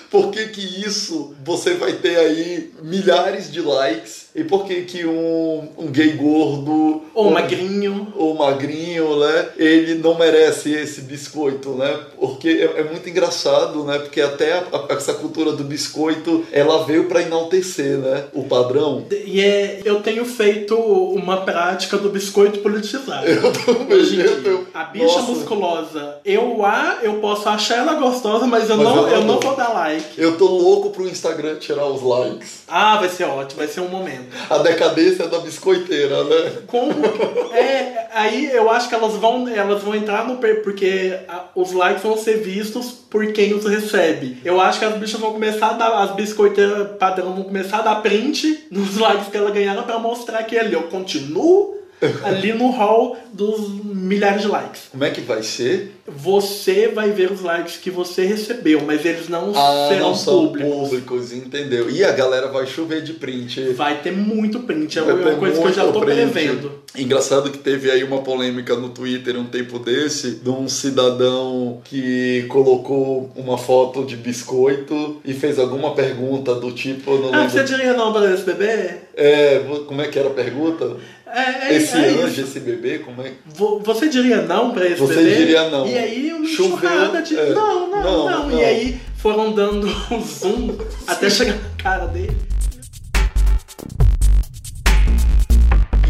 Por 0.09 0.31
que 0.31 0.47
que 0.47 0.61
isso 0.61 1.35
você 1.43 1.73
vai 1.73 1.93
ter 1.93 2.17
aí 2.17 2.73
milhares 2.81 3.51
de 3.51 3.61
likes 3.61 4.26
e 4.37 4.43
por 4.43 4.65
que 4.65 4.83
que 4.83 5.03
um, 5.03 5.67
um 5.75 5.87
gay 5.87 6.11
gordo 6.11 7.01
ou 7.11 7.31
magrinho 7.31 8.13
ou 8.15 8.35
magrinho, 8.35 9.17
né, 9.19 9.49
ele 9.57 9.95
não 9.95 10.15
merece 10.15 10.71
esse 10.71 11.01
biscoito, 11.01 11.71
né? 11.71 11.99
Porque 12.19 12.49
é, 12.49 12.81
é 12.81 12.83
muito 12.83 13.09
engraçado, 13.09 13.83
né? 13.83 13.97
Porque 13.97 14.21
até 14.21 14.53
a, 14.53 14.63
a, 14.71 14.93
essa 14.93 15.15
cultura 15.15 15.53
do 15.53 15.63
biscoito, 15.63 16.45
ela 16.51 16.85
veio 16.85 17.05
para 17.05 17.23
enaltecer, 17.23 17.97
né, 17.97 18.25
o 18.31 18.43
padrão. 18.43 19.07
E 19.09 19.41
é, 19.41 19.81
eu 19.83 20.01
tenho 20.01 20.23
feito 20.23 20.75
uma 20.75 21.37
prática 21.37 21.97
do 21.97 22.09
biscoito 22.09 22.59
politizado. 22.59 23.25
Eu 23.25 23.51
também. 23.51 23.97
Hoje 23.97 24.23
eu, 24.45 24.67
a 24.71 24.83
bicha 24.83 25.05
nossa. 25.05 25.31
musculosa, 25.31 26.19
eu 26.23 26.63
a, 26.63 26.99
eu 27.01 27.15
posso 27.15 27.49
achar 27.49 27.77
ela 27.77 27.95
gostosa, 27.95 28.45
mas 28.45 28.69
eu 28.69 28.77
mas 28.77 28.87
não, 28.87 29.07
eu, 29.07 29.15
eu 29.15 29.23
não 29.23 29.39
vou 29.39 29.55
dar 29.55 29.69
like. 29.69 30.05
Eu 30.15 30.37
tô 30.37 30.45
louco 30.45 30.91
pro 30.91 31.09
Instagram 31.09 31.55
tirar 31.55 31.87
os 31.87 32.03
likes. 32.03 32.59
Ah, 32.67 32.97
vai 32.97 33.09
ser 33.09 33.23
ótimo, 33.23 33.57
vai 33.57 33.67
ser 33.67 33.81
um 33.81 33.87
momento. 33.87 34.26
A 34.49 34.57
decadência 34.59 35.27
da 35.27 35.39
biscoiteira, 35.39 36.23
né? 36.23 36.51
Como? 36.67 36.91
É, 37.53 38.07
aí 38.13 38.51
eu 38.51 38.69
acho 38.69 38.89
que 38.89 38.95
elas 38.95 39.13
vão, 39.13 39.47
elas 39.47 39.81
vão 39.83 39.95
entrar 39.95 40.27
no. 40.27 40.37
Porque 40.37 41.13
os 41.55 41.71
likes 41.71 42.03
vão 42.03 42.17
ser 42.17 42.37
vistos 42.37 42.91
por 42.91 43.31
quem 43.33 43.53
os 43.53 43.65
recebe. 43.65 44.37
Eu 44.43 44.59
acho 44.59 44.79
que 44.79 44.85
as 44.85 44.95
bichas 44.97 45.19
vão 45.19 45.33
começar 45.33 45.69
a 45.69 45.73
dar. 45.73 46.03
As 46.03 46.15
biscoiteiras 46.15 46.97
padrão 46.97 47.33
vão 47.33 47.43
começar 47.43 47.79
a 47.79 47.83
dar 47.83 48.01
print 48.01 48.67
nos 48.71 48.97
likes 48.97 49.27
que 49.27 49.37
ela 49.37 49.51
ganharam 49.51 49.83
pra 49.83 49.99
mostrar 49.99 50.43
que 50.43 50.57
ali 50.57 50.73
eu 50.73 50.83
continuo 50.83 51.76
ali 52.23 52.53
no 52.53 52.69
hall 52.69 53.17
dos 53.33 53.69
milhares 53.83 54.41
de 54.41 54.47
likes. 54.47 54.83
Como 54.91 55.03
é 55.03 55.09
que 55.09 55.21
vai 55.21 55.41
ser? 55.41 55.95
Você 56.07 56.87
vai 56.87 57.11
ver 57.11 57.31
os 57.31 57.41
likes 57.41 57.77
que 57.77 57.89
você 57.89 58.23
recebeu, 58.23 58.81
mas 58.85 59.03
eles 59.05 59.27
não 59.27 59.51
ah, 59.55 59.87
serão 59.89 60.09
não 60.09 60.15
são 60.15 60.47
públicos. 60.47 60.71
públicos. 60.71 61.33
entendeu? 61.33 61.89
E 61.89 62.03
a 62.03 62.11
galera 62.11 62.47
vai 62.47 62.65
chover 62.65 63.01
de 63.01 63.13
print. 63.13 63.61
Vai 63.73 64.01
ter 64.01 64.11
muito 64.11 64.61
print, 64.61 64.99
é 64.99 65.01
uma 65.01 65.35
coisa 65.35 65.59
que 65.59 65.67
eu 65.67 65.73
já 65.73 65.91
tô 65.91 65.99
print. 65.99 66.31
prevendo. 66.31 66.71
Engraçado 66.95 67.51
que 67.51 67.57
teve 67.57 67.91
aí 67.91 68.03
uma 68.03 68.21
polêmica 68.21 68.75
no 68.75 68.89
Twitter 68.89 69.37
um 69.37 69.45
tempo 69.45 69.77
desse 69.79 70.35
de 70.35 70.49
um 70.49 70.67
cidadão 70.69 71.81
que 71.83 72.45
colocou 72.47 73.31
uma 73.35 73.57
foto 73.57 74.05
de 74.05 74.15
biscoito 74.15 75.21
e 75.25 75.33
fez 75.33 75.59
alguma 75.59 75.93
pergunta 75.93 76.55
do 76.55 76.71
tipo. 76.71 77.11
ah, 77.11 77.37
lembro... 77.37 77.49
você 77.49 77.63
diria 77.63 77.93
não 77.93 78.13
para 78.13 78.33
esse 78.33 78.43
bebê? 78.43 78.95
É, 79.15 79.59
como 79.85 80.01
é 80.01 80.07
que 80.07 80.17
era 80.17 80.29
a 80.29 80.33
pergunta? 80.33 80.95
É, 81.33 81.69
é, 81.69 81.75
esse 81.75 81.97
é 81.97 82.09
anjo, 82.09 82.41
esse 82.41 82.59
bebê, 82.59 82.99
como 82.99 83.21
é? 83.21 83.33
Você 83.83 84.07
diria 84.07 84.41
não 84.41 84.71
pra 84.71 84.85
esse 84.85 84.99
Você 84.99 85.15
bebê? 85.15 85.29
Você 85.29 85.35
diria 85.37 85.69
não. 85.69 85.87
E 85.87 85.97
aí 85.97 86.33
o 86.33 86.45
Choveu, 86.45 87.21
de 87.21 87.37
é. 87.37 87.49
não, 87.53 87.89
não, 87.89 88.01
não, 88.01 88.25
não, 88.29 88.49
não, 88.49 88.59
E 88.59 88.63
aí 88.63 89.01
foram 89.17 89.51
dando 89.51 89.87
um 90.11 90.21
zoom 90.23 90.77
até 91.05 91.29
chegar 91.29 91.55
na 91.55 91.83
cara 91.83 92.05
dele. 92.07 92.37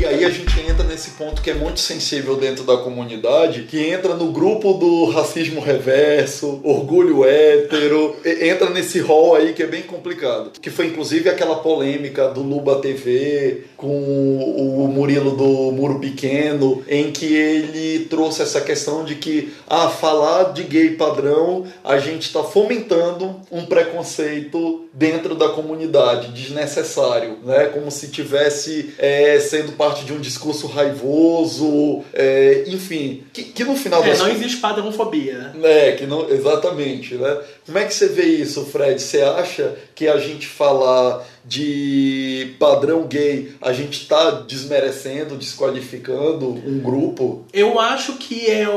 Aí 0.08 0.24
a 0.24 0.30
gente 0.30 0.60
entra 0.62 0.84
nesse 0.84 1.12
ponto 1.12 1.42
que 1.42 1.50
é 1.50 1.54
muito 1.54 1.80
sensível 1.80 2.36
dentro 2.36 2.64
da 2.64 2.78
comunidade, 2.78 3.64
que 3.64 3.86
entra 3.86 4.16
no 4.16 4.32
grupo 4.32 4.74
do 4.74 5.06
racismo 5.06 5.60
reverso, 5.60 6.62
orgulho 6.64 7.26
hétero, 7.26 8.16
entra 8.26 8.70
nesse 8.70 9.00
rol 9.00 9.36
aí 9.36 9.54
que 9.54 9.62
é 9.62 9.68
bem 9.68 9.84
complicado. 9.84 10.52
Que 10.62 10.70
foi 10.70 10.88
inclusive 10.88 11.30
aquela 11.30 11.58
polêmica 11.58 12.30
do 12.30 12.42
Luba 12.42 12.80
TV 12.80 13.66
com 13.76 13.88
o 13.88 14.88
Murilo 14.88 15.32
do 15.36 15.72
Muro 15.72 16.00
Pequeno, 16.00 16.84
em 16.88 17.12
que 17.12 17.34
ele 17.34 18.06
trouxe 18.06 18.42
essa 18.42 18.62
questão 18.62 19.04
de 19.04 19.16
que, 19.16 19.54
ah, 19.68 19.90
falar 19.90 20.54
de 20.54 20.64
gay 20.64 20.92
padrão, 20.92 21.66
a 21.84 21.98
gente 21.98 22.24
está 22.24 22.44
fomentando 22.44 23.36
um 23.52 23.66
preconceito 23.66 24.88
dentro 24.94 25.36
da 25.36 25.50
comunidade, 25.50 26.32
desnecessário, 26.32 27.38
né? 27.44 27.66
Como 27.66 27.92
se 27.92 28.08
tivesse 28.08 28.94
é, 28.98 29.40
sendo 29.40 29.74
parte 29.74 29.97
de 30.06 30.14
um 30.14 30.20
discurso 30.20 30.68
raivoso, 30.68 32.04
é, 32.14 32.64
enfim, 32.68 33.24
que, 33.34 33.44
que, 33.44 33.64
no 33.64 33.76
final 33.76 34.04
é, 34.04 34.10
das 34.10 34.20
não 34.20 34.30
existe 34.30 34.58
padrãofobia. 34.58 35.54
É, 35.64 35.94
que 35.94 36.06
não, 36.06 36.30
exatamente, 36.30 37.16
né? 37.16 37.38
Como 37.66 37.78
é 37.78 37.86
que 37.86 37.94
você 37.94 38.08
vê 38.08 38.24
isso, 38.24 38.66
Fred? 38.66 39.02
Você 39.02 39.22
acha 39.22 39.76
que 39.96 40.08
a 40.08 40.18
gente 40.18 40.48
falar 40.48 41.26
de 41.46 42.56
padrão 42.60 43.04
gay, 43.04 43.54
a 43.62 43.72
gente 43.72 44.02
está 44.02 44.32
desmerecendo, 44.32 45.36
desqualificando 45.36 46.50
um 46.50 46.80
grupo? 46.80 47.46
Eu 47.54 47.80
acho 47.80 48.14
que 48.14 48.48
é 48.48 48.68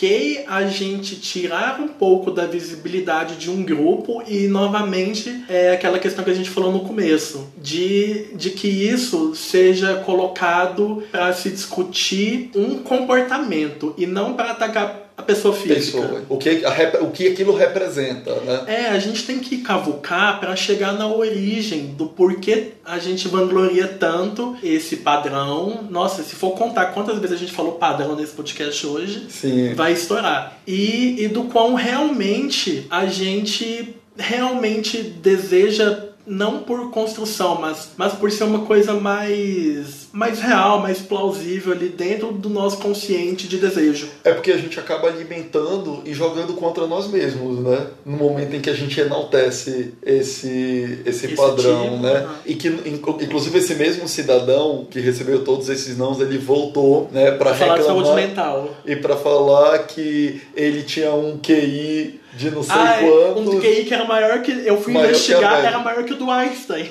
ok 0.00 0.44
a 0.48 0.64
gente 0.64 1.16
tirar 1.16 1.78
um 1.78 1.88
pouco 1.88 2.30
da 2.30 2.46
visibilidade 2.46 3.36
de 3.36 3.50
um 3.50 3.62
grupo 3.62 4.22
e 4.26 4.48
novamente 4.48 5.44
é 5.46 5.72
aquela 5.72 5.98
questão 5.98 6.24
que 6.24 6.30
a 6.30 6.34
gente 6.34 6.48
falou 6.48 6.72
no 6.72 6.80
começo, 6.80 7.52
de, 7.58 8.34
de 8.34 8.50
que 8.50 8.66
isso 8.66 9.34
seja 9.34 9.96
colocado 9.96 11.02
para 11.12 11.32
se 11.34 11.50
discutir 11.50 12.50
um 12.54 12.78
comportamento 12.78 13.94
e 13.98 14.06
não 14.06 14.32
para 14.32 14.52
atacar 14.52 15.09
a 15.20 15.22
pessoa 15.22 15.54
física. 15.54 16.00
Pessoa. 16.00 16.22
O, 16.28 16.38
que, 16.38 16.64
a, 16.64 17.02
o 17.02 17.10
que 17.10 17.28
aquilo 17.28 17.54
representa, 17.54 18.34
né? 18.40 18.64
É, 18.66 18.86
a 18.88 18.98
gente 18.98 19.24
tem 19.24 19.38
que 19.38 19.58
cavucar 19.58 20.40
para 20.40 20.56
chegar 20.56 20.92
na 20.94 21.06
origem 21.06 21.88
do 21.88 22.06
porquê 22.06 22.72
a 22.84 22.98
gente 22.98 23.28
vangloria 23.28 23.86
tanto 23.86 24.56
esse 24.62 24.96
padrão. 24.96 25.86
Nossa, 25.90 26.22
se 26.22 26.34
for 26.34 26.52
contar 26.52 26.86
quantas 26.86 27.18
vezes 27.18 27.36
a 27.36 27.38
gente 27.38 27.52
falou 27.52 27.72
padrão 27.72 28.16
nesse 28.16 28.32
podcast 28.32 28.86
hoje, 28.86 29.26
Sim. 29.28 29.74
vai 29.74 29.92
estourar. 29.92 30.58
E, 30.66 31.22
e 31.22 31.28
do 31.28 31.44
quão 31.44 31.74
realmente 31.74 32.86
a 32.90 33.06
gente 33.06 33.94
realmente 34.16 35.02
deseja 35.02 36.10
não 36.26 36.60
por 36.60 36.90
construção, 36.90 37.60
mas, 37.60 37.90
mas 37.96 38.12
por 38.12 38.30
ser 38.30 38.44
uma 38.44 38.60
coisa 38.60 38.94
mais, 38.94 39.99
mais 40.12 40.40
real, 40.40 40.80
mais 40.80 40.98
plausível 40.98 41.72
ali 41.72 41.88
dentro 41.88 42.32
do 42.32 42.48
nosso 42.48 42.78
consciente 42.78 43.46
de 43.46 43.58
desejo. 43.58 44.08
É 44.24 44.32
porque 44.32 44.50
a 44.50 44.56
gente 44.56 44.78
acaba 44.78 45.08
alimentando 45.08 46.02
e 46.04 46.12
jogando 46.12 46.54
contra 46.54 46.86
nós 46.86 47.08
mesmos, 47.08 47.60
né? 47.60 47.86
No 48.04 48.16
momento 48.16 48.54
em 48.56 48.60
que 48.60 48.70
a 48.70 48.74
gente 48.74 48.98
enaltece 49.00 49.94
esse, 50.04 51.00
esse, 51.04 51.26
esse 51.26 51.36
padrão, 51.36 51.90
tipo, 51.90 51.96
né? 52.02 52.20
Uhum. 52.20 52.34
E 52.46 52.54
que, 52.54 52.68
inclusive, 52.68 53.58
esse 53.58 53.74
mesmo 53.74 54.08
cidadão 54.08 54.86
que 54.90 55.00
recebeu 55.00 55.44
todos 55.44 55.68
esses 55.68 55.96
nãos, 55.96 56.20
ele 56.20 56.38
voltou, 56.38 57.08
né, 57.12 57.30
para 57.32 57.52
reclamar. 57.52 57.82
Falar 57.82 58.00
de 58.00 58.04
saúde 58.04 58.28
mental. 58.28 58.76
E 58.84 58.96
para 58.96 59.16
falar 59.16 59.78
que 59.86 60.40
ele 60.56 60.82
tinha 60.82 61.12
um 61.12 61.38
QI 61.38 62.20
de 62.32 62.50
não 62.50 62.62
sei 62.62 62.74
ah, 62.74 62.98
quanto. 63.00 63.50
Um 63.50 63.60
QI 63.60 63.84
que 63.84 63.92
era 63.92 64.04
maior 64.04 64.40
que. 64.42 64.52
Eu 64.64 64.80
fui 64.80 64.94
investigar, 64.94 65.64
era 65.64 65.78
maior 65.78 66.04
que 66.04 66.12
o 66.12 66.16
do 66.16 66.30
Einstein. 66.30 66.88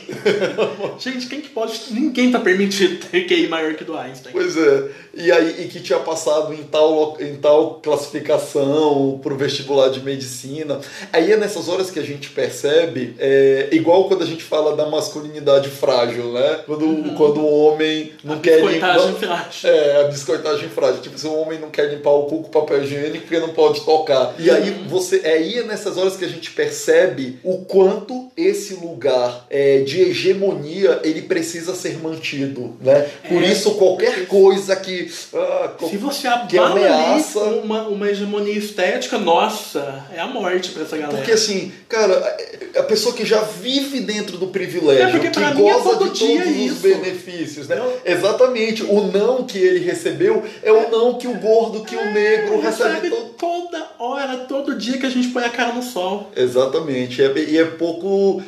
Gente, 1.00 1.28
quem 1.28 1.42
que 1.42 1.50
pode. 1.50 1.80
Ninguém 1.92 2.32
tá 2.32 2.40
permitido 2.40 3.06
QI 3.28 3.48
maior 3.48 3.74
que 3.74 3.84
o 3.84 3.86
do 3.86 3.98
Einstein. 3.98 4.32
Pois 4.32 4.56
é. 4.56 4.90
E 5.14 5.32
aí, 5.32 5.64
e 5.64 5.68
que 5.68 5.80
tinha 5.80 6.00
passado 6.00 6.54
em 6.54 6.64
tal, 6.64 7.18
em 7.20 7.36
tal 7.36 7.80
classificação 7.82 9.20
pro 9.22 9.36
vestibular 9.36 9.90
de 9.90 10.02
medicina. 10.02 10.80
Aí 11.12 11.32
é 11.32 11.38
nessas 11.38 11.68
horas 11.68 11.90
que 11.90 12.00
a 12.00 12.04
gente 12.04 12.30
percebe, 12.30 13.16
é, 13.20 13.70
igual 13.72 14.08
quando 14.08 14.24
a 14.24 14.26
gente 14.26 14.44
fala 14.44 14.76
da 14.76 14.88
masculinidade 14.88 15.70
frágil, 15.70 16.32
né? 16.32 16.62
Quando, 16.66 16.86
uhum. 16.86 17.16
quando 17.16 17.40
o 17.40 17.66
homem 17.66 18.14
não 18.24 18.36
a 18.36 18.40
quer 18.40 18.64
limpar. 18.64 19.00
frágil. 19.14 19.70
É, 19.70 20.02
a 20.02 20.04
biscoitagem 20.06 20.70
frágil. 20.70 21.02
Tipo, 21.02 21.18
se 21.18 21.28
o 21.28 21.34
homem 21.34 21.60
não 21.60 21.70
quer 21.70 21.94
limpar 21.94 22.12
o 22.12 22.24
cu 22.24 22.44
com 22.44 22.50
papel 22.50 22.84
higiênico 22.84 23.26
porque 23.26 23.40
não 23.40 23.50
pode 23.50 23.82
tocar. 23.82 24.36
E 24.38 24.50
aí 24.50 24.70
uhum. 24.72 24.88
você 24.88 25.22
é 25.24 25.40
aí 25.40 25.64
nessas 25.64 25.98
horas 25.98 26.16
que 26.16 26.26
a 26.26 26.30
gente 26.30 26.52
percebe 26.52 27.40
o 27.44 27.60
quanto 27.66 28.30
esse 28.36 28.76
lugar 28.76 29.46
é, 29.50 29.80
de 29.80 30.02
hegemonia 30.02 31.00
ele 31.04 31.24
precisa 31.24 31.74
ser 31.74 31.98
mantido, 32.00 32.78
né? 32.82 32.99
Por 33.28 33.44
é, 33.44 33.48
isso 33.48 33.76
qualquer 33.76 34.28
coisa 34.28 34.76
que 34.76 35.12
ah, 35.34 35.74
se 35.90 35.98
você 35.98 36.28
abala 36.28 36.72
ameaça 36.72 37.40
uma, 37.40 37.84
uma 37.84 38.10
hegemonia 38.10 38.58
estética, 38.58 39.18
nossa, 39.18 40.06
é 40.14 40.20
a 40.20 40.28
morte 40.28 40.72
para 40.72 40.84
essa 40.84 40.98
galera. 40.98 41.18
Porque 41.18 41.32
assim, 41.32 41.72
cara, 41.88 42.38
a 42.76 42.84
pessoa 42.84 43.14
que 43.14 43.26
já 43.26 43.42
vive 43.42 44.00
dentro 44.00 44.38
do 44.38 44.48
privilégio, 44.48 45.18
é 45.18 45.30
que 45.30 45.40
é 45.40 45.54
goza 45.54 46.10
de 46.10 46.20
todos 46.20 46.72
os 46.72 46.78
benefícios, 46.80 47.68
né? 47.68 47.82
Exatamente. 48.06 48.84
O 48.84 49.04
não 49.04 49.44
que 49.44 49.58
ele 49.58 49.80
recebeu 49.80 50.44
é 50.64 50.72
o 50.72 50.90
não 50.90 51.18
que 51.18 51.28
o 51.28 51.36
gordo, 51.36 51.84
que 51.84 51.96
o 51.96 52.00
é, 52.00 52.14
negro 52.14 52.60
recebe 52.60 53.10
todo... 53.10 53.30
toda 53.38 53.90
hora, 54.00 54.38
todo 54.48 54.78
dia 54.78 54.98
que 54.98 55.06
a 55.06 55.10
gente 55.10 55.30
põe 55.30 55.44
a 55.44 55.50
cara 55.50 55.74
no 55.74 55.84
sol. 55.84 56.32
Exatamente. 56.36 57.22
E 57.22 57.58
é, 57.58 57.66
pouco. 57.66 58.42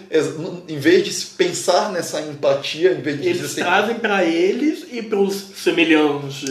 Em 0.67 0.77
vez 0.77 1.03
de 1.03 1.25
pensar 1.35 1.91
nessa 1.91 2.21
empatia, 2.21 2.93
em 2.93 3.01
vez 3.01 3.21
de 3.21 3.27
eles 3.27 3.45
assim, 3.45 3.61
trazem 3.61 3.95
para 3.95 4.23
eles 4.23 4.85
e 4.91 5.01
para 5.01 5.19
os 5.19 5.35
semelhantes. 5.55 6.43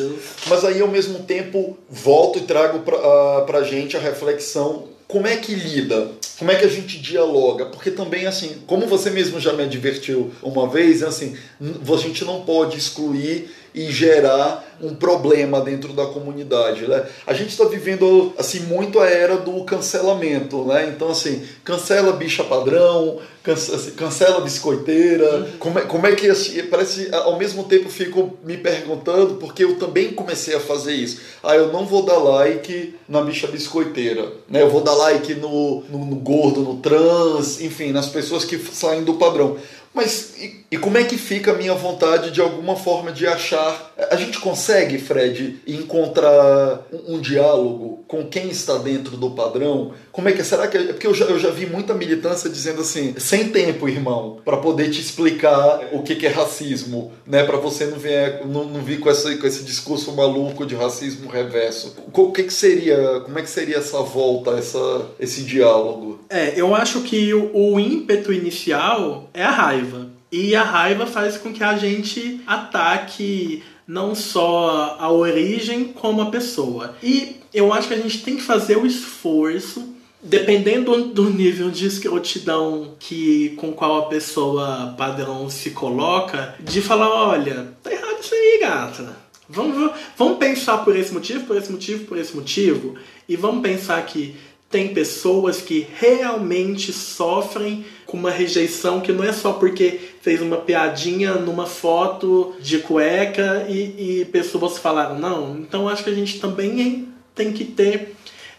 Mas 0.46 0.64
aí 0.64 0.80
ao 0.80 0.88
mesmo 0.88 1.20
tempo 1.20 1.78
volto 1.88 2.38
e 2.38 2.42
trago 2.42 2.80
para 2.80 3.42
pra 3.42 3.62
gente 3.62 3.96
a 3.96 4.00
reflexão 4.00 4.89
como 5.10 5.26
é 5.26 5.36
que 5.36 5.54
lida? 5.54 6.12
Como 6.38 6.50
é 6.50 6.54
que 6.54 6.64
a 6.64 6.68
gente 6.68 6.98
dialoga? 6.98 7.66
Porque 7.66 7.90
também, 7.90 8.26
assim, 8.26 8.62
como 8.66 8.86
você 8.86 9.10
mesmo 9.10 9.38
já 9.40 9.52
me 9.52 9.64
advertiu 9.64 10.32
uma 10.42 10.68
vez, 10.68 11.02
assim, 11.02 11.36
a 11.60 11.96
gente 11.96 12.24
não 12.24 12.42
pode 12.42 12.78
excluir 12.78 13.50
e 13.74 13.90
gerar 13.90 14.68
um 14.82 14.94
problema 14.94 15.60
dentro 15.60 15.92
da 15.92 16.06
comunidade, 16.06 16.86
né? 16.86 17.04
A 17.26 17.34
gente 17.34 17.50
está 17.50 17.64
vivendo 17.64 18.32
assim 18.38 18.60
muito 18.60 18.98
a 18.98 19.06
era 19.06 19.36
do 19.36 19.62
cancelamento, 19.64 20.64
né? 20.64 20.88
Então 20.88 21.10
assim, 21.10 21.42
cancela 21.62 22.12
bicha 22.12 22.42
padrão, 22.42 23.18
assim, 23.46 23.90
cancela 23.92 24.40
biscoiteira. 24.40 25.36
Uhum. 25.36 25.46
Como 25.58 25.78
é, 25.78 25.82
como 25.82 26.06
é 26.06 26.14
que 26.14 26.28
assim, 26.28 26.62
parece 26.64 27.08
ao 27.12 27.38
mesmo 27.38 27.64
tempo 27.64 27.88
fico 27.88 28.38
me 28.42 28.56
perguntando 28.56 29.34
porque 29.34 29.64
eu 29.64 29.78
também 29.78 30.12
comecei 30.12 30.54
a 30.54 30.60
fazer 30.60 30.94
isso. 30.94 31.20
Ah, 31.42 31.54
eu 31.54 31.70
não 31.72 31.84
vou 31.84 32.02
dar 32.02 32.18
like 32.18 32.94
na 33.08 33.20
bicha 33.20 33.46
biscoiteira, 33.46 34.32
né? 34.48 34.62
Eu 34.62 34.70
vou 34.70 34.80
dar 34.80 34.94
like 34.94 35.34
no, 35.34 35.82
no, 35.90 36.06
no 36.06 36.16
gordo, 36.16 36.60
no 36.62 36.76
trans, 36.78 37.60
enfim, 37.60 37.92
nas 37.92 38.08
pessoas 38.08 38.44
que 38.44 38.58
saem 38.58 39.04
do 39.04 39.14
padrão. 39.14 39.58
Mas 39.92 40.34
e, 40.38 40.64
e, 40.70 40.78
como 40.78 40.96
é 40.96 41.04
que 41.04 41.18
fica 41.18 41.50
a 41.50 41.54
minha 41.54 41.74
vontade 41.74 42.30
de 42.30 42.40
alguma 42.40 42.76
forma 42.76 43.10
de 43.10 43.26
achar? 43.26 43.92
A 44.10 44.14
gente 44.14 44.38
consegue, 44.38 44.98
Fred, 44.98 45.60
encontrar 45.66 46.86
um, 46.92 47.16
um 47.16 47.20
diálogo 47.20 48.04
com 48.06 48.24
quem 48.26 48.48
está 48.48 48.78
dentro 48.78 49.16
do 49.16 49.32
padrão? 49.32 49.92
Como 50.12 50.28
é 50.28 50.32
que 50.32 50.40
é? 50.40 50.44
Será 50.44 50.68
que. 50.68 50.76
É, 50.76 50.84
porque 50.92 51.06
eu 51.06 51.14
já, 51.14 51.24
eu 51.24 51.38
já 51.40 51.50
vi 51.50 51.66
muita 51.66 51.92
militância 51.92 52.48
dizendo 52.48 52.82
assim: 52.82 53.14
sem 53.18 53.48
tempo, 53.48 53.88
irmão, 53.88 54.38
para 54.44 54.56
poder 54.58 54.90
te 54.90 55.00
explicar 55.00 55.88
o 55.92 56.02
que, 56.04 56.14
que 56.14 56.26
é 56.26 56.30
racismo, 56.30 57.12
né? 57.26 57.42
Para 57.42 57.56
você 57.56 57.86
não 57.86 57.98
vir, 57.98 58.46
não, 58.46 58.64
não 58.64 58.82
vir 58.82 59.00
com, 59.00 59.10
essa, 59.10 59.34
com 59.36 59.46
esse 59.46 59.64
discurso 59.64 60.12
maluco 60.12 60.64
de 60.64 60.76
racismo 60.76 61.28
reverso. 61.28 61.96
O 62.12 62.30
que, 62.30 62.44
que 62.44 62.52
seria. 62.52 63.20
Como 63.24 63.36
é 63.38 63.42
que 63.42 63.50
seria 63.50 63.78
essa 63.78 64.00
volta, 64.02 64.52
essa, 64.52 65.06
esse 65.18 65.42
diálogo? 65.42 66.20
É, 66.30 66.52
eu 66.56 66.76
acho 66.76 67.00
que 67.00 67.34
o, 67.34 67.50
o 67.52 67.80
ímpeto 67.80 68.32
inicial 68.32 69.28
é 69.34 69.42
a 69.42 69.50
raiva 69.50 69.79
raiva. 69.80 70.10
E 70.30 70.54
a 70.54 70.62
raiva 70.62 71.06
faz 71.06 71.36
com 71.36 71.52
que 71.52 71.62
a 71.62 71.76
gente 71.76 72.40
ataque 72.46 73.62
não 73.86 74.14
só 74.14 74.96
a 75.00 75.10
origem 75.10 75.84
como 75.84 76.22
a 76.22 76.30
pessoa. 76.30 76.94
E 77.02 77.36
eu 77.52 77.72
acho 77.72 77.88
que 77.88 77.94
a 77.94 77.98
gente 77.98 78.22
tem 78.22 78.36
que 78.36 78.42
fazer 78.42 78.76
o 78.76 78.86
esforço, 78.86 79.94
dependendo 80.22 81.06
do 81.06 81.30
nível 81.30 81.70
de 81.70 81.86
escrotidão 81.86 82.94
que, 83.00 83.50
com 83.56 83.72
qual 83.72 83.98
a 83.98 84.06
pessoa 84.06 84.94
padrão 84.96 85.50
se 85.50 85.70
coloca, 85.70 86.54
de 86.60 86.80
falar, 86.80 87.08
olha, 87.08 87.74
tá 87.82 87.90
errado 87.90 88.20
isso 88.20 88.34
aí, 88.34 88.58
gata. 88.60 89.16
Vamos, 89.48 89.90
vamos 90.16 90.38
pensar 90.38 90.78
por 90.84 90.94
esse 90.94 91.12
motivo, 91.12 91.44
por 91.44 91.56
esse 91.56 91.72
motivo, 91.72 92.04
por 92.04 92.16
esse 92.16 92.36
motivo, 92.36 92.94
e 93.28 93.34
vamos 93.34 93.62
pensar 93.62 94.00
que 94.06 94.36
tem 94.70 94.94
pessoas 94.94 95.60
que 95.60 95.86
realmente 95.98 96.92
sofrem 96.92 97.84
com 98.06 98.16
uma 98.16 98.30
rejeição 98.30 99.00
que 99.00 99.12
não 99.12 99.24
é 99.24 99.32
só 99.32 99.52
porque 99.54 99.98
fez 100.22 100.40
uma 100.40 100.58
piadinha 100.58 101.34
numa 101.34 101.66
foto 101.66 102.54
de 102.60 102.78
cueca 102.78 103.66
e, 103.68 104.20
e 104.20 104.24
pessoas 104.26 104.78
falaram 104.78 105.18
não. 105.18 105.58
Então 105.58 105.88
acho 105.88 106.04
que 106.04 106.10
a 106.10 106.14
gente 106.14 106.38
também 106.38 107.08
tem 107.34 107.52
que 107.52 107.64
ter 107.64 108.14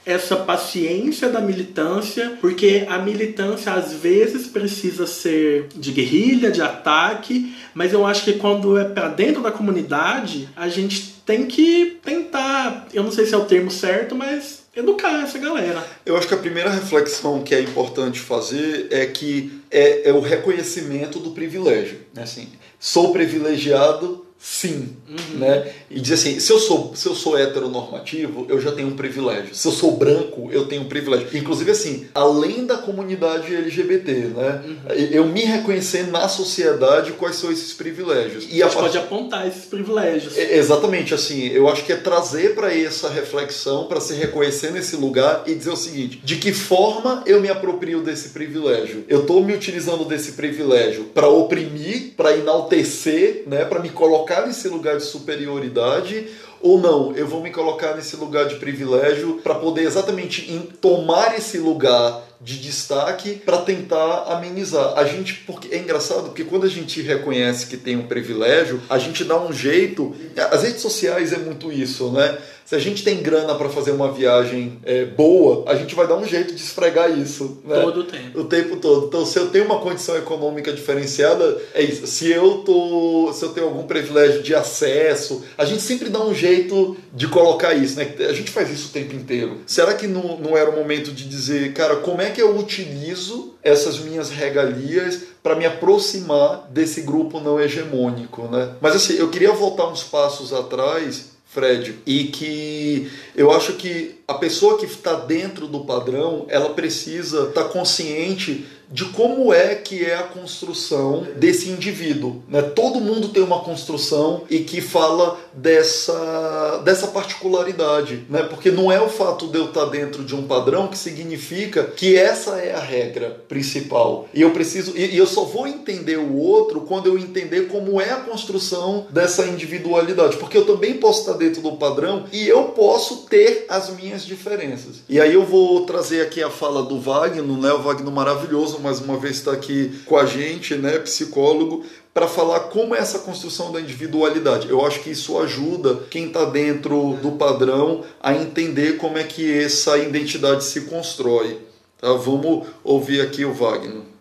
essa 0.06 0.36
paciência 0.36 1.30
da 1.30 1.40
militância, 1.40 2.38
porque 2.42 2.86
a 2.90 2.98
militância 2.98 3.72
às 3.72 3.94
vezes 3.94 4.48
precisa 4.48 5.06
ser 5.06 5.68
de 5.76 5.92
guerrilha, 5.92 6.52
de 6.52 6.62
ataque, 6.62 7.56
mas 7.74 7.94
eu 7.94 8.06
acho 8.06 8.26
que 8.26 8.34
quando 8.34 8.78
é 8.78 8.84
para 8.84 9.10
dentro 9.10 9.42
da 9.42 9.52
comunidade, 9.52 10.50
a 10.56 10.68
gente 10.68 11.22
tem 11.26 11.46
que 11.46 12.00
tentar, 12.04 12.88
eu 12.94 13.04
não 13.04 13.12
sei 13.12 13.26
se 13.28 13.34
é 13.34 13.38
o 13.38 13.46
termo 13.46 13.70
certo, 13.70 14.16
mas 14.16 14.61
educar 14.82 15.24
essa 15.24 15.38
galera. 15.38 15.86
Eu 16.06 16.18
acho 16.18 16.28
que 16.28 16.34
a 16.34 16.38
primeira 16.38 16.70
reflexão 16.70 17.42
que 17.44 17.56
é 17.56 17.62
importante 17.62 18.20
fazer 18.20 18.88
é 18.92 19.06
que 19.06 19.62
é, 19.72 20.10
é 20.10 20.14
o 20.14 20.20
reconhecimento 20.20 21.20
do 21.20 21.32
privilégio. 21.32 22.00
Né? 22.14 22.24
Assim, 22.24 22.50
sou 22.80 23.12
privilegiado 23.12 24.26
sim, 24.42 24.90
uhum. 25.08 25.38
né? 25.38 25.72
E 25.90 26.02
dizer 26.02 26.16
assim, 26.16 26.40
se 26.40 26.52
eu 26.52 26.58
sou 26.58 26.96
se 26.96 27.08
eu 27.08 27.14
sou 27.14 27.38
heteronormativo, 27.38 28.48
eu 28.50 28.60
já 28.60 28.72
tenho 28.72 28.88
um 28.88 28.96
privilégio. 28.96 29.54
Se 29.54 29.68
eu 29.68 29.72
sou 29.72 29.96
branco, 29.96 30.50
eu 30.52 30.66
tenho 30.66 30.82
um 30.82 30.90
privilégio. 30.90 31.28
Inclusive 31.34 31.70
assim, 31.70 32.08
além 32.14 32.66
da 32.66 32.78
comunidade 32.78 33.56
LGBT, 33.56 34.12
né? 34.12 34.62
Uhum. 34.66 34.96
Eu 35.12 35.26
me 35.28 35.44
reconhecer 35.44 36.08
na 36.08 36.28
sociedade 36.28 37.12
quais 37.14 37.36
são 37.36 37.52
esses 37.52 37.72
privilégios. 37.74 38.48
E 38.50 38.64
a, 38.64 38.68
gente 38.68 38.80
pode 38.80 38.98
apontar 38.98 39.48
esses 39.48 39.66
privilégios. 39.66 40.36
É, 40.36 40.58
exatamente, 40.58 41.14
assim, 41.14 41.48
eu 41.50 41.70
acho 41.70 41.86
que 41.86 41.94
é 41.94 41.98
trazer 41.98 42.56
para 42.56 42.76
essa 42.76 43.10
reflexão, 43.10 43.86
para 43.86 44.02
se 44.02 44.16
reconhecer 44.16 44.72
nesse 44.72 44.96
lugar 44.96 45.44
e 45.46 45.54
dizer 45.54 45.70
o 45.70 45.78
seguinte: 45.78 46.20
de 46.24 46.38
que 46.38 46.52
forma 46.52 47.24
eu 47.28 47.40
me 47.40 47.50
aproprio 47.50 48.02
desse 48.02 48.30
privilégio? 48.30 49.04
Eu 49.08 49.22
estou 49.22 49.44
me 49.44 49.54
utilizando 49.54 50.04
desse 50.04 50.32
privilégio 50.32 51.04
para 51.14 51.28
oprimir, 51.28 52.14
para 52.18 52.36
enaltecer, 52.36 53.44
né, 53.46 53.66
para 53.66 53.80
me 53.80 53.90
colocar 53.90 54.31
colocar 54.32 54.48
nesse 54.48 54.68
lugar 54.70 54.98
de 54.98 55.04
superioridade 55.04 56.28
ou 56.62 56.80
não, 56.80 57.14
eu 57.16 57.28
vou 57.28 57.42
me 57.42 57.50
colocar 57.50 57.96
nesse 57.96 58.16
lugar 58.16 58.48
de 58.48 58.56
privilégio 58.56 59.42
para 59.44 59.56
poder 59.56 59.82
exatamente 59.82 60.70
tomar 60.80 61.36
esse 61.36 61.58
lugar 61.58 62.24
de 62.40 62.60
destaque 62.60 63.34
para 63.46 63.58
tentar 63.58 64.26
amenizar. 64.28 64.98
A 64.98 65.04
gente, 65.04 65.44
porque 65.46 65.74
é 65.74 65.80
engraçado, 65.80 66.26
porque 66.26 66.44
quando 66.44 66.66
a 66.66 66.70
gente 66.70 67.02
reconhece 67.02 67.68
que 67.68 67.78
tem 67.78 67.98
um 67.98 68.08
privilégio, 68.08 68.82
a 68.90 68.98
gente 68.98 69.24
dá 69.24 69.40
um 69.40 69.52
jeito. 69.52 70.16
As 70.52 70.64
redes 70.64 70.82
sociais 70.82 71.34
é 71.34 71.38
muito 71.38 71.72
isso, 71.72 72.12
né? 72.12 72.38
Se 72.66 72.76
a 72.76 72.80
gente 72.80 73.04
tem 73.04 73.22
grana 73.22 73.56
para 73.56 73.70
fazer 73.70 73.92
uma 73.92 74.12
viagem 74.12 74.80
é, 74.84 75.06
boa, 75.06 75.70
a 75.70 75.76
gente 75.76 75.94
vai 75.94 76.08
dar 76.08 76.16
um 76.16 76.26
jeito 76.26 76.54
de 76.54 76.62
esfregar 76.62 77.12
isso. 77.18 77.62
Né? 77.66 77.80
Todo 77.82 78.00
o 78.02 78.04
tempo. 78.04 78.40
O 78.40 78.44
tempo 78.46 78.78
todo. 78.78 79.08
Então, 79.08 79.26
se 79.26 79.38
eu 79.38 79.50
tenho 79.50 79.66
uma 79.66 79.80
condição 79.80 80.16
econômica 80.18 80.72
diferenciada, 80.72 81.58
é 81.74 81.82
isso. 81.82 82.08
Se 82.08 82.32
eu, 82.32 82.60
tô, 82.60 83.32
se 83.34 83.44
eu 83.44 83.50
tenho 83.50 83.68
algum 83.68 83.84
privilégio 83.84 84.42
de 84.42 84.56
acesso, 84.56 85.44
a 85.58 85.66
gente 85.66 85.82
sempre 85.82 86.10
dá 86.10 86.24
um 86.24 86.34
jeito 86.34 86.96
de 87.14 87.28
colocar 87.28 87.74
isso. 87.74 87.98
Né? 87.98 88.14
A 88.20 88.34
gente 88.34 88.52
faz 88.52 88.70
isso 88.70 88.90
o 88.90 88.92
tempo 88.92 89.16
inteiro. 89.16 89.60
Será 89.66 89.94
que 89.94 90.08
não, 90.08 90.38
não 90.38 90.58
era 90.58 90.70
o 90.70 90.76
momento 90.76 91.12
de 91.12 91.28
dizer, 91.28 91.74
cara, 91.74 91.98
como 91.98 92.22
é 92.22 92.30
que 92.30 92.42
eu 92.42 92.58
utilizo 92.58 93.56
essas 93.64 94.00
minhas 94.00 94.30
regalias 94.30 95.20
para 95.44 95.56
me 95.56 95.66
aproximar 95.66 96.68
desse 96.70 97.02
grupo 97.02 97.40
não 97.40 97.60
hegemônico, 97.60 98.44
né? 98.44 98.76
Mas 98.80 98.96
assim, 98.96 99.16
eu 99.16 99.30
queria 99.30 99.52
voltar 99.52 99.88
uns 99.88 100.04
passos 100.04 100.54
atrás 100.54 101.31
Fred, 101.54 102.00
e 102.06 102.26
que 102.26 103.12
eu 103.36 103.52
acho 103.52 103.74
que 103.74 104.22
a 104.26 104.36
pessoa 104.36 104.78
que 104.78 104.86
está 104.86 105.16
dentro 105.16 105.68
do 105.68 105.84
padrão, 105.84 106.46
ela 106.48 106.70
precisa 106.74 107.50
estar 107.50 107.64
tá 107.66 107.70
consciente 107.70 108.66
de 108.92 109.06
como 109.06 109.54
é 109.54 109.76
que 109.76 110.06
é 110.06 110.16
a 110.16 110.24
construção 110.24 111.26
desse 111.38 111.70
indivíduo. 111.70 112.44
Né? 112.48 112.62
Todo 112.62 113.00
mundo 113.00 113.30
tem 113.30 113.42
uma 113.42 113.60
construção 113.60 114.44
e 114.50 114.60
que 114.60 114.82
fala 114.82 115.40
dessa, 115.54 116.82
dessa 116.84 117.08
particularidade, 117.08 118.26
né? 118.30 118.44
porque 118.44 118.70
não 118.70 118.92
é 118.92 119.02
o 119.02 119.10
fato 119.10 119.48
de 119.48 119.58
eu 119.58 119.66
estar 119.66 119.86
dentro 119.86 120.24
de 120.24 120.36
um 120.36 120.44
padrão 120.44 120.88
que 120.88 120.98
significa 120.98 121.84
que 121.84 122.18
essa 122.18 122.58
é 122.58 122.74
a 122.74 122.80
regra 122.80 123.42
principal. 123.48 124.28
E 124.34 124.42
eu 124.42 124.52
preciso 124.52 124.96
e, 124.96 125.16
e 125.16 125.18
eu 125.18 125.28
só 125.28 125.46
vou 125.46 125.68
entender 125.68 126.18
o 126.18 126.36
outro 126.36 126.82
quando 126.82 127.08
eu 127.08 127.18
entender 127.18 127.68
como 127.68 128.02
é 128.02 128.12
a 128.12 128.18
construção 128.18 129.06
dessa 129.10 129.46
individualidade, 129.46 130.38
porque 130.38 130.58
eu 130.58 130.66
também 130.66 130.96
posso 130.96 131.22
estar 131.22 131.34
dentro 131.34 131.62
do 131.62 131.74
padrão 131.74 132.26
e 132.32 132.48
eu 132.48 132.66
posso 132.66 133.26
ter 133.28 133.66
as 133.70 133.90
minhas 133.96 134.26
diferenças. 134.26 135.02
E 135.08 135.20
aí 135.20 135.34
eu 135.34 135.46
vou 135.46 135.86
trazer 135.86 136.22
aqui 136.22 136.44
a 136.44 136.50
fala 136.50 136.84
do 136.84 137.00
Wagner, 137.00 137.44
né? 137.44 137.72
O 137.74 137.82
Wagner 137.82 138.12
maravilhoso 138.12 138.81
mais 138.82 139.00
uma 139.00 139.18
vez 139.18 139.38
está 139.38 139.52
aqui 139.52 140.02
com 140.06 140.18
a 140.18 140.26
gente, 140.26 140.76
né, 140.76 141.00
psicólogo, 141.00 141.86
para 142.14 142.28
falar 142.28 142.62
como 142.62 142.94
é 142.94 143.00
essa 143.00 143.20
construção 143.20 143.72
da 143.72 143.80
individualidade. 143.80 144.70
Eu 144.70 144.86
acho 144.86 145.02
que 145.02 145.12
isso 145.12 145.38
ajuda 145.40 145.96
quem 146.10 146.28
está 146.28 146.46
dentro 146.46 147.14
do 147.22 147.34
padrão 147.34 148.04
a 148.22 148.34
entender 148.34 148.98
como 148.98 149.18
é 149.18 149.24
que 149.24 149.52
essa 149.60 149.98
identidade 149.98 150.64
se 150.64 150.82
constrói. 150.82 151.60
Tá? 152.00 152.12
Vamos 152.14 152.68
ouvir 152.84 153.22
aqui 153.22 153.46
o 153.46 153.54
Wagner. 153.54 154.12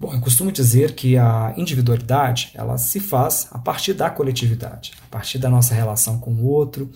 Bom, 0.00 0.14
eu 0.14 0.20
costumo 0.20 0.50
dizer 0.50 0.94
que 0.94 1.18
a 1.18 1.52
individualidade 1.58 2.52
ela 2.54 2.78
se 2.78 2.98
faz 2.98 3.48
a 3.50 3.58
partir 3.58 3.92
da 3.92 4.08
coletividade, 4.08 4.92
a 5.06 5.10
partir 5.10 5.36
da 5.36 5.50
nossa 5.50 5.74
relação 5.74 6.18
com 6.18 6.32
o 6.32 6.46
outro, 6.46 6.90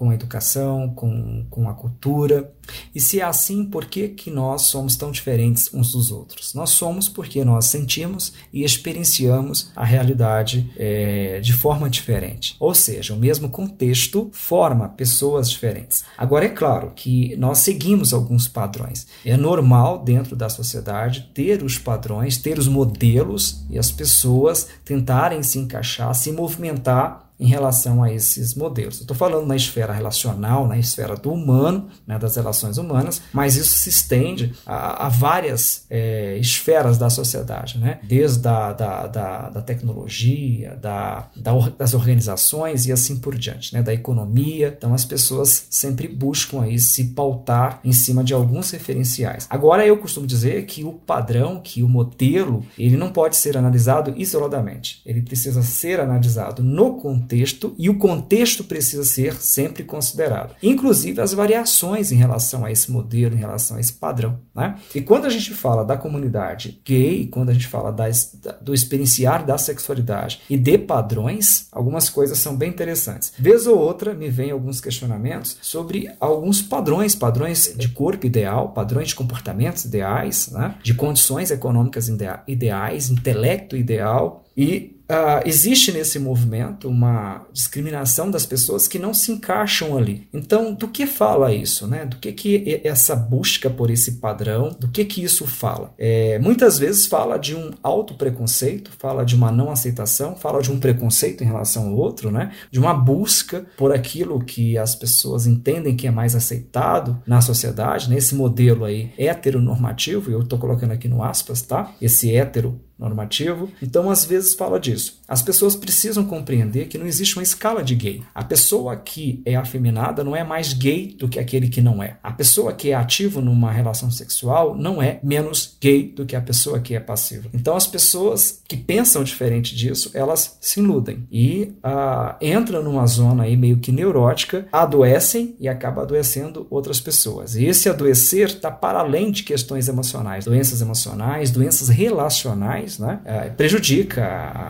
com 0.00 0.08
a 0.08 0.14
educação, 0.14 0.88
com, 0.94 1.44
com 1.50 1.68
a 1.68 1.74
cultura. 1.74 2.50
E 2.94 2.98
se 2.98 3.20
é 3.20 3.22
assim, 3.22 3.66
por 3.66 3.84
que, 3.84 4.08
que 4.08 4.30
nós 4.30 4.62
somos 4.62 4.96
tão 4.96 5.10
diferentes 5.10 5.68
uns 5.74 5.92
dos 5.92 6.10
outros? 6.10 6.54
Nós 6.54 6.70
somos 6.70 7.06
porque 7.06 7.44
nós 7.44 7.66
sentimos 7.66 8.32
e 8.50 8.64
experienciamos 8.64 9.70
a 9.76 9.84
realidade 9.84 10.72
é, 10.78 11.38
de 11.40 11.52
forma 11.52 11.90
diferente. 11.90 12.56
Ou 12.58 12.72
seja, 12.72 13.12
o 13.12 13.18
mesmo 13.18 13.50
contexto 13.50 14.30
forma 14.32 14.88
pessoas 14.88 15.50
diferentes. 15.50 16.02
Agora, 16.16 16.46
é 16.46 16.48
claro 16.48 16.92
que 16.96 17.36
nós 17.36 17.58
seguimos 17.58 18.14
alguns 18.14 18.48
padrões. 18.48 19.06
É 19.22 19.36
normal 19.36 20.02
dentro 20.02 20.34
da 20.34 20.48
sociedade 20.48 21.28
ter 21.34 21.62
os 21.62 21.76
padrões, 21.76 22.38
ter 22.38 22.58
os 22.58 22.66
modelos 22.66 23.66
e 23.68 23.78
as 23.78 23.90
pessoas 23.90 24.66
tentarem 24.82 25.42
se 25.42 25.58
encaixar, 25.58 26.14
se 26.14 26.32
movimentar 26.32 27.29
em 27.40 27.46
relação 27.46 28.02
a 28.02 28.12
esses 28.12 28.54
modelos. 28.54 29.00
Estou 29.00 29.16
falando 29.16 29.46
na 29.46 29.56
esfera 29.56 29.92
relacional, 29.92 30.68
na 30.68 30.78
esfera 30.78 31.16
do 31.16 31.32
humano, 31.32 31.88
né, 32.06 32.18
das 32.18 32.36
relações 32.36 32.76
humanas, 32.76 33.22
mas 33.32 33.56
isso 33.56 33.72
se 33.72 33.88
estende 33.88 34.52
a, 34.66 35.06
a 35.06 35.08
várias 35.08 35.86
é, 35.88 36.36
esferas 36.36 36.98
da 36.98 37.08
sociedade, 37.08 37.78
né? 37.78 37.98
desde 38.02 38.46
a, 38.46 38.72
da, 38.72 39.06
da, 39.06 39.48
da 39.48 39.62
tecnologia, 39.62 40.76
da, 40.76 41.30
da, 41.34 41.52
das 41.78 41.94
organizações 41.94 42.86
e 42.86 42.92
assim 42.92 43.16
por 43.18 43.34
diante, 43.36 43.72
né? 43.72 43.82
da 43.82 43.94
economia. 43.94 44.74
Então 44.76 44.92
as 44.92 45.04
pessoas 45.04 45.66
sempre 45.70 46.06
buscam 46.06 46.62
aí 46.62 46.78
se 46.78 47.04
pautar 47.04 47.80
em 47.82 47.92
cima 47.92 48.22
de 48.22 48.34
alguns 48.34 48.70
referenciais. 48.70 49.46
Agora 49.48 49.86
eu 49.86 49.96
costumo 49.96 50.26
dizer 50.26 50.66
que 50.66 50.84
o 50.84 50.92
padrão, 50.92 51.60
que 51.62 51.82
o 51.82 51.88
modelo, 51.88 52.64
ele 52.78 52.96
não 52.96 53.10
pode 53.10 53.36
ser 53.36 53.56
analisado 53.56 54.12
isoladamente. 54.16 55.00
Ele 55.06 55.22
precisa 55.22 55.62
ser 55.62 56.00
analisado 56.00 56.62
no 56.62 56.94
contexto 56.94 57.29
contexto 57.30 57.74
e 57.78 57.88
o 57.88 57.94
contexto 57.94 58.64
precisa 58.64 59.04
ser 59.04 59.34
sempre 59.34 59.84
considerado, 59.84 60.56
inclusive 60.60 61.20
as 61.20 61.32
variações 61.32 62.10
em 62.10 62.16
relação 62.16 62.64
a 62.64 62.72
esse 62.72 62.90
modelo, 62.90 63.34
em 63.34 63.38
relação 63.38 63.76
a 63.76 63.80
esse 63.80 63.92
padrão. 63.92 64.40
Né? 64.54 64.76
E 64.94 65.00
quando 65.00 65.26
a 65.26 65.30
gente 65.30 65.54
fala 65.54 65.84
da 65.84 65.96
comunidade 65.96 66.80
gay, 66.84 67.28
quando 67.28 67.50
a 67.50 67.52
gente 67.52 67.68
fala 67.68 67.92
das, 67.92 68.36
do 68.60 68.74
experienciar 68.74 69.46
da 69.46 69.56
sexualidade 69.56 70.40
e 70.50 70.56
de 70.56 70.76
padrões, 70.76 71.68
algumas 71.70 72.10
coisas 72.10 72.38
são 72.38 72.56
bem 72.56 72.70
interessantes. 72.70 73.32
Vez 73.38 73.66
ou 73.66 73.78
outra 73.78 74.12
me 74.12 74.28
vem 74.28 74.50
alguns 74.50 74.80
questionamentos 74.80 75.56
sobre 75.62 76.10
alguns 76.18 76.60
padrões, 76.60 77.14
padrões 77.14 77.74
de 77.76 77.88
corpo 77.88 78.26
ideal, 78.26 78.70
padrões 78.70 79.08
de 79.08 79.14
comportamentos 79.14 79.84
ideais, 79.84 80.48
né? 80.50 80.74
de 80.82 80.94
condições 80.94 81.50
econômicas 81.50 82.10
ideais, 82.46 83.10
intelecto 83.10 83.76
ideal 83.76 84.44
e 84.56 84.99
Uh, 85.10 85.42
existe 85.44 85.90
nesse 85.90 86.20
movimento 86.20 86.88
uma 86.88 87.44
discriminação 87.52 88.30
das 88.30 88.46
pessoas 88.46 88.86
que 88.86 88.96
não 88.96 89.12
se 89.12 89.32
encaixam 89.32 89.98
ali. 89.98 90.28
Então, 90.32 90.72
do 90.72 90.86
que 90.86 91.04
fala 91.04 91.52
isso, 91.52 91.88
né? 91.88 92.06
Do 92.06 92.16
que 92.16 92.30
que 92.30 92.80
essa 92.84 93.16
busca 93.16 93.68
por 93.68 93.90
esse 93.90 94.12
padrão, 94.12 94.70
do 94.78 94.86
que 94.86 95.04
que 95.04 95.24
isso 95.24 95.48
fala? 95.48 95.92
É, 95.98 96.38
muitas 96.38 96.78
vezes 96.78 97.06
fala 97.06 97.38
de 97.38 97.56
um 97.56 97.72
auto 97.82 98.14
preconceito, 98.14 98.92
fala 98.98 99.24
de 99.24 99.34
uma 99.34 99.50
não 99.50 99.72
aceitação, 99.72 100.36
fala 100.36 100.62
de 100.62 100.70
um 100.70 100.78
preconceito 100.78 101.42
em 101.42 101.46
relação 101.46 101.88
ao 101.88 101.96
outro, 101.96 102.30
né? 102.30 102.52
De 102.70 102.78
uma 102.78 102.94
busca 102.94 103.66
por 103.76 103.92
aquilo 103.92 104.38
que 104.38 104.78
as 104.78 104.94
pessoas 104.94 105.44
entendem 105.44 105.96
que 105.96 106.06
é 106.06 106.10
mais 106.12 106.36
aceitado 106.36 107.20
na 107.26 107.40
sociedade, 107.40 108.08
nesse 108.08 108.36
modelo 108.36 108.84
aí 108.84 109.10
heteronormativo, 109.18 110.30
eu 110.30 110.42
estou 110.42 110.56
colocando 110.56 110.92
aqui 110.92 111.08
no 111.08 111.24
aspas, 111.24 111.62
tá? 111.62 111.92
Esse 112.00 112.32
hétero 112.32 112.80
normativo. 113.00 113.70
Então, 113.82 114.10
às 114.10 114.24
vezes 114.24 114.54
fala 114.54 114.78
disso. 114.78 115.19
As 115.30 115.40
pessoas 115.40 115.76
precisam 115.76 116.24
compreender 116.24 116.88
que 116.88 116.98
não 116.98 117.06
existe 117.06 117.36
uma 117.36 117.42
escala 117.44 117.84
de 117.84 117.94
gay. 117.94 118.20
A 118.34 118.42
pessoa 118.42 118.96
que 118.96 119.40
é 119.46 119.54
afeminada 119.54 120.24
não 120.24 120.34
é 120.34 120.42
mais 120.42 120.72
gay 120.72 121.14
do 121.16 121.28
que 121.28 121.38
aquele 121.38 121.68
que 121.68 121.80
não 121.80 122.02
é. 122.02 122.16
A 122.20 122.32
pessoa 122.32 122.72
que 122.72 122.90
é 122.90 122.94
ativo 122.94 123.40
numa 123.40 123.70
relação 123.70 124.10
sexual 124.10 124.74
não 124.74 125.00
é 125.00 125.20
menos 125.22 125.76
gay 125.80 126.02
do 126.02 126.26
que 126.26 126.34
a 126.34 126.40
pessoa 126.40 126.80
que 126.80 126.96
é 126.96 127.00
passiva. 127.00 127.48
Então, 127.54 127.76
as 127.76 127.86
pessoas 127.86 128.60
que 128.66 128.76
pensam 128.76 129.22
diferente 129.22 129.76
disso, 129.76 130.10
elas 130.14 130.58
se 130.60 130.80
iludem 130.80 131.24
e 131.30 131.74
uh, 131.76 132.34
entram 132.40 132.82
numa 132.82 133.06
zona 133.06 133.44
aí 133.44 133.56
meio 133.56 133.78
que 133.78 133.92
neurótica, 133.92 134.66
adoecem 134.72 135.54
e 135.60 135.68
acabam 135.68 136.02
adoecendo 136.02 136.66
outras 136.68 136.98
pessoas. 136.98 137.54
E 137.54 137.66
esse 137.66 137.88
adoecer 137.88 138.48
está 138.48 138.70
para 138.70 138.98
além 138.98 139.30
de 139.30 139.44
questões 139.44 139.86
emocionais, 139.86 140.44
doenças 140.44 140.80
emocionais, 140.80 141.52
doenças 141.52 141.88
relacionais, 141.88 142.98
né? 142.98 143.20
Uh, 143.24 143.54
prejudica 143.54 144.24
a, 144.24 144.69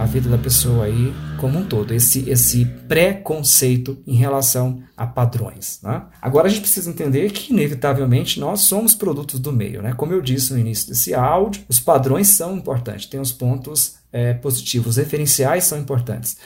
a 0.00 0.06
vida 0.06 0.30
da 0.30 0.38
pessoa 0.38 0.86
aí 0.86 1.12
como 1.38 1.58
um 1.58 1.64
todo, 1.64 1.92
esse, 1.92 2.28
esse 2.30 2.64
preconceito 2.64 3.98
em 4.06 4.14
relação 4.14 4.82
a 4.96 5.06
padrões. 5.06 5.78
Né? 5.82 6.02
Agora 6.22 6.46
a 6.46 6.50
gente 6.50 6.62
precisa 6.62 6.88
entender 6.88 7.30
que, 7.32 7.52
inevitavelmente, 7.52 8.40
nós 8.40 8.62
somos 8.62 8.94
produtos 8.94 9.38
do 9.38 9.52
meio. 9.52 9.82
Né? 9.82 9.92
Como 9.92 10.14
eu 10.14 10.22
disse 10.22 10.54
no 10.54 10.58
início 10.58 10.88
desse 10.88 11.12
áudio, 11.12 11.64
os 11.68 11.78
padrões 11.78 12.28
são 12.28 12.56
importantes, 12.56 13.06
tem 13.06 13.20
os 13.20 13.30
pontos 13.30 13.96
é, 14.10 14.32
positivos, 14.32 14.96
referenciais 14.96 15.64
são 15.64 15.78
importantes. 15.78 16.38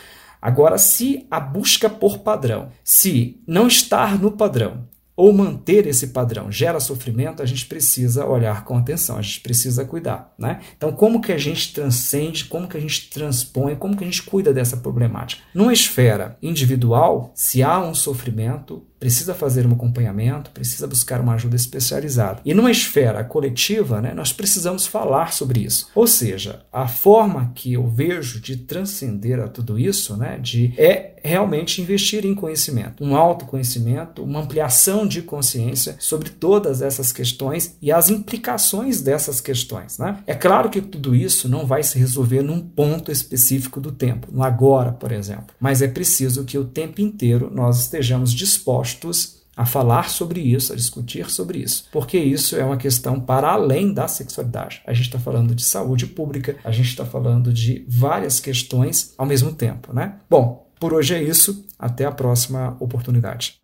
Agora, 0.42 0.76
se 0.76 1.24
a 1.30 1.38
busca 1.38 1.88
por 1.88 2.18
padrão, 2.18 2.70
se 2.82 3.40
não 3.46 3.68
estar 3.68 4.20
no 4.20 4.32
padrão, 4.32 4.88
ou 5.16 5.32
manter 5.32 5.86
esse 5.86 6.08
padrão 6.08 6.50
gera 6.50 6.80
sofrimento, 6.80 7.42
a 7.42 7.46
gente 7.46 7.66
precisa 7.66 8.26
olhar 8.26 8.64
com 8.64 8.76
atenção, 8.76 9.16
a 9.16 9.22
gente 9.22 9.40
precisa 9.40 9.84
cuidar, 9.84 10.32
né? 10.38 10.60
Então, 10.76 10.92
como 10.92 11.20
que 11.20 11.32
a 11.32 11.38
gente 11.38 11.72
transcende, 11.72 12.46
como 12.46 12.68
que 12.68 12.76
a 12.76 12.80
gente 12.80 13.10
transpõe, 13.10 13.76
como 13.76 13.96
que 13.96 14.04
a 14.04 14.06
gente 14.06 14.22
cuida 14.22 14.52
dessa 14.52 14.76
problemática? 14.76 15.42
Numa 15.54 15.72
esfera 15.72 16.36
individual, 16.42 17.32
se 17.34 17.62
há 17.62 17.80
um 17.80 17.94
sofrimento, 17.94 18.82
precisa 19.04 19.34
fazer 19.34 19.66
um 19.66 19.72
acompanhamento, 19.72 20.50
precisa 20.50 20.86
buscar 20.86 21.20
uma 21.20 21.34
ajuda 21.34 21.56
especializada. 21.56 22.40
E 22.42 22.54
numa 22.54 22.70
esfera 22.70 23.22
coletiva, 23.22 24.00
né, 24.00 24.14
nós 24.14 24.32
precisamos 24.32 24.86
falar 24.86 25.32
sobre 25.32 25.60
isso. 25.60 25.90
Ou 25.94 26.06
seja, 26.06 26.64
a 26.72 26.88
forma 26.88 27.52
que 27.54 27.74
eu 27.74 27.86
vejo 27.86 28.40
de 28.40 28.56
transcender 28.56 29.38
a 29.40 29.46
tudo 29.46 29.78
isso, 29.78 30.16
né, 30.16 30.38
de 30.38 30.72
é 30.78 31.16
realmente 31.22 31.82
investir 31.82 32.24
em 32.24 32.34
conhecimento, 32.34 33.04
um 33.04 33.14
autoconhecimento, 33.14 34.22
uma 34.22 34.40
ampliação 34.40 35.03
de 35.06 35.22
consciência 35.22 35.96
sobre 35.98 36.30
todas 36.30 36.82
essas 36.82 37.12
questões 37.12 37.76
e 37.80 37.92
as 37.92 38.10
implicações 38.10 39.00
dessas 39.00 39.40
questões. 39.40 39.98
Né? 39.98 40.18
É 40.26 40.34
claro 40.34 40.70
que 40.70 40.80
tudo 40.80 41.14
isso 41.14 41.48
não 41.48 41.66
vai 41.66 41.82
se 41.82 41.98
resolver 41.98 42.42
num 42.42 42.60
ponto 42.60 43.10
específico 43.10 43.80
do 43.80 43.92
tempo, 43.92 44.28
no 44.32 44.42
agora, 44.42 44.92
por 44.92 45.12
exemplo, 45.12 45.54
mas 45.60 45.82
é 45.82 45.88
preciso 45.88 46.44
que 46.44 46.58
o 46.58 46.64
tempo 46.64 47.00
inteiro 47.00 47.50
nós 47.52 47.80
estejamos 47.80 48.32
dispostos 48.32 49.44
a 49.56 49.64
falar 49.64 50.10
sobre 50.10 50.40
isso, 50.40 50.72
a 50.72 50.76
discutir 50.76 51.30
sobre 51.30 51.58
isso, 51.58 51.86
porque 51.92 52.18
isso 52.18 52.56
é 52.56 52.64
uma 52.64 52.76
questão 52.76 53.20
para 53.20 53.50
além 53.50 53.92
da 53.92 54.08
sexualidade. 54.08 54.82
A 54.84 54.92
gente 54.92 55.06
está 55.06 55.18
falando 55.18 55.54
de 55.54 55.64
saúde 55.64 56.06
pública, 56.06 56.56
a 56.64 56.72
gente 56.72 56.88
está 56.88 57.04
falando 57.04 57.52
de 57.52 57.84
várias 57.88 58.40
questões 58.40 59.14
ao 59.16 59.26
mesmo 59.26 59.52
tempo, 59.52 59.92
né? 59.92 60.16
Bom, 60.28 60.64
por 60.78 60.92
hoje 60.92 61.14
é 61.14 61.22
isso. 61.22 61.64
Até 61.78 62.04
a 62.04 62.12
próxima 62.12 62.76
oportunidade. 62.80 63.54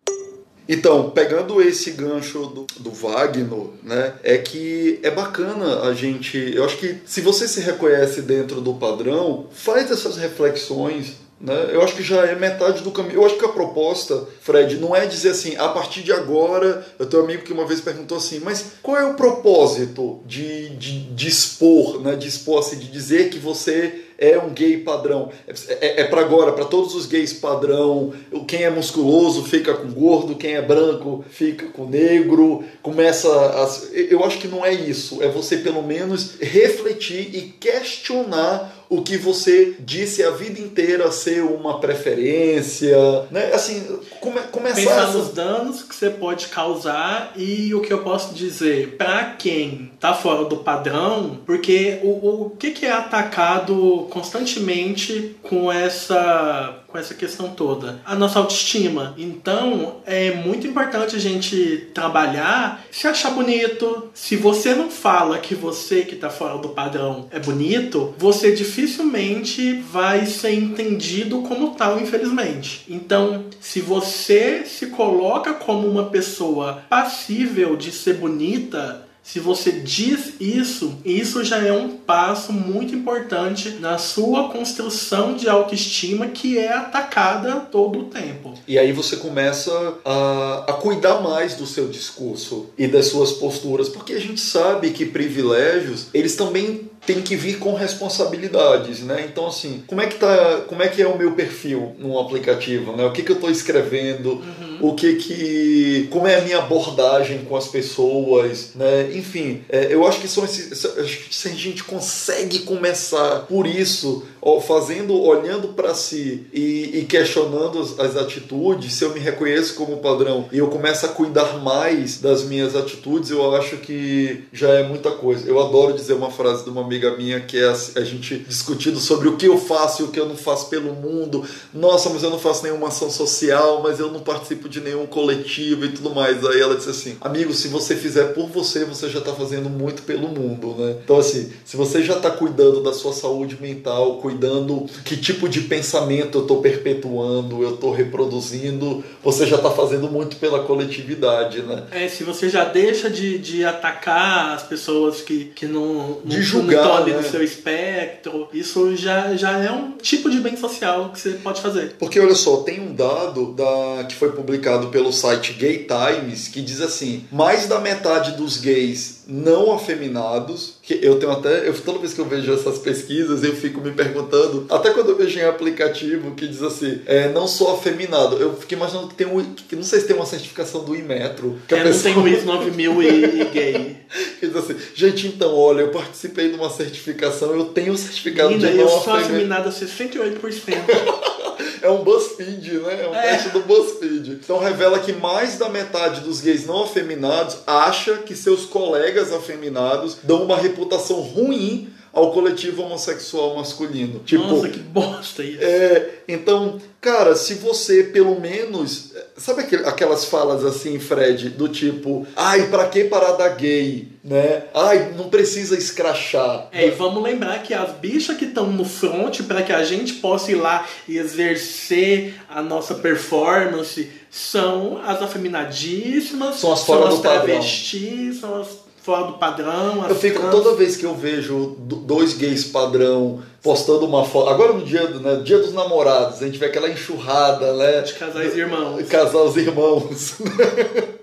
Então, 0.72 1.10
pegando 1.10 1.60
esse 1.60 1.90
gancho 1.90 2.46
do, 2.46 2.64
do 2.78 2.92
Wagner, 2.92 3.70
né, 3.82 4.14
é 4.22 4.38
que 4.38 5.00
é 5.02 5.10
bacana 5.10 5.80
a 5.80 5.92
gente. 5.92 6.38
Eu 6.54 6.64
acho 6.64 6.76
que 6.76 6.98
se 7.04 7.20
você 7.20 7.48
se 7.48 7.60
reconhece 7.60 8.22
dentro 8.22 8.60
do 8.60 8.74
padrão, 8.74 9.48
faz 9.50 9.90
essas 9.90 10.16
reflexões, 10.16 11.16
né? 11.40 11.70
Eu 11.72 11.82
acho 11.82 11.96
que 11.96 12.04
já 12.04 12.24
é 12.24 12.36
metade 12.36 12.84
do 12.84 12.92
caminho. 12.92 13.16
Eu 13.16 13.26
acho 13.26 13.36
que 13.36 13.44
a 13.44 13.48
proposta, 13.48 14.28
Fred, 14.42 14.76
não 14.76 14.94
é 14.94 15.06
dizer 15.06 15.30
assim, 15.30 15.56
a 15.56 15.68
partir 15.70 16.02
de 16.02 16.12
agora. 16.12 16.86
Eu 17.00 17.06
tenho 17.06 17.22
um 17.22 17.24
amigo 17.24 17.42
que 17.42 17.52
uma 17.52 17.66
vez 17.66 17.80
perguntou 17.80 18.18
assim, 18.18 18.38
mas 18.38 18.74
qual 18.80 18.96
é 18.96 19.04
o 19.04 19.14
propósito 19.14 20.20
de, 20.24 20.68
de, 20.76 21.00
de 21.14 21.28
expor, 21.28 22.00
né? 22.00 22.14
de 22.14 22.28
expor, 22.28 22.60
assim, 22.60 22.78
de 22.78 22.92
dizer 22.92 23.30
que 23.30 23.40
você 23.40 24.04
é 24.20 24.38
um 24.38 24.50
gay 24.50 24.76
padrão. 24.76 25.30
É, 25.48 25.52
é, 25.80 26.00
é 26.02 26.04
para 26.04 26.20
agora, 26.20 26.52
para 26.52 26.66
todos 26.66 26.94
os 26.94 27.06
gays 27.06 27.32
padrão. 27.32 28.12
Quem 28.46 28.64
é 28.64 28.70
musculoso 28.70 29.44
fica 29.44 29.72
com 29.72 29.90
gordo, 29.90 30.36
quem 30.36 30.54
é 30.54 30.62
branco 30.62 31.24
fica 31.30 31.66
com 31.68 31.86
negro. 31.86 32.62
Começa 32.82 33.28
a. 33.28 33.68
Eu 33.94 34.22
acho 34.22 34.38
que 34.38 34.46
não 34.46 34.64
é 34.64 34.74
isso. 34.74 35.22
É 35.22 35.28
você 35.28 35.56
pelo 35.56 35.82
menos 35.82 36.36
refletir 36.38 37.34
e 37.34 37.42
questionar 37.58 38.79
o 38.90 39.02
que 39.02 39.16
você 39.16 39.76
disse 39.78 40.20
a 40.24 40.30
vida 40.30 40.60
inteira 40.60 41.12
ser 41.12 41.44
uma 41.44 41.78
preferência, 41.78 42.98
né? 43.30 43.52
Assim, 43.54 44.00
come, 44.20 44.40
começar 44.50 44.74
pensar 44.74 45.02
essa... 45.04 45.18
nos 45.18 45.28
danos 45.28 45.82
que 45.82 45.94
você 45.94 46.10
pode 46.10 46.48
causar 46.48 47.32
e 47.36 47.72
o 47.72 47.80
que 47.80 47.92
eu 47.92 48.02
posso 48.02 48.34
dizer 48.34 48.96
para 48.98 49.36
quem 49.38 49.92
tá 50.00 50.12
fora 50.12 50.44
do 50.44 50.56
padrão, 50.56 51.38
porque 51.46 52.00
o, 52.02 52.46
o 52.46 52.50
que, 52.50 52.72
que 52.72 52.84
é 52.84 52.90
atacado 52.90 54.08
constantemente 54.10 55.36
com 55.40 55.70
essa 55.70 56.79
com 56.90 56.98
essa 56.98 57.14
questão 57.14 57.50
toda. 57.50 58.00
A 58.04 58.14
nossa 58.14 58.38
autoestima. 58.38 59.14
Então, 59.16 59.96
é 60.04 60.34
muito 60.34 60.66
importante 60.66 61.16
a 61.16 61.18
gente 61.18 61.90
trabalhar, 61.94 62.84
se 62.90 63.06
achar 63.06 63.30
bonito. 63.30 64.10
Se 64.14 64.36
você 64.36 64.74
não 64.74 64.90
fala 64.90 65.38
que 65.38 65.54
você 65.54 66.02
que 66.02 66.14
está 66.14 66.30
fora 66.30 66.58
do 66.58 66.70
padrão 66.70 67.28
é 67.30 67.38
bonito, 67.38 68.14
você 68.18 68.52
dificilmente 68.52 69.74
vai 69.90 70.26
ser 70.26 70.52
entendido 70.52 71.42
como 71.42 71.74
tal, 71.74 72.00
infelizmente. 72.00 72.84
Então, 72.88 73.46
se 73.60 73.80
você 73.80 74.64
se 74.64 74.86
coloca 74.86 75.54
como 75.54 75.86
uma 75.86 76.06
pessoa 76.06 76.82
passível 76.88 77.76
de 77.76 77.92
ser 77.92 78.14
bonita, 78.14 79.09
se 79.32 79.38
você 79.38 79.70
diz 79.70 80.32
isso, 80.40 80.98
isso 81.04 81.44
já 81.44 81.64
é 81.64 81.70
um 81.70 81.90
passo 81.90 82.52
muito 82.52 82.96
importante 82.96 83.76
na 83.78 83.96
sua 83.96 84.48
construção 84.48 85.36
de 85.36 85.48
autoestima 85.48 86.26
que 86.26 86.58
é 86.58 86.72
atacada 86.72 87.60
todo 87.60 88.00
o 88.00 88.04
tempo. 88.06 88.54
E 88.66 88.76
aí 88.76 88.90
você 88.90 89.18
começa 89.18 89.70
a, 90.04 90.64
a 90.66 90.72
cuidar 90.72 91.20
mais 91.20 91.54
do 91.54 91.64
seu 91.64 91.86
discurso 91.86 92.70
e 92.76 92.88
das 92.88 93.06
suas 93.06 93.30
posturas, 93.30 93.88
porque 93.88 94.14
a 94.14 94.20
gente 94.20 94.40
sabe 94.40 94.90
que 94.90 95.06
privilégios, 95.06 96.08
eles 96.12 96.34
também 96.34 96.90
tem 97.06 97.22
que 97.22 97.36
vir 97.36 97.60
com 97.60 97.72
responsabilidades, 97.72 99.00
né? 99.00 99.28
Então 99.30 99.46
assim, 99.46 99.84
como 99.86 100.00
é 100.00 100.08
que 100.08 100.16
tá, 100.16 100.62
como 100.66 100.82
é 100.82 100.88
que 100.88 101.00
é 101.00 101.06
o 101.06 101.16
meu 101.16 101.32
perfil 101.32 101.94
no 102.00 102.18
aplicativo, 102.18 102.96
né? 102.96 103.04
O 103.04 103.12
que 103.12 103.22
que 103.22 103.30
eu 103.30 103.36
estou 103.36 103.50
escrevendo, 103.50 104.32
uhum. 104.32 104.69
O 104.80 104.94
que 104.94 105.16
que, 105.16 106.08
como 106.10 106.26
é 106.26 106.36
a 106.36 106.40
minha 106.42 106.58
abordagem 106.58 107.44
com 107.44 107.56
as 107.56 107.68
pessoas, 107.68 108.70
né? 108.74 109.10
Enfim, 109.14 109.62
é, 109.68 109.92
eu 109.92 110.06
acho 110.06 110.20
que 110.20 110.28
são 110.28 110.44
esses, 110.44 110.86
se 111.30 111.48
a 111.48 111.52
gente 111.52 111.84
consegue 111.84 112.60
começar 112.60 113.46
por 113.46 113.66
isso, 113.66 114.24
fazendo, 114.66 115.20
olhando 115.20 115.68
para 115.68 115.94
si 115.94 116.46
e, 116.52 116.98
e 116.98 117.04
questionando 117.04 117.78
as, 117.78 117.98
as, 117.98 118.16
atitudes, 118.16 118.94
se 118.94 119.04
eu 119.04 119.12
me 119.12 119.20
reconheço 119.20 119.74
como 119.74 119.98
padrão 119.98 120.48
e 120.50 120.58
eu 120.58 120.68
começo 120.68 121.04
a 121.04 121.10
cuidar 121.10 121.58
mais 121.58 122.18
das 122.18 122.44
minhas 122.44 122.74
atitudes, 122.74 123.30
eu 123.30 123.54
acho 123.54 123.76
que 123.78 124.44
já 124.52 124.70
é 124.70 124.82
muita 124.82 125.10
coisa. 125.10 125.46
Eu 125.46 125.60
adoro 125.60 125.92
dizer 125.92 126.14
uma 126.14 126.30
frase 126.30 126.64
de 126.64 126.70
uma 126.70 126.82
amiga 126.82 127.16
minha 127.16 127.40
que 127.40 127.58
é 127.58 127.66
a, 127.66 127.76
a 127.96 128.04
gente 128.04 128.38
discutindo 128.38 128.98
sobre 128.98 129.28
o 129.28 129.36
que 129.36 129.46
eu 129.46 129.58
faço 129.58 130.02
e 130.02 130.04
o 130.06 130.08
que 130.08 130.18
eu 130.18 130.26
não 130.26 130.36
faço 130.36 130.68
pelo 130.68 130.94
mundo. 130.94 131.44
Nossa, 131.74 132.08
mas 132.08 132.22
eu 132.22 132.30
não 132.30 132.38
faço 132.38 132.62
nenhuma 132.62 132.88
ação 132.88 133.10
social, 133.10 133.82
mas 133.82 134.00
eu 134.00 134.10
não 134.10 134.20
participo 134.20 134.69
de 134.70 134.80
nenhum 134.80 135.06
coletivo 135.06 135.84
e 135.84 135.92
tudo 135.92 136.14
mais. 136.14 136.44
Aí 136.46 136.60
ela 136.60 136.76
disse 136.76 136.90
assim: 136.90 137.16
Amigo, 137.20 137.52
se 137.52 137.68
você 137.68 137.96
fizer 137.96 138.32
por 138.32 138.48
você, 138.48 138.84
você 138.84 139.08
já 139.08 139.18
está 139.18 139.32
fazendo 139.34 139.68
muito 139.68 140.02
pelo 140.02 140.28
mundo, 140.28 140.74
né? 140.78 140.96
Então, 141.04 141.18
assim, 141.18 141.52
se 141.64 141.76
você 141.76 142.02
já 142.02 142.16
está 142.16 142.30
cuidando 142.30 142.82
da 142.82 142.92
sua 142.92 143.12
saúde 143.12 143.58
mental, 143.60 144.18
cuidando 144.18 144.86
que 145.04 145.16
tipo 145.16 145.48
de 145.48 145.62
pensamento 145.62 146.38
eu 146.38 146.42
estou 146.42 146.62
perpetuando, 146.62 147.62
eu 147.62 147.74
estou 147.74 147.92
reproduzindo, 147.92 149.04
você 149.22 149.46
já 149.46 149.56
está 149.56 149.70
fazendo 149.70 150.08
muito 150.08 150.36
pela 150.36 150.62
coletividade, 150.64 151.62
né? 151.62 151.84
É, 151.90 152.08
se 152.08 152.22
você 152.24 152.48
já 152.48 152.64
deixa 152.64 153.10
de, 153.10 153.38
de 153.38 153.64
atacar 153.64 154.54
as 154.54 154.62
pessoas 154.62 155.20
que, 155.20 155.46
que 155.46 155.66
não, 155.66 156.20
de 156.24 156.40
julgar, 156.42 156.84
não 156.84 156.98
estão 156.98 157.06
né? 157.06 157.16
no 157.16 157.22
seu 157.28 157.42
espectro, 157.42 158.48
isso 158.52 158.96
já, 158.96 159.34
já 159.34 159.58
é 159.58 159.70
um 159.70 159.92
tipo 159.92 160.30
de 160.30 160.38
bem 160.38 160.56
social 160.56 161.10
que 161.10 161.20
você 161.20 161.30
pode 161.32 161.60
fazer. 161.60 161.96
Porque 161.98 162.20
olha 162.20 162.34
só, 162.34 162.58
tem 162.58 162.80
um 162.80 162.94
dado 162.94 163.52
da, 163.52 164.04
que 164.04 164.14
foi 164.14 164.30
publicado 164.32 164.59
pelo 164.88 165.12
site 165.12 165.52
Gay 165.54 165.86
Times 165.86 166.48
que 166.48 166.60
diz 166.60 166.80
assim: 166.80 167.24
mais 167.32 167.66
da 167.66 167.80
metade 167.80 168.36
dos 168.36 168.56
gays 168.56 169.19
não 169.30 169.72
afeminados, 169.72 170.74
que 170.82 170.98
eu 171.02 171.18
tenho 171.18 171.32
até, 171.32 171.68
eu, 171.68 171.80
toda 171.80 171.98
vez 171.98 172.12
que 172.12 172.20
eu 172.20 172.24
vejo 172.24 172.52
essas 172.52 172.78
pesquisas, 172.78 173.44
eu 173.44 173.54
fico 173.54 173.80
me 173.80 173.92
perguntando, 173.92 174.66
até 174.68 174.90
quando 174.90 175.10
eu 175.10 175.16
vejo 175.16 175.38
em 175.38 175.44
aplicativo 175.44 176.34
que 176.34 176.48
diz 176.48 176.62
assim, 176.62 177.00
é, 177.06 177.28
não 177.28 177.46
sou 177.46 177.72
afeminado, 177.74 178.36
eu 178.36 178.54
fico 178.56 178.74
imaginando 178.74 179.08
que 179.08 179.14
tem 179.14 179.26
um, 179.26 179.42
que 179.54 179.76
não 179.76 179.84
sei 179.84 180.00
se 180.00 180.06
tem 180.06 180.16
uma 180.16 180.26
certificação 180.26 180.84
do 180.84 180.96
Imetro. 180.96 181.58
Que 181.68 181.74
é, 181.74 181.84
pessoa... 181.84 182.14
não 182.14 182.22
tem 182.22 182.32
o 182.32 182.36
ISO 182.36 182.46
9000 182.46 183.02
e, 183.02 183.06
e 183.06 183.44
gay. 183.46 183.96
que 184.40 184.46
diz 184.46 184.56
assim, 184.56 184.76
gente, 184.94 185.28
então, 185.28 185.54
olha, 185.56 185.82
eu 185.82 185.90
participei 185.90 186.48
de 186.48 186.56
uma 186.56 186.70
certificação, 186.70 187.54
eu 187.54 187.66
tenho 187.66 187.92
o 187.92 187.98
certificado 187.98 188.50
Linda, 188.50 188.68
de 188.68 188.76
não 188.76 188.84
eu 188.84 188.88
sou 188.88 189.12
afeminada 189.12 189.70
68%. 189.70 191.30
é 191.82 191.90
um 191.90 192.02
BuzzFeed, 192.02 192.72
né? 192.78 193.04
É 193.04 193.08
um 193.08 193.14
é. 193.14 193.22
teste 193.22 193.50
do 193.50 193.60
BuzzFeed. 193.60 194.40
Então 194.42 194.58
revela 194.58 194.98
que 194.98 195.12
mais 195.12 195.58
da 195.58 195.68
metade 195.68 196.20
dos 196.20 196.40
gays 196.40 196.66
não 196.66 196.84
afeminados 196.84 197.58
acha 197.66 198.16
que 198.18 198.34
seus 198.34 198.64
colegas 198.64 199.19
afeminados 199.32 200.18
dão 200.22 200.44
uma 200.44 200.56
reputação 200.56 201.20
ruim 201.20 201.92
ao 202.12 202.32
coletivo 202.32 202.82
homossexual 202.82 203.56
masculino. 203.56 204.20
Tipo, 204.20 204.44
Nossa, 204.44 204.68
que 204.68 204.78
bosta 204.78 205.44
isso. 205.44 205.62
É, 205.62 206.10
então, 206.26 206.80
cara, 207.00 207.34
se 207.36 207.54
você 207.54 208.04
pelo 208.04 208.38
menos. 208.40 209.12
Sabe 209.36 209.62
aquelas 209.62 210.26
falas 210.26 210.64
assim, 210.64 210.98
Fred, 210.98 211.50
do 211.50 211.66
tipo, 211.66 212.26
ai, 212.36 212.66
pra 212.68 212.88
que 212.88 213.04
parada 213.04 213.48
gay? 213.48 214.08
Né? 214.22 214.64
Ai, 214.74 215.14
não 215.16 215.30
precisa 215.30 215.78
escrachar. 215.78 216.68
É, 216.72 216.88
e 216.88 216.90
vamos 216.90 217.22
lembrar 217.22 217.62
que 217.62 217.72
as 217.72 217.92
bichas 217.92 218.36
que 218.36 218.44
estão 218.44 218.66
no 218.66 218.84
front 218.84 219.40
para 219.44 219.62
que 219.62 219.72
a 219.72 219.82
gente 219.82 220.14
possa 220.14 220.52
ir 220.52 220.56
lá 220.56 220.86
e 221.08 221.16
exercer 221.16 222.34
a 222.50 222.60
nossa 222.60 222.96
performance 222.96 224.10
são 224.30 225.00
as 225.06 225.22
afeminadíssimas, 225.22 226.56
são 226.56 226.72
as, 226.72 226.80
são 226.80 227.06
as 227.06 227.20
travestis, 227.20 228.40
são 228.40 228.60
as 228.60 228.68
fora 229.02 229.26
do 229.26 229.34
padrão. 229.34 230.06
Eu 230.08 230.14
fico 230.14 230.40
trans... 230.40 230.50
toda 230.50 230.76
vez 230.76 230.96
que 230.96 231.04
eu 231.04 231.14
vejo 231.14 231.76
dois 231.78 232.34
gays 232.34 232.64
padrão 232.64 233.42
postando 233.62 234.06
uma 234.06 234.24
foto. 234.24 234.50
Agora 234.50 234.72
no 234.72 234.84
dia, 234.84 235.08
né, 235.08 235.42
dia 235.44 235.58
dos 235.58 235.72
namorados, 235.72 236.42
a 236.42 236.46
gente 236.46 236.58
vê 236.58 236.66
aquela 236.66 236.88
enxurrada, 236.88 237.72
né? 237.74 238.02
De 238.02 238.14
casais 238.14 238.56
irmãos. 238.56 239.08
Casais 239.08 239.56
irmãos. 239.56 240.34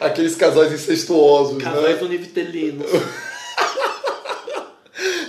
Aqueles 0.00 0.36
casais 0.36 0.72
incestuosos. 0.72 1.62
Casais 1.62 2.00
né? 2.00 2.06
univitelinos. 2.06 2.86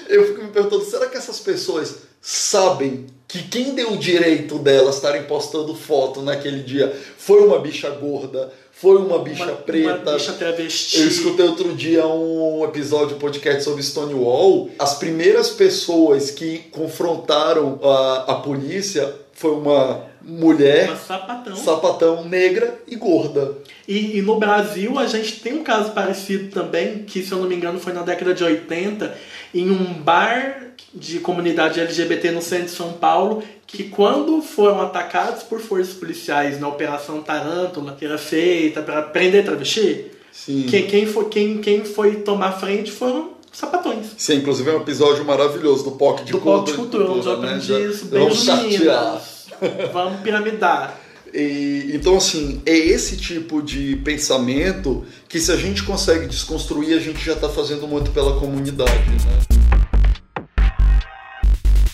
eu 0.08 0.28
fico 0.28 0.44
me 0.44 0.50
perguntando, 0.50 0.86
será 0.86 1.08
que 1.08 1.18
essas 1.18 1.40
pessoas 1.40 1.98
sabem 2.22 3.08
que 3.28 3.44
quem 3.44 3.76
deu 3.76 3.94
o 3.94 3.98
direito 3.98 4.58
delas 4.58 4.96
estarem 4.96 5.24
postando 5.24 5.76
foto 5.76 6.22
naquele 6.22 6.64
dia 6.64 6.96
foi 7.18 7.46
uma 7.46 7.60
bicha 7.60 7.90
gorda, 7.92 8.52
foi 8.80 8.96
uma 8.96 9.20
bicha 9.20 9.44
uma, 9.44 9.56
preta. 9.56 10.10
Uma 10.10 10.14
bicha 10.14 10.34
travesti. 10.34 11.02
Eu 11.02 11.08
escutei 11.10 11.46
outro 11.46 11.76
dia 11.76 12.08
um 12.08 12.64
episódio 12.64 13.18
podcast 13.18 13.64
sobre 13.64 13.84
Stonewall. 13.84 14.70
As 14.80 14.94
primeiras 14.94 15.50
pessoas 15.50 16.32
que 16.32 16.60
confrontaram 16.72 17.78
a, 17.84 18.26
a 18.32 18.36
polícia 18.36 19.14
foi 19.34 19.52
uma 19.52 20.09
mulher 20.30 20.96
sapatão. 20.98 21.56
sapatão 21.56 22.26
negra 22.26 22.80
e 22.88 22.96
gorda. 22.96 23.54
E, 23.88 24.18
e, 24.18 24.22
no 24.22 24.38
Brasil 24.38 24.98
a 25.00 25.08
gente 25.08 25.40
tem 25.40 25.54
um 25.54 25.64
caso 25.64 25.92
parecido 25.92 26.50
também, 26.50 27.00
que 27.00 27.24
se 27.24 27.32
eu 27.32 27.40
não 27.40 27.48
me 27.48 27.56
engano 27.56 27.80
foi 27.80 27.94
na 27.94 28.04
década 28.04 28.34
de 28.34 28.44
80, 28.44 29.16
em 29.54 29.70
um 29.70 29.94
bar 29.94 30.68
de 30.94 31.20
comunidade 31.20 31.80
LGBT 31.80 32.32
no 32.32 32.42
centro 32.42 32.66
de 32.66 32.72
São 32.72 32.94
Paulo, 32.94 33.44
que 33.66 33.84
quando 33.84 34.42
foram 34.42 34.82
atacados 34.82 35.44
por 35.44 35.60
forças 35.60 35.94
policiais 35.94 36.60
na 36.60 36.68
Operação 36.68 37.22
Tarântula, 37.22 37.96
que 37.98 38.06
era 38.06 38.18
feita 38.18 38.82
para 38.82 39.02
prender 39.02 39.46
travesti, 39.46 40.12
Sim. 40.32 40.68
Quem, 40.70 40.88
quem, 40.88 41.06
foi, 41.06 41.26
quem, 41.26 41.58
quem 41.58 41.84
foi 41.84 42.18
tomar 42.18 42.54
frente 42.54 42.92
foram 42.92 43.32
sapatões. 43.52 44.08
Sim, 44.18 44.36
inclusive 44.36 44.70
é 44.70 44.74
um 44.74 44.82
episódio 44.82 45.26
maravilhoso 45.26 45.84
do 45.84 45.92
POC 45.92 46.24
de 46.24 46.32
do 46.32 46.40
Cultura. 46.40 46.58
Do 46.58 46.64
POC 46.64 46.72
de 46.72 46.78
Cultura, 46.78 47.12
onde 47.12 47.28
eu 47.28 47.34
aprendi 47.34 47.72
né? 47.72 47.80
isso. 47.82 48.08
Vamos 48.10 48.44
chatear. 48.44 49.22
Vamos 49.94 50.22
piramidar. 50.22 51.00
E, 51.34 51.92
então, 51.94 52.18
assim, 52.18 52.62
é 52.66 52.76
esse 52.76 53.18
tipo 53.18 53.62
de 53.62 53.98
pensamento 53.98 55.06
que 55.28 55.40
se 55.40 55.52
a 55.52 55.56
gente 55.56 55.84
consegue 55.84 56.28
desconstruir, 56.28 56.98
a 56.98 57.00
gente 57.00 57.24
já 57.24 57.34
está 57.34 57.50
fazendo 57.50 57.88
muito 57.88 58.12
pela 58.12 58.40
comunidade, 58.40 58.92
né? 58.92 59.40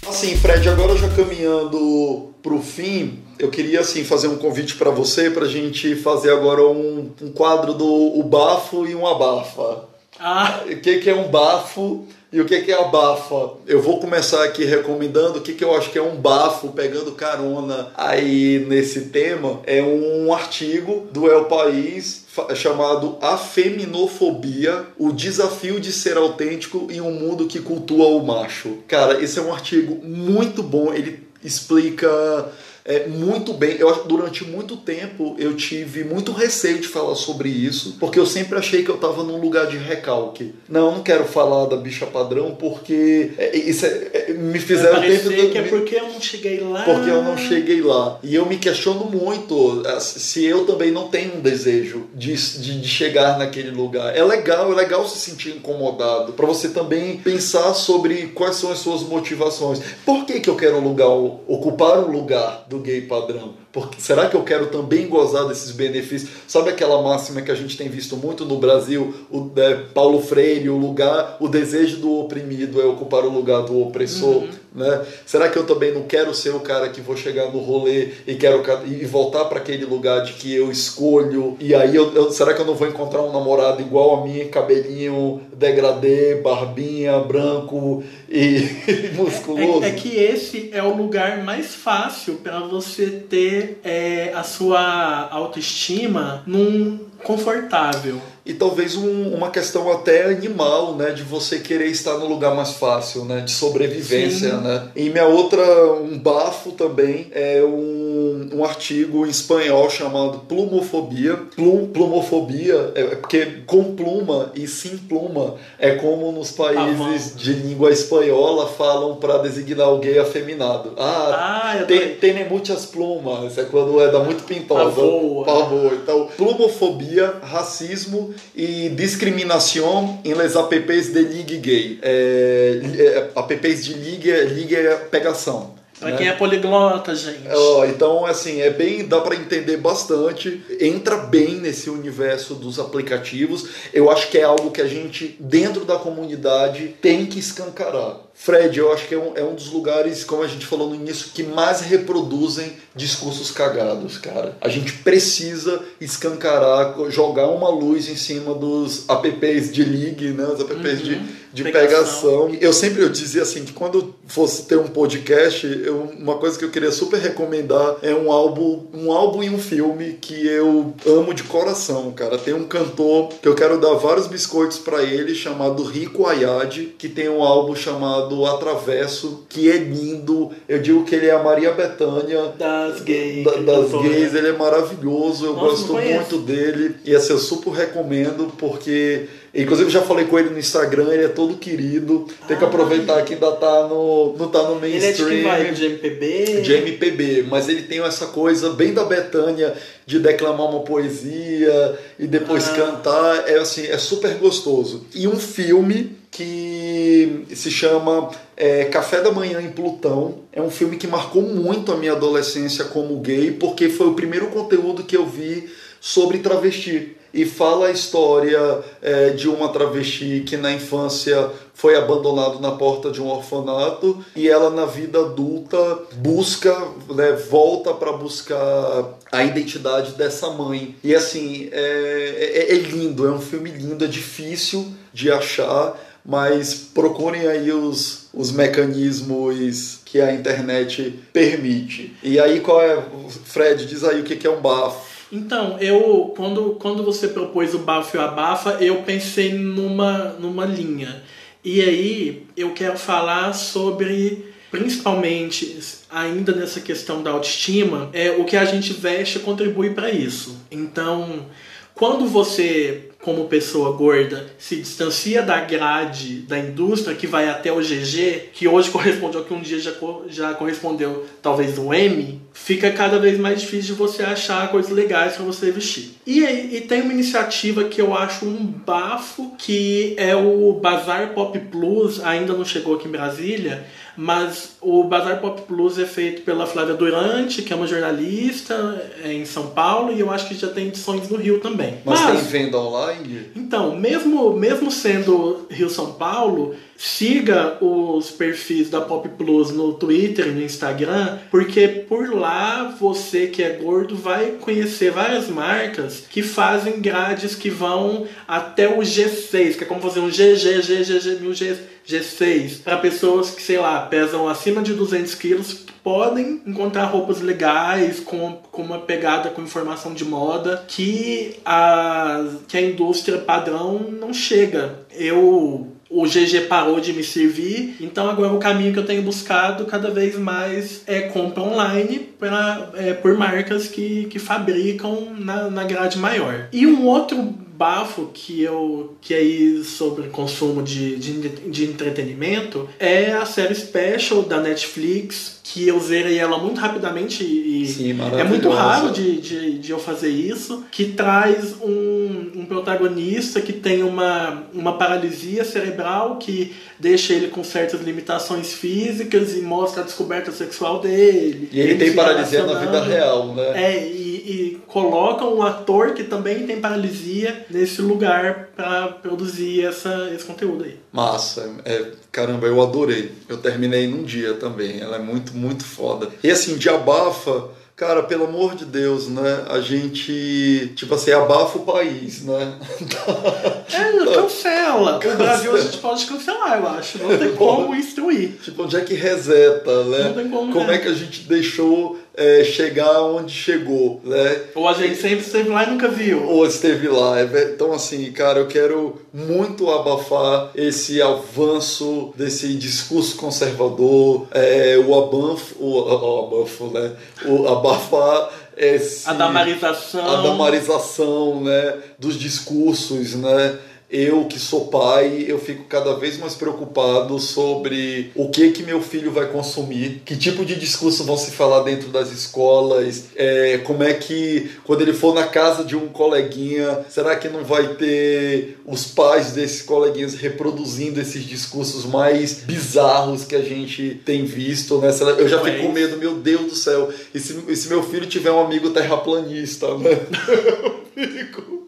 Assim, 0.07 0.37
Fred, 0.37 0.69
agora 0.69 0.95
já 0.95 1.09
caminhando 1.09 2.33
para 2.41 2.53
o 2.53 2.61
fim, 2.61 3.19
eu 3.37 3.49
queria 3.49 3.81
assim 3.81 4.03
fazer 4.03 4.27
um 4.27 4.37
convite 4.37 4.75
para 4.75 4.89
você 4.89 5.29
para 5.29 5.45
a 5.45 5.47
gente 5.47 5.95
fazer 5.95 6.31
agora 6.31 6.61
um, 6.61 7.11
um, 7.21 7.31
quadro 7.31 7.73
do 7.73 7.85
o 7.85 8.23
bafo 8.23 8.85
e 8.85 8.95
um 8.95 9.05
abafa. 9.05 9.85
Ah. 10.19 10.61
O 10.65 10.75
que, 10.77 10.99
que 10.99 11.09
é 11.09 11.15
um 11.15 11.29
bafo 11.29 12.05
e 12.35 12.41
o 12.41 12.45
que, 12.45 12.69
é 12.69 12.73
abafa? 12.73 13.51
Eu 13.65 13.81
vou 13.81 13.97
começar 13.97 14.43
aqui 14.43 14.65
recomendando 14.65 15.39
o 15.39 15.41
que, 15.41 15.53
que 15.53 15.63
eu 15.63 15.73
acho 15.73 15.89
que 15.89 15.97
é 15.97 16.01
um 16.01 16.17
bafo, 16.17 16.73
pegando 16.73 17.13
carona 17.13 17.93
aí 17.95 18.65
nesse 18.67 19.05
tema. 19.05 19.61
É 19.65 19.81
um 19.81 20.33
artigo 20.33 21.07
do 21.13 21.31
El 21.31 21.45
País 21.45 22.25
chamado 22.53 23.17
A 23.21 23.37
Feminofobia, 23.37 24.85
o 24.97 25.13
desafio 25.13 25.79
de 25.79 25.93
ser 25.93 26.17
autêntico 26.17 26.89
em 26.91 26.99
um 26.99 27.13
mundo 27.13 27.47
que 27.47 27.61
cultua 27.61 28.07
o 28.07 28.25
macho. 28.25 28.79
Cara, 28.85 29.23
esse 29.23 29.39
é 29.39 29.41
um 29.41 29.53
artigo 29.53 30.05
muito 30.05 30.61
bom, 30.61 30.93
ele 30.93 31.25
explica 31.41 32.51
é, 32.85 33.07
muito 33.07 33.51
bem. 33.53 33.77
Eu 33.79 33.93
durante 34.05 34.43
muito 34.43 34.77
tempo 34.77 35.35
eu 35.39 35.55
tive 35.55 36.03
muito 36.03 36.31
receio 36.31 36.77
de 36.79 36.87
falar 36.87 37.15
sobre 37.15 37.49
isso, 37.49 37.97
porque 37.99 38.19
eu 38.19 38.25
sempre 38.25 38.57
achei 38.57 38.83
que 38.83 38.89
eu 38.89 38.95
estava 38.95 39.23
num 39.23 39.41
lugar 39.41 39.67
de 39.67 39.77
recalque. 39.77 40.53
Não, 40.69 40.91
não 40.91 41.01
quero 41.01 41.25
falar 41.25 41.65
da 41.65 41.75
bicha 41.75 42.05
padrão 42.05 42.55
porque 42.55 43.31
é, 43.37 43.57
isso 43.57 43.85
é, 43.85 44.09
é, 44.13 44.33
me 44.33 44.59
fizeram 44.59 45.01
tempo 45.01 45.51
que 45.51 45.57
é 45.57 45.63
porque 45.63 45.95
eu 45.95 46.09
não 46.09 46.21
cheguei 46.21 46.59
lá. 46.59 46.83
Porque 46.83 47.09
eu 47.09 47.23
não 47.23 47.35
cheguei 47.37 47.81
lá. 47.81 48.19
E 48.21 48.35
eu 48.35 48.45
me 48.45 48.57
questiono 48.57 49.05
muito 49.05 49.81
é, 49.85 49.99
se 49.99 50.45
eu 50.45 50.65
também 50.65 50.91
não 50.91 51.07
tenho 51.07 51.37
um 51.37 51.41
desejo 51.41 52.05
de, 52.13 52.35
de, 52.35 52.81
de 52.81 52.87
chegar 52.87 53.39
naquele 53.39 53.71
lugar. 53.71 54.15
É 54.15 54.23
legal, 54.23 54.71
é 54.71 54.75
legal 54.75 55.07
se 55.07 55.17
sentir 55.17 55.55
incomodado 55.55 56.33
para 56.33 56.45
você 56.45 56.69
também 56.69 57.17
pensar 57.17 57.73
sobre 57.73 58.27
quais 58.27 58.57
são 58.57 58.71
as 58.71 58.77
suas 58.77 59.01
motivações. 59.01 59.81
Por 60.05 60.25
que, 60.25 60.39
que 60.39 60.49
eu 60.49 60.55
quero 60.55 60.77
um 60.77 60.83
lugar, 60.83 61.07
ocupar 61.07 61.99
um 61.99 62.11
lugar 62.11 62.65
do 62.69 62.74
gay 62.81 63.01
padrão. 63.01 63.55
Porque, 63.75 63.99
será 63.99 64.29
que 64.29 64.37
eu 64.37 64.43
quero 64.43 64.67
também 64.67 65.05
gozar 65.09 65.45
desses 65.49 65.71
benefícios? 65.71 66.31
Sabe 66.47 66.69
aquela 66.69 67.01
máxima 67.01 67.41
que 67.41 67.51
a 67.51 67.55
gente 67.55 67.75
tem 67.75 67.89
visto 67.89 68.15
muito 68.15 68.45
no 68.45 68.57
Brasil, 68.57 69.13
o 69.29 69.51
é, 69.57 69.75
Paulo 69.93 70.21
Freire, 70.21 70.69
o 70.69 70.77
lugar, 70.77 71.35
o 71.41 71.49
desejo 71.49 71.97
do 71.97 72.21
oprimido 72.21 72.81
é 72.81 72.85
ocupar 72.85 73.25
o 73.25 73.29
lugar 73.29 73.63
do 73.63 73.81
opressor, 73.81 74.43
uhum. 74.43 74.49
né? 74.73 75.05
Será 75.25 75.49
que 75.49 75.57
eu 75.57 75.65
também 75.65 75.93
não 75.93 76.03
quero 76.03 76.33
ser 76.33 76.51
o 76.51 76.61
cara 76.61 76.87
que 76.87 77.01
vou 77.01 77.17
chegar 77.17 77.51
no 77.51 77.59
rolê 77.59 78.11
e 78.25 78.35
quero 78.35 78.63
e 78.85 79.03
voltar 79.03 79.43
para 79.43 79.57
aquele 79.57 79.83
lugar 79.83 80.23
de 80.23 80.33
que 80.33 80.55
eu 80.55 80.71
escolho 80.71 81.57
e 81.59 81.75
aí 81.75 81.93
eu, 81.93 82.13
eu, 82.13 82.31
será 82.31 82.53
que 82.53 82.61
eu 82.61 82.65
não 82.65 82.75
vou 82.75 82.87
encontrar 82.87 83.21
um 83.23 83.33
namorado 83.33 83.81
igual 83.81 84.21
a 84.21 84.25
mim, 84.25 84.47
cabelinho 84.47 85.41
degradê, 85.53 86.35
barbinha, 86.35 87.19
branco 87.19 88.01
e, 88.29 88.69
e 88.87 89.11
musculoso? 89.19 89.83
É, 89.83 89.87
é, 89.87 89.89
é 89.89 89.93
que 89.95 90.15
esse 90.15 90.69
é 90.71 90.81
o 90.81 90.95
lugar 90.95 91.43
mais 91.43 91.75
fácil 91.75 92.35
para 92.35 92.59
você 92.59 93.07
ter 93.07 93.64
é, 93.83 94.31
a 94.35 94.43
sua 94.43 95.27
autoestima 95.29 96.43
num 96.45 96.99
confortável 97.23 98.21
e 98.45 98.53
talvez 98.53 98.95
um, 98.95 99.33
uma 99.33 99.49
questão 99.49 99.91
até 99.91 100.25
animal, 100.25 100.95
né, 100.95 101.09
de 101.09 101.23
você 101.23 101.59
querer 101.59 101.87
estar 101.87 102.19
no 102.19 102.27
lugar 102.27 102.53
mais 102.53 102.73
fácil, 102.73 103.25
né, 103.25 103.41
de 103.41 103.51
sobrevivência, 103.51 104.51
Sim. 104.51 104.63
né. 104.63 104.87
E 104.95 105.09
minha 105.09 105.25
outra, 105.25 105.63
um 105.93 106.17
bafo 106.19 106.71
também 106.73 107.27
é 107.31 107.63
um, 107.63 108.49
um 108.53 108.63
artigo 108.63 109.25
em 109.25 109.29
espanhol 109.29 109.89
chamado 109.89 110.39
plumofobia. 110.47 111.35
Plum, 111.55 111.87
plumofobia 111.87 112.91
é, 112.93 113.01
é 113.01 113.15
porque 113.15 113.63
com 113.65 113.95
pluma 113.95 114.51
e 114.53 114.67
sem 114.67 114.95
pluma 114.95 115.55
é 115.79 115.95
como 115.95 116.31
nos 116.31 116.51
países 116.51 117.33
ah, 117.33 117.37
de 117.37 117.53
língua 117.53 117.91
espanhola 117.91 118.67
falam 118.67 119.15
para 119.15 119.39
designar 119.39 119.87
alguém 119.87 120.19
afeminado. 120.19 120.93
Ah, 120.97 121.79
ah 121.79 121.83
tem, 121.85 122.15
tem 122.15 122.47
muitas 122.47 122.85
plumas, 122.85 123.57
é 123.57 123.63
quando 123.63 123.99
é 123.99 124.11
da 124.11 124.19
muito 124.19 124.43
pintosa. 124.43 125.01
Pavoa. 125.45 125.93
Então, 125.93 126.27
plumofobia, 126.37 127.04
racismo 127.41 128.33
e 128.55 128.89
discriminação 128.89 130.19
em 130.23 130.33
les 130.33 130.55
apps 130.55 131.13
de 131.13 131.21
ligue 131.21 131.57
gay. 131.57 131.99
É, 132.01 132.79
é, 132.97 133.39
apps 133.39 133.85
de 133.85 133.93
ligue, 133.93 134.31
ligue 134.45 134.75
é 134.75 134.95
pegação. 134.95 135.75
Pra 135.99 136.11
né? 136.11 136.17
quem 136.17 136.27
é 136.27 136.33
poliglota, 136.33 137.15
gente. 137.15 137.47
Oh, 137.53 137.85
então, 137.85 138.25
assim, 138.25 138.61
é 138.61 138.69
bem. 138.69 139.07
dá 139.07 139.21
para 139.21 139.35
entender 139.35 139.77
bastante. 139.77 140.61
Entra 140.79 141.17
bem 141.17 141.55
nesse 141.55 141.89
universo 141.89 142.55
dos 142.55 142.79
aplicativos. 142.79 143.69
Eu 143.93 144.11
acho 144.11 144.29
que 144.29 144.37
é 144.37 144.43
algo 144.43 144.71
que 144.71 144.81
a 144.81 144.87
gente, 144.87 145.37
dentro 145.39 145.85
da 145.85 145.95
comunidade, 145.95 146.95
tem 147.01 147.25
que 147.25 147.39
escancarar. 147.39 148.25
Fred, 148.37 148.77
eu 148.77 148.91
acho 148.91 149.07
que 149.07 149.15
é 149.15 149.17
um, 149.17 149.31
é 149.37 149.43
um 149.43 149.55
dos 149.55 149.71
lugares, 149.71 150.25
como 150.25 150.43
a 150.43 150.47
gente 150.47 150.65
falou 150.65 150.89
no 150.89 150.95
início, 150.95 151.27
que 151.33 151.41
mais 151.41 151.79
reproduzem 151.79 152.73
discursos 152.93 153.49
cagados, 153.49 154.17
cara. 154.17 154.57
A 154.59 154.67
gente 154.67 154.91
precisa 154.91 155.81
escancarar, 156.01 156.95
jogar 157.09 157.47
uma 157.47 157.69
luz 157.69 158.09
em 158.09 158.17
cima 158.17 158.53
dos 158.53 159.07
apps 159.07 159.71
de 159.71 159.85
league, 159.85 160.27
né? 160.31 160.43
Os 160.43 160.59
apps 160.59 160.99
uhum. 160.99 161.05
de, 161.05 161.21
de 161.55 161.63
pegação. 161.63 162.47
pegação. 162.47 162.57
Eu 162.59 162.73
sempre 162.73 163.01
eu 163.01 163.09
dizia 163.09 163.43
assim 163.43 163.63
que 163.63 163.71
quando 163.71 164.13
fosse 164.27 164.63
ter 164.65 164.77
um 164.77 164.87
podcast, 164.87 165.65
eu, 165.65 166.11
uma 166.19 166.35
coisa 166.35 166.59
que 166.59 166.65
eu 166.65 166.69
queria 166.69 166.91
super 166.91 167.17
recomendar 167.17 167.95
é 168.01 168.13
um 168.13 168.29
álbum, 168.29 168.87
um 168.93 169.11
álbum 169.11 169.41
e 169.41 169.49
um 169.49 169.57
filme 169.57 170.17
que 170.19 170.45
eu 170.45 170.93
amo 171.07 171.33
de 171.33 171.43
coração, 171.43 172.11
cara. 172.11 172.37
Tem 172.37 172.53
um 172.53 172.65
cantor 172.65 173.29
que 173.41 173.47
eu 173.47 173.55
quero 173.55 173.79
dar 173.79 173.93
vários 173.93 174.27
biscoitos 174.27 174.77
para 174.77 175.01
ele 175.01 175.33
chamado 175.33 175.81
Rico 175.83 176.27
Ayad, 176.27 176.77
que 176.97 177.07
tem 177.07 177.29
um 177.29 177.41
álbum 177.41 177.73
chamado 177.73 178.35
do 178.35 178.45
Atravesso, 178.45 179.45
que 179.47 179.71
é 179.71 179.77
lindo. 179.77 180.51
Eu 180.67 180.81
digo 180.81 181.05
que 181.05 181.15
ele 181.15 181.27
é 181.27 181.31
a 181.31 181.41
Maria 181.41 181.71
Bethânia 181.71 182.53
das 182.57 182.99
gays. 182.99 183.45
Da, 183.45 183.51
das 183.51 183.91
gays, 183.91 184.35
ele 184.35 184.49
é 184.49 184.53
maravilhoso. 184.53 185.45
Eu 185.45 185.53
Nossa, 185.53 185.87
gosto 185.87 185.93
muito 185.93 186.37
dele. 186.39 186.95
E 187.05 187.15
assim, 187.15 187.31
eu 187.31 187.39
super 187.39 187.71
recomendo, 187.71 188.51
porque. 188.57 189.27
Inclusive 189.55 189.89
já 189.89 190.01
falei 190.01 190.25
com 190.25 190.37
ele 190.37 190.49
no 190.49 190.59
Instagram, 190.59 191.13
ele 191.13 191.23
é 191.23 191.27
todo 191.29 191.55
querido. 191.55 192.27
Tem 192.45 192.57
que 192.57 192.63
ah, 192.63 192.67
aproveitar 192.67 193.23
que 193.23 193.35
ainda 193.35 193.51
tá 193.53 193.87
no, 193.87 194.35
não 194.37 194.49
tá 194.49 194.61
no 194.63 194.79
mainstream. 194.79 195.31
Ele 195.31 195.47
é 195.47 195.71
de, 195.71 195.75
de 195.75 195.85
MPB? 195.85 196.61
De 196.61 196.73
MPB, 196.73 197.45
mas 197.49 197.69
ele 197.69 197.83
tem 197.83 198.01
essa 198.01 198.27
coisa 198.27 198.71
bem 198.71 198.93
da 198.93 199.05
Betânia 199.05 199.73
de 200.05 200.19
declamar 200.19 200.69
uma 200.69 200.81
poesia 200.81 201.97
e 202.19 202.27
depois 202.27 202.67
ah. 202.67 202.73
cantar. 202.73 203.49
É 203.49 203.57
assim, 203.57 203.87
é 203.87 203.97
super 203.97 204.33
gostoso. 204.35 205.05
E 205.15 205.25
um 205.25 205.37
filme 205.37 206.17
que 206.29 207.45
se 207.53 207.71
chama 207.71 208.29
é, 208.57 208.83
Café 208.85 209.21
da 209.21 209.31
Manhã 209.31 209.61
em 209.61 209.69
Plutão. 209.69 210.39
É 210.55 210.61
um 210.61 210.71
filme 210.71 210.95
que 210.95 211.05
marcou 211.05 211.41
muito 211.41 211.91
a 211.91 211.97
minha 211.97 212.13
adolescência 212.13 212.85
como 212.85 213.19
gay, 213.19 213.51
porque 213.51 213.89
foi 213.89 214.07
o 214.07 214.13
primeiro 214.13 214.47
conteúdo 214.47 215.03
que 215.03 215.17
eu 215.17 215.25
vi 215.25 215.69
sobre 215.99 216.39
travesti. 216.39 217.17
E 217.33 217.45
fala 217.45 217.87
a 217.87 217.91
história 217.91 218.79
é, 219.01 219.31
de 219.31 219.49
uma 219.49 219.67
travesti 219.67 220.45
que 220.47 220.55
na 220.55 220.71
infância 220.71 221.51
foi 221.73 221.97
abandonado 221.97 222.61
na 222.61 222.71
porta 222.71 223.11
de 223.11 223.21
um 223.21 223.27
orfanato 223.27 224.23
e 224.33 224.47
ela 224.47 224.69
na 224.69 224.85
vida 224.85 225.19
adulta 225.19 225.99
busca, 226.13 226.73
né, 227.09 227.33
volta 227.33 227.93
para 227.93 228.13
buscar 228.13 229.17
a 229.29 229.43
identidade 229.43 230.13
dessa 230.13 230.49
mãe. 230.51 230.95
E 231.03 231.13
assim, 231.13 231.67
é, 231.73 232.67
é, 232.69 232.75
é 232.75 232.77
lindo, 232.77 233.27
é 233.27 233.31
um 233.31 233.41
filme 233.41 233.69
lindo, 233.69 234.05
é 234.05 234.07
difícil 234.07 234.93
de 235.13 235.29
achar 235.29 235.99
mas 236.25 236.73
procurem 236.73 237.45
aí 237.45 237.71
os, 237.71 238.24
os 238.35 238.51
mecanismos 238.51 239.99
que 240.05 240.19
a 240.19 240.33
internet 240.33 241.19
permite. 241.31 242.13
E 242.21 242.39
aí 242.39 242.59
qual 242.59 242.81
é, 242.81 243.01
Fred, 243.45 243.85
diz 243.85 244.03
aí 244.03 244.21
o 244.21 244.23
que 244.23 244.45
é 244.45 244.49
um 244.49 244.61
bafo. 244.61 245.15
Então, 245.31 245.77
eu 245.79 246.33
quando, 246.35 246.77
quando 246.79 247.03
você 247.03 247.27
propôs 247.27 247.73
o 247.73 247.79
bafo 247.79 248.15
e 248.15 248.19
o 248.19 248.23
abafa, 248.23 248.77
eu 248.81 248.97
pensei 249.03 249.53
numa, 249.53 250.35
numa 250.39 250.65
linha. 250.65 251.23
E 251.63 251.81
aí 251.81 252.45
eu 252.55 252.73
quero 252.73 252.97
falar 252.97 253.53
sobre 253.53 254.53
principalmente 254.69 255.79
ainda 256.11 256.51
nessa 256.53 256.81
questão 256.81 257.23
da 257.23 257.31
autoestima, 257.31 258.09
é 258.11 258.31
o 258.31 258.43
que 258.43 258.57
a 258.57 258.65
gente 258.65 258.91
veste 258.91 259.39
contribui 259.39 259.91
para 259.91 260.11
isso. 260.11 260.57
Então, 260.69 261.45
quando 261.93 262.27
você 262.27 263.09
como 263.25 263.45
pessoa 263.45 263.91
gorda 263.93 264.45
se 264.59 264.75
distancia 264.75 265.41
da 265.41 265.59
grade 265.59 266.41
da 266.47 266.59
indústria 266.59 267.15
que 267.15 267.25
vai 267.25 267.49
até 267.49 267.71
o 267.71 267.79
GG, 267.79 268.51
que 268.53 268.67
hoje 268.67 268.91
corresponde 268.91 269.35
ao 269.35 269.43
que 269.43 269.53
um 269.53 269.61
dia 269.61 269.79
já, 269.79 269.91
já 270.27 270.53
correspondeu 270.53 271.25
talvez 271.41 271.79
o 271.79 271.91
M, 271.91 272.39
fica 272.53 272.91
cada 272.91 273.17
vez 273.17 273.39
mais 273.39 273.61
difícil 273.61 273.95
de 273.95 273.99
você 273.99 274.21
achar 274.21 274.69
coisas 274.69 274.91
legais 274.91 275.33
para 275.33 275.43
você 275.43 275.71
vestir. 275.71 276.11
E, 276.25 276.39
e 276.43 276.81
tem 276.81 277.01
uma 277.01 277.13
iniciativa 277.13 277.85
que 277.85 277.99
eu 277.99 278.13
acho 278.15 278.45
um 278.45 278.63
bafo, 278.63 279.55
que 279.57 280.13
é 280.17 280.35
o 280.35 280.73
Bazar 280.73 281.33
Pop 281.33 281.57
Plus, 281.71 282.23
ainda 282.23 282.53
não 282.53 282.63
chegou 282.63 282.95
aqui 282.95 283.07
em 283.07 283.11
Brasília, 283.11 283.85
mas 284.17 284.77
o 284.81 285.03
Bazar 285.03 285.39
Pop 285.41 285.61
Plus 285.63 285.99
é 285.99 286.05
feito 286.05 286.41
pela 286.43 286.65
Flávia 286.65 286.95
Durante, 286.95 287.61
que 287.61 287.73
é 287.73 287.75
uma 287.75 287.87
jornalista 287.87 289.11
é 289.23 289.33
em 289.33 289.45
São 289.45 289.67
Paulo, 289.67 290.13
e 290.13 290.19
eu 290.19 290.31
acho 290.31 290.47
que 290.47 290.55
já 290.55 290.67
tem 290.67 290.87
edições 290.87 291.29
no 291.29 291.37
Rio 291.37 291.59
também. 291.59 291.99
Mas, 292.05 292.21
mas 292.21 292.41
tem 292.41 292.63
venda 292.63 292.77
online? 292.77 293.51
Então, 293.55 293.95
mesmo, 293.95 294.53
mesmo 294.53 294.91
sendo 294.91 295.65
Rio 295.69 295.89
São 295.89 296.13
Paulo, 296.13 296.75
siga 296.97 297.77
os 297.83 298.31
perfis 298.31 298.89
da 298.89 299.01
Pop 299.01 299.27
Plus 299.29 299.71
no 299.71 299.93
Twitter 299.93 300.47
e 300.47 300.51
no 300.51 300.63
Instagram, 300.63 301.39
porque 301.51 301.87
por 301.87 302.33
lá 302.33 302.95
você 302.99 303.47
que 303.47 303.61
é 303.61 303.71
gordo 303.71 304.15
vai 304.15 304.51
conhecer 304.61 305.11
várias 305.11 305.47
marcas 305.49 306.23
que 306.29 306.41
fazem 306.41 307.01
grades 307.01 307.55
que 307.55 307.69
vão 307.69 308.25
até 308.47 308.87
o 308.87 308.99
G6, 308.99 309.77
que 309.77 309.83
é 309.83 309.87
como 309.87 310.01
fazer 310.01 310.19
um 310.19 310.29
GG, 310.29 310.81
GG, 310.81 311.41
mil 311.41 311.53
G, 311.53 311.75
G6, 312.07 312.83
para 312.83 312.97
pessoas 312.97 313.49
que, 313.49 313.61
sei 313.61 313.77
lá, 313.77 314.01
pesam 314.01 314.47
acima 314.47 314.81
de 314.81 314.93
200 314.93 315.33
quilos, 315.35 315.85
podem 316.03 316.61
encontrar 316.67 317.05
roupas 317.05 317.41
legais, 317.41 318.19
com, 318.19 318.59
com 318.71 318.83
uma 318.83 318.99
pegada 318.99 319.49
com 319.49 319.63
informação 319.63 320.13
de 320.13 320.23
moda, 320.23 320.85
que 320.87 321.55
a, 321.65 322.45
que 322.67 322.77
a 322.77 322.81
indústria 322.81 323.39
padrão 323.39 323.99
não 323.99 324.31
chega. 324.31 324.99
Eu 325.11 325.94
o 326.09 326.25
GG 326.25 326.67
parou 326.67 326.99
de 326.99 327.11
me 327.13 327.23
servir, 327.23 327.97
então 327.99 328.29
agora 328.29 328.53
o 328.53 328.59
caminho 328.59 328.93
que 328.93 328.99
eu 328.99 329.05
tenho 329.05 329.23
buscado 329.23 329.85
cada 329.85 330.11
vez 330.11 330.37
mais 330.37 331.01
é 331.07 331.21
compra 331.21 331.63
online 331.63 332.19
pra, 332.37 332.89
é, 332.95 333.13
por 333.13 333.35
marcas 333.37 333.87
que, 333.87 334.25
que 334.25 334.37
fabricam 334.37 335.33
na, 335.37 335.69
na 335.69 335.83
grade 335.83 336.17
maior. 336.17 336.67
E 336.71 336.85
um 336.85 337.05
outro 337.05 337.55
bafo 337.77 338.29
que 338.33 338.61
eu 338.61 339.15
que 339.21 339.33
aí 339.33 339.83
sobre 339.83 340.29
consumo 340.29 340.81
de, 340.81 341.15
de, 341.17 341.49
de 341.49 341.85
entretenimento 341.85 342.87
é 342.99 343.33
a 343.33 343.45
série 343.45 343.75
Special 343.75 344.43
da 344.43 344.59
Netflix 344.59 345.55
que 345.63 345.87
eu 345.87 345.99
zerei 345.99 346.37
ela 346.37 346.59
muito 346.59 346.79
rapidamente 346.79 347.43
e 347.43 347.87
Sim, 347.87 348.17
é 348.37 348.43
muito 348.43 348.69
raro 348.69 349.11
de, 349.11 349.41
de, 349.41 349.79
de, 349.79 349.91
eu 349.91 349.97
fazer 349.97 350.29
isso, 350.29 350.83
que 350.91 351.05
traz 351.05 351.75
um, 351.81 352.51
um 352.55 352.65
protagonista 352.65 353.59
que 353.59 353.73
tem 353.73 354.03
uma, 354.03 354.63
uma 354.71 354.93
paralisia 354.97 355.65
cerebral 355.65 356.37
que 356.37 356.75
deixa 356.99 357.33
ele 357.33 357.47
com 357.47 357.63
certas 357.63 358.01
limitações 358.01 358.73
físicas 358.73 359.55
e 359.55 359.61
mostra 359.61 360.03
a 360.03 360.05
descoberta 360.05 360.51
sexual 360.51 360.99
dele. 360.99 361.67
E 361.71 361.79
ele, 361.79 361.91
ele 361.91 362.05
tem 362.05 362.15
paralisia 362.15 362.63
na 362.63 362.79
vida 362.79 363.03
real, 363.03 363.53
né? 363.55 363.83
É, 363.83 364.07
e, 364.07 364.34
e 364.45 364.81
coloca 364.87 365.43
um 365.43 365.63
ator 365.63 366.13
que 366.13 366.23
também 366.23 366.67
tem 366.67 366.79
paralisia 366.79 367.65
nesse 367.69 368.01
lugar 368.01 368.69
para 368.75 369.07
produzir 369.07 369.83
essa, 369.83 370.29
esse 370.33 370.45
conteúdo 370.45 370.83
aí. 370.83 370.99
Massa, 371.11 371.73
é, 371.83 372.11
caramba, 372.31 372.67
eu 372.67 372.81
adorei. 372.81 373.31
Eu 373.49 373.57
terminei 373.57 374.07
num 374.07 374.23
dia 374.23 374.53
também. 374.53 374.99
Ela 374.99 375.15
é 375.15 375.19
muito, 375.19 375.55
muito 375.55 375.83
foda. 375.83 376.29
E 376.43 376.51
assim, 376.51 376.77
de 376.77 376.89
abafa 376.89 377.69
Cara, 377.95 378.23
pelo 378.23 378.43
amor 378.43 378.75
de 378.75 378.83
Deus, 378.83 379.29
né? 379.29 379.63
A 379.69 379.79
gente, 379.79 380.91
tipo 380.97 381.15
assim, 381.15 381.31
abafa 381.31 381.77
o 381.77 381.85
país, 381.85 382.43
né? 382.43 382.73
É, 383.95 384.33
cancela. 384.33 385.17
O 385.17 385.37
Brasil 385.37 385.73
a 385.73 385.79
gente 385.79 385.97
pode 385.99 386.25
cancelar, 386.25 386.79
eu 386.79 386.87
acho. 386.89 387.17
Não 387.19 387.37
tem 387.37 387.55
como 387.55 387.95
instruir. 387.95 388.57
Tipo, 388.61 388.83
onde 388.83 388.97
é 388.97 389.01
que 389.01 389.13
reseta, 389.13 390.03
né? 390.05 390.23
Não 390.25 390.33
tem 390.33 390.49
como. 390.49 390.73
Como 390.73 390.91
é 390.91 390.97
que 390.97 391.07
a 391.07 391.13
gente 391.13 391.43
deixou 391.43 392.19
é, 392.37 392.63
chegar 392.63 393.21
onde 393.21 393.51
chegou, 393.51 394.21
né? 394.23 394.61
Ou 394.75 394.87
a 394.87 394.93
gente 394.93 395.15
sempre 395.15 395.39
esteve 395.39 395.69
lá 395.69 395.83
e 395.83 395.89
nunca 395.89 396.07
viu. 396.07 396.43
Ou 396.47 396.65
esteve 396.65 397.07
lá. 397.07 397.39
É 397.39 397.45
então, 397.73 397.93
assim, 397.93 398.31
cara, 398.31 398.59
eu 398.59 398.67
quero 398.67 399.21
muito 399.33 399.89
abafar 399.89 400.71
esse 400.75 401.21
avanço 401.21 402.33
desse 402.35 402.73
discurso 402.75 403.37
conservador, 403.37 404.47
é, 404.51 404.97
o 404.97 405.15
abanfo, 405.17 405.75
o, 405.79 406.01
o 406.01 406.45
abanfo, 406.45 406.85
né? 406.87 407.11
O 407.45 407.67
abafar 407.67 408.49
esse... 408.77 409.29
A 409.29 409.33
damarização. 409.33 410.25
A 410.25 410.41
damarização, 410.41 411.61
né? 411.61 411.97
Dos 412.19 412.37
discursos, 412.37 413.35
né? 413.35 413.77
Eu 414.09 414.45
que 414.45 414.59
sou 414.59 414.87
pai, 414.87 415.45
eu 415.47 415.59
fico 415.59 415.83
cada 415.85 416.15
vez 416.15 416.37
mais 416.37 416.53
preocupado 416.53 417.39
sobre 417.39 418.31
o 418.35 418.49
que 418.49 418.71
que 418.71 418.83
meu 418.83 419.01
filho 419.01 419.31
vai 419.31 419.47
consumir, 419.47 420.21
que 420.23 420.35
tipo 420.35 420.63
de 420.63 420.75
discurso 420.75 421.23
vão 421.23 421.37
se 421.37 421.51
falar 421.51 421.83
dentro 421.83 422.09
das 422.09 422.31
escolas, 422.31 423.25
é, 423.35 423.79
como 423.79 424.03
é 424.03 424.13
que 424.13 424.71
quando 424.83 425.01
ele 425.01 425.13
for 425.13 425.33
na 425.33 425.47
casa 425.47 425.83
de 425.83 425.95
um 425.95 426.07
coleguinha, 426.07 427.05
será 427.09 427.35
que 427.35 427.49
não 427.49 427.63
vai 427.63 427.95
ter 427.95 428.77
os 428.85 429.05
pais 429.05 429.51
desses 429.51 429.81
coleguinhas 429.81 430.35
reproduzindo 430.35 431.19
esses 431.19 431.43
discursos 431.43 432.05
mais 432.05 432.61
bizarros 432.63 433.43
que 433.43 433.55
a 433.55 433.61
gente 433.61 434.21
tem 434.23 434.45
visto, 434.45 434.99
né? 434.99 435.09
Eu 435.37 435.47
já 435.47 435.63
fico 435.63 435.83
com 435.83 435.91
medo, 435.91 436.17
meu 436.17 436.35
Deus 436.35 436.65
do 436.65 436.75
céu, 436.75 437.11
e 437.33 437.39
se, 437.39 437.59
e 437.67 437.75
se 437.75 437.89
meu 437.89 438.03
filho 438.03 438.27
tiver 438.27 438.51
um 438.51 438.63
amigo 438.63 438.91
terraplanista, 438.91 439.97
né? 439.97 440.11
Eu 441.15 441.29
fico 441.29 441.85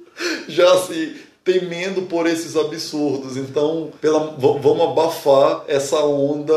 já 0.47 0.74
assim, 0.74 1.13
temendo 1.47 2.01
por 2.01 2.27
esses 2.27 2.57
absurdos. 2.57 3.37
Então, 3.37 3.89
pela, 4.01 4.35
vamos 4.37 4.81
abafar 4.81 5.63
essa 5.65 6.03
onda 6.03 6.53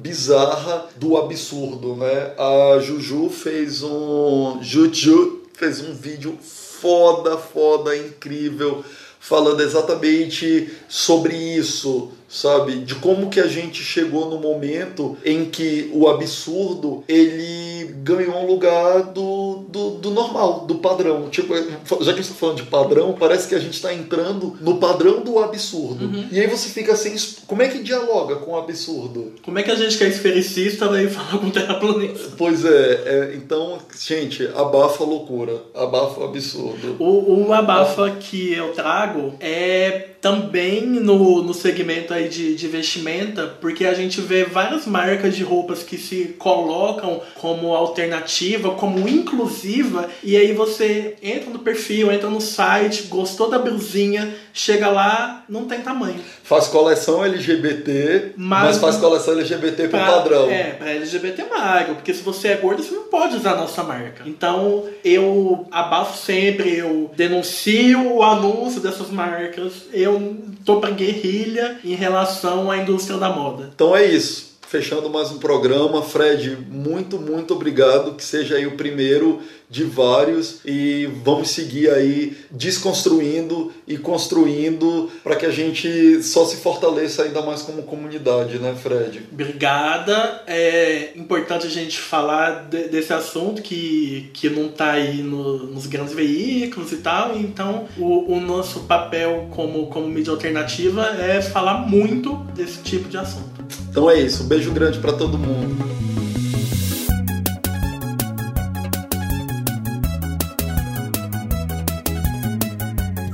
bizarra 0.00 0.88
do 0.96 1.16
absurdo, 1.16 1.94
né? 1.94 2.34
A 2.36 2.80
Juju 2.80 3.30
fez 3.30 3.84
um 3.84 4.58
Juju 4.60 5.42
fez 5.54 5.80
um 5.80 5.94
vídeo 5.94 6.36
foda, 6.42 7.36
foda, 7.36 7.96
incrível, 7.96 8.82
falando 9.20 9.60
exatamente 9.60 10.72
sobre 10.88 11.36
isso, 11.36 12.10
sabe? 12.30 12.76
De 12.76 12.94
como 12.94 13.28
que 13.28 13.40
a 13.40 13.48
gente 13.48 13.82
chegou 13.82 14.30
no 14.30 14.38
momento 14.38 15.18
em 15.24 15.46
que 15.46 15.90
o 15.92 16.08
absurdo 16.08 17.02
ele 17.08 17.92
ganhou 18.02 18.36
um 18.36 18.46
lugar 18.46 19.02
do, 19.02 19.64
do, 19.68 19.90
do 19.90 20.10
normal, 20.10 20.64
do 20.66 20.76
padrão. 20.76 21.28
Tipo, 21.28 21.54
já 22.00 22.14
que 22.14 22.22
você 22.22 22.32
falando 22.32 22.58
de 22.58 22.62
padrão, 22.62 23.16
parece 23.18 23.48
que 23.48 23.54
a 23.54 23.58
gente 23.58 23.74
está 23.74 23.92
entrando 23.92 24.56
no 24.60 24.76
padrão 24.76 25.22
do 25.22 25.40
absurdo. 25.40 26.04
Uhum. 26.04 26.28
E 26.30 26.40
aí 26.40 26.46
você 26.46 26.68
fica 26.68 26.92
assim, 26.92 27.14
como 27.46 27.62
é 27.62 27.68
que 27.68 27.82
dialoga 27.82 28.36
com 28.36 28.52
o 28.52 28.58
absurdo? 28.58 29.32
Como 29.42 29.58
é 29.58 29.62
que 29.64 29.70
a 29.70 29.74
gente 29.74 29.98
que 29.98 30.04
é 30.04 30.08
esfericista 30.08 30.86
vai 30.86 31.08
falar 31.08 31.38
com 31.38 31.50
terraplanista? 31.50 32.30
Pois 32.38 32.64
é, 32.64 32.68
é, 32.70 33.32
então, 33.34 33.78
gente, 33.98 34.48
abafa 34.54 35.02
a 35.02 35.06
loucura, 35.06 35.60
abafa 35.74 36.20
o 36.20 36.24
absurdo. 36.24 36.96
O, 36.98 37.46
o 37.48 37.52
abafa 37.52 38.10
que 38.12 38.52
eu 38.52 38.72
trago 38.72 39.34
é 39.40 40.10
também 40.20 40.82
no, 40.82 41.42
no 41.42 41.54
segmento 41.54 42.12
aí 42.20 42.28
de, 42.28 42.54
de 42.54 42.68
vestimenta, 42.68 43.46
porque 43.60 43.84
a 43.84 43.94
gente 43.94 44.20
vê 44.20 44.44
várias 44.44 44.86
marcas 44.86 45.34
de 45.34 45.42
roupas 45.42 45.82
que 45.82 45.98
se 45.98 46.36
colocam 46.38 47.20
como 47.34 47.74
alternativa, 47.74 48.74
como 48.74 49.08
inclusiva, 49.08 50.08
e 50.22 50.36
aí 50.36 50.52
você 50.52 51.16
entra 51.22 51.50
no 51.50 51.58
perfil, 51.58 52.12
entra 52.12 52.30
no 52.30 52.40
site, 52.40 53.04
gostou 53.04 53.50
da 53.50 53.58
blusinha, 53.58 54.34
chega 54.52 54.88
lá, 54.88 55.44
não 55.48 55.64
tem 55.64 55.80
tamanho. 55.80 56.20
Faz 56.42 56.68
coleção 56.68 57.24
LGBT, 57.24 58.32
mas, 58.36 58.64
mas 58.64 58.78
faz 58.78 58.96
coleção 58.96 59.34
LGBT 59.34 59.88
pro 59.88 59.90
pra, 59.90 60.06
padrão. 60.06 60.50
É, 60.50 60.72
pra 60.72 60.90
LGBT 60.90 61.44
magro, 61.44 61.94
porque 61.96 62.14
se 62.14 62.22
você 62.22 62.48
é 62.48 62.56
gordo, 62.56 62.82
você 62.82 62.94
não 62.94 63.04
pode 63.04 63.36
usar 63.36 63.52
a 63.52 63.56
nossa 63.56 63.82
marca. 63.82 64.22
Então 64.26 64.84
eu 65.04 65.66
abafo 65.70 66.18
sempre, 66.18 66.76
eu 66.76 67.10
denuncio 67.16 68.14
o 68.14 68.22
anúncio 68.22 68.80
dessas 68.80 69.10
marcas, 69.10 69.84
eu 69.92 70.36
tô 70.64 70.80
pra 70.80 70.90
guerrilha 70.90 71.78
em 71.84 71.94
relação 71.94 72.70
à 72.70 72.78
indústria 72.78 73.18
da 73.18 73.30
moda. 73.30 73.70
Então 73.74 73.96
é 73.96 74.04
isso 74.04 74.49
fechando 74.70 75.10
mais 75.10 75.32
um 75.32 75.38
programa. 75.38 76.00
Fred, 76.00 76.56
muito, 76.70 77.18
muito 77.18 77.52
obrigado. 77.54 78.14
Que 78.14 78.22
seja 78.22 78.54
aí 78.54 78.66
o 78.66 78.76
primeiro 78.76 79.40
de 79.68 79.82
vários 79.84 80.60
e 80.64 81.06
vamos 81.24 81.50
seguir 81.50 81.90
aí 81.90 82.36
desconstruindo 82.50 83.72
e 83.86 83.98
construindo 83.98 85.10
para 85.22 85.36
que 85.36 85.46
a 85.46 85.50
gente 85.50 86.22
só 86.22 86.44
se 86.44 86.56
fortaleça 86.56 87.22
ainda 87.22 87.42
mais 87.42 87.62
como 87.62 87.82
comunidade, 87.82 88.58
né, 88.58 88.74
Fred? 88.80 89.22
Obrigada. 89.32 90.42
É 90.46 91.12
importante 91.16 91.66
a 91.66 91.70
gente 91.70 91.98
falar 91.98 92.68
de, 92.68 92.88
desse 92.88 93.12
assunto 93.12 93.62
que, 93.62 94.30
que 94.32 94.48
não 94.48 94.66
está 94.66 94.92
aí 94.92 95.22
no, 95.22 95.66
nos 95.66 95.86
grandes 95.86 96.14
veículos 96.14 96.92
e 96.92 96.98
tal. 96.98 97.36
Então, 97.36 97.88
o, 97.98 98.34
o 98.34 98.40
nosso 98.40 98.80
papel 98.80 99.48
como, 99.50 99.88
como 99.88 100.06
mídia 100.06 100.32
alternativa 100.32 101.06
é 101.20 101.42
falar 101.42 101.88
muito 101.88 102.34
desse 102.54 102.82
tipo 102.82 103.08
de 103.08 103.16
assunto. 103.16 103.59
Então 103.88 104.10
é 104.10 104.20
isso. 104.20 104.44
Um 104.44 104.46
beijo 104.46 104.72
grande 104.72 104.98
para 104.98 105.12
todo 105.12 105.38
mundo. 105.38 106.00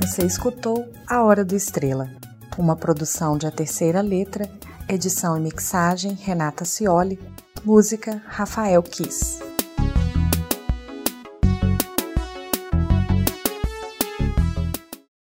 Você 0.01 0.25
escutou 0.25 0.91
A 1.05 1.21
Hora 1.21 1.45
do 1.45 1.55
Estrela, 1.55 2.09
uma 2.57 2.75
produção 2.75 3.37
de 3.37 3.45
A 3.45 3.51
Terceira 3.51 4.01
Letra, 4.01 4.49
edição 4.89 5.37
e 5.37 5.39
mixagem 5.39 6.13
Renata 6.13 6.65
Cioli, 6.65 7.19
música 7.63 8.19
Rafael 8.25 8.81
Kiss. 8.81 9.39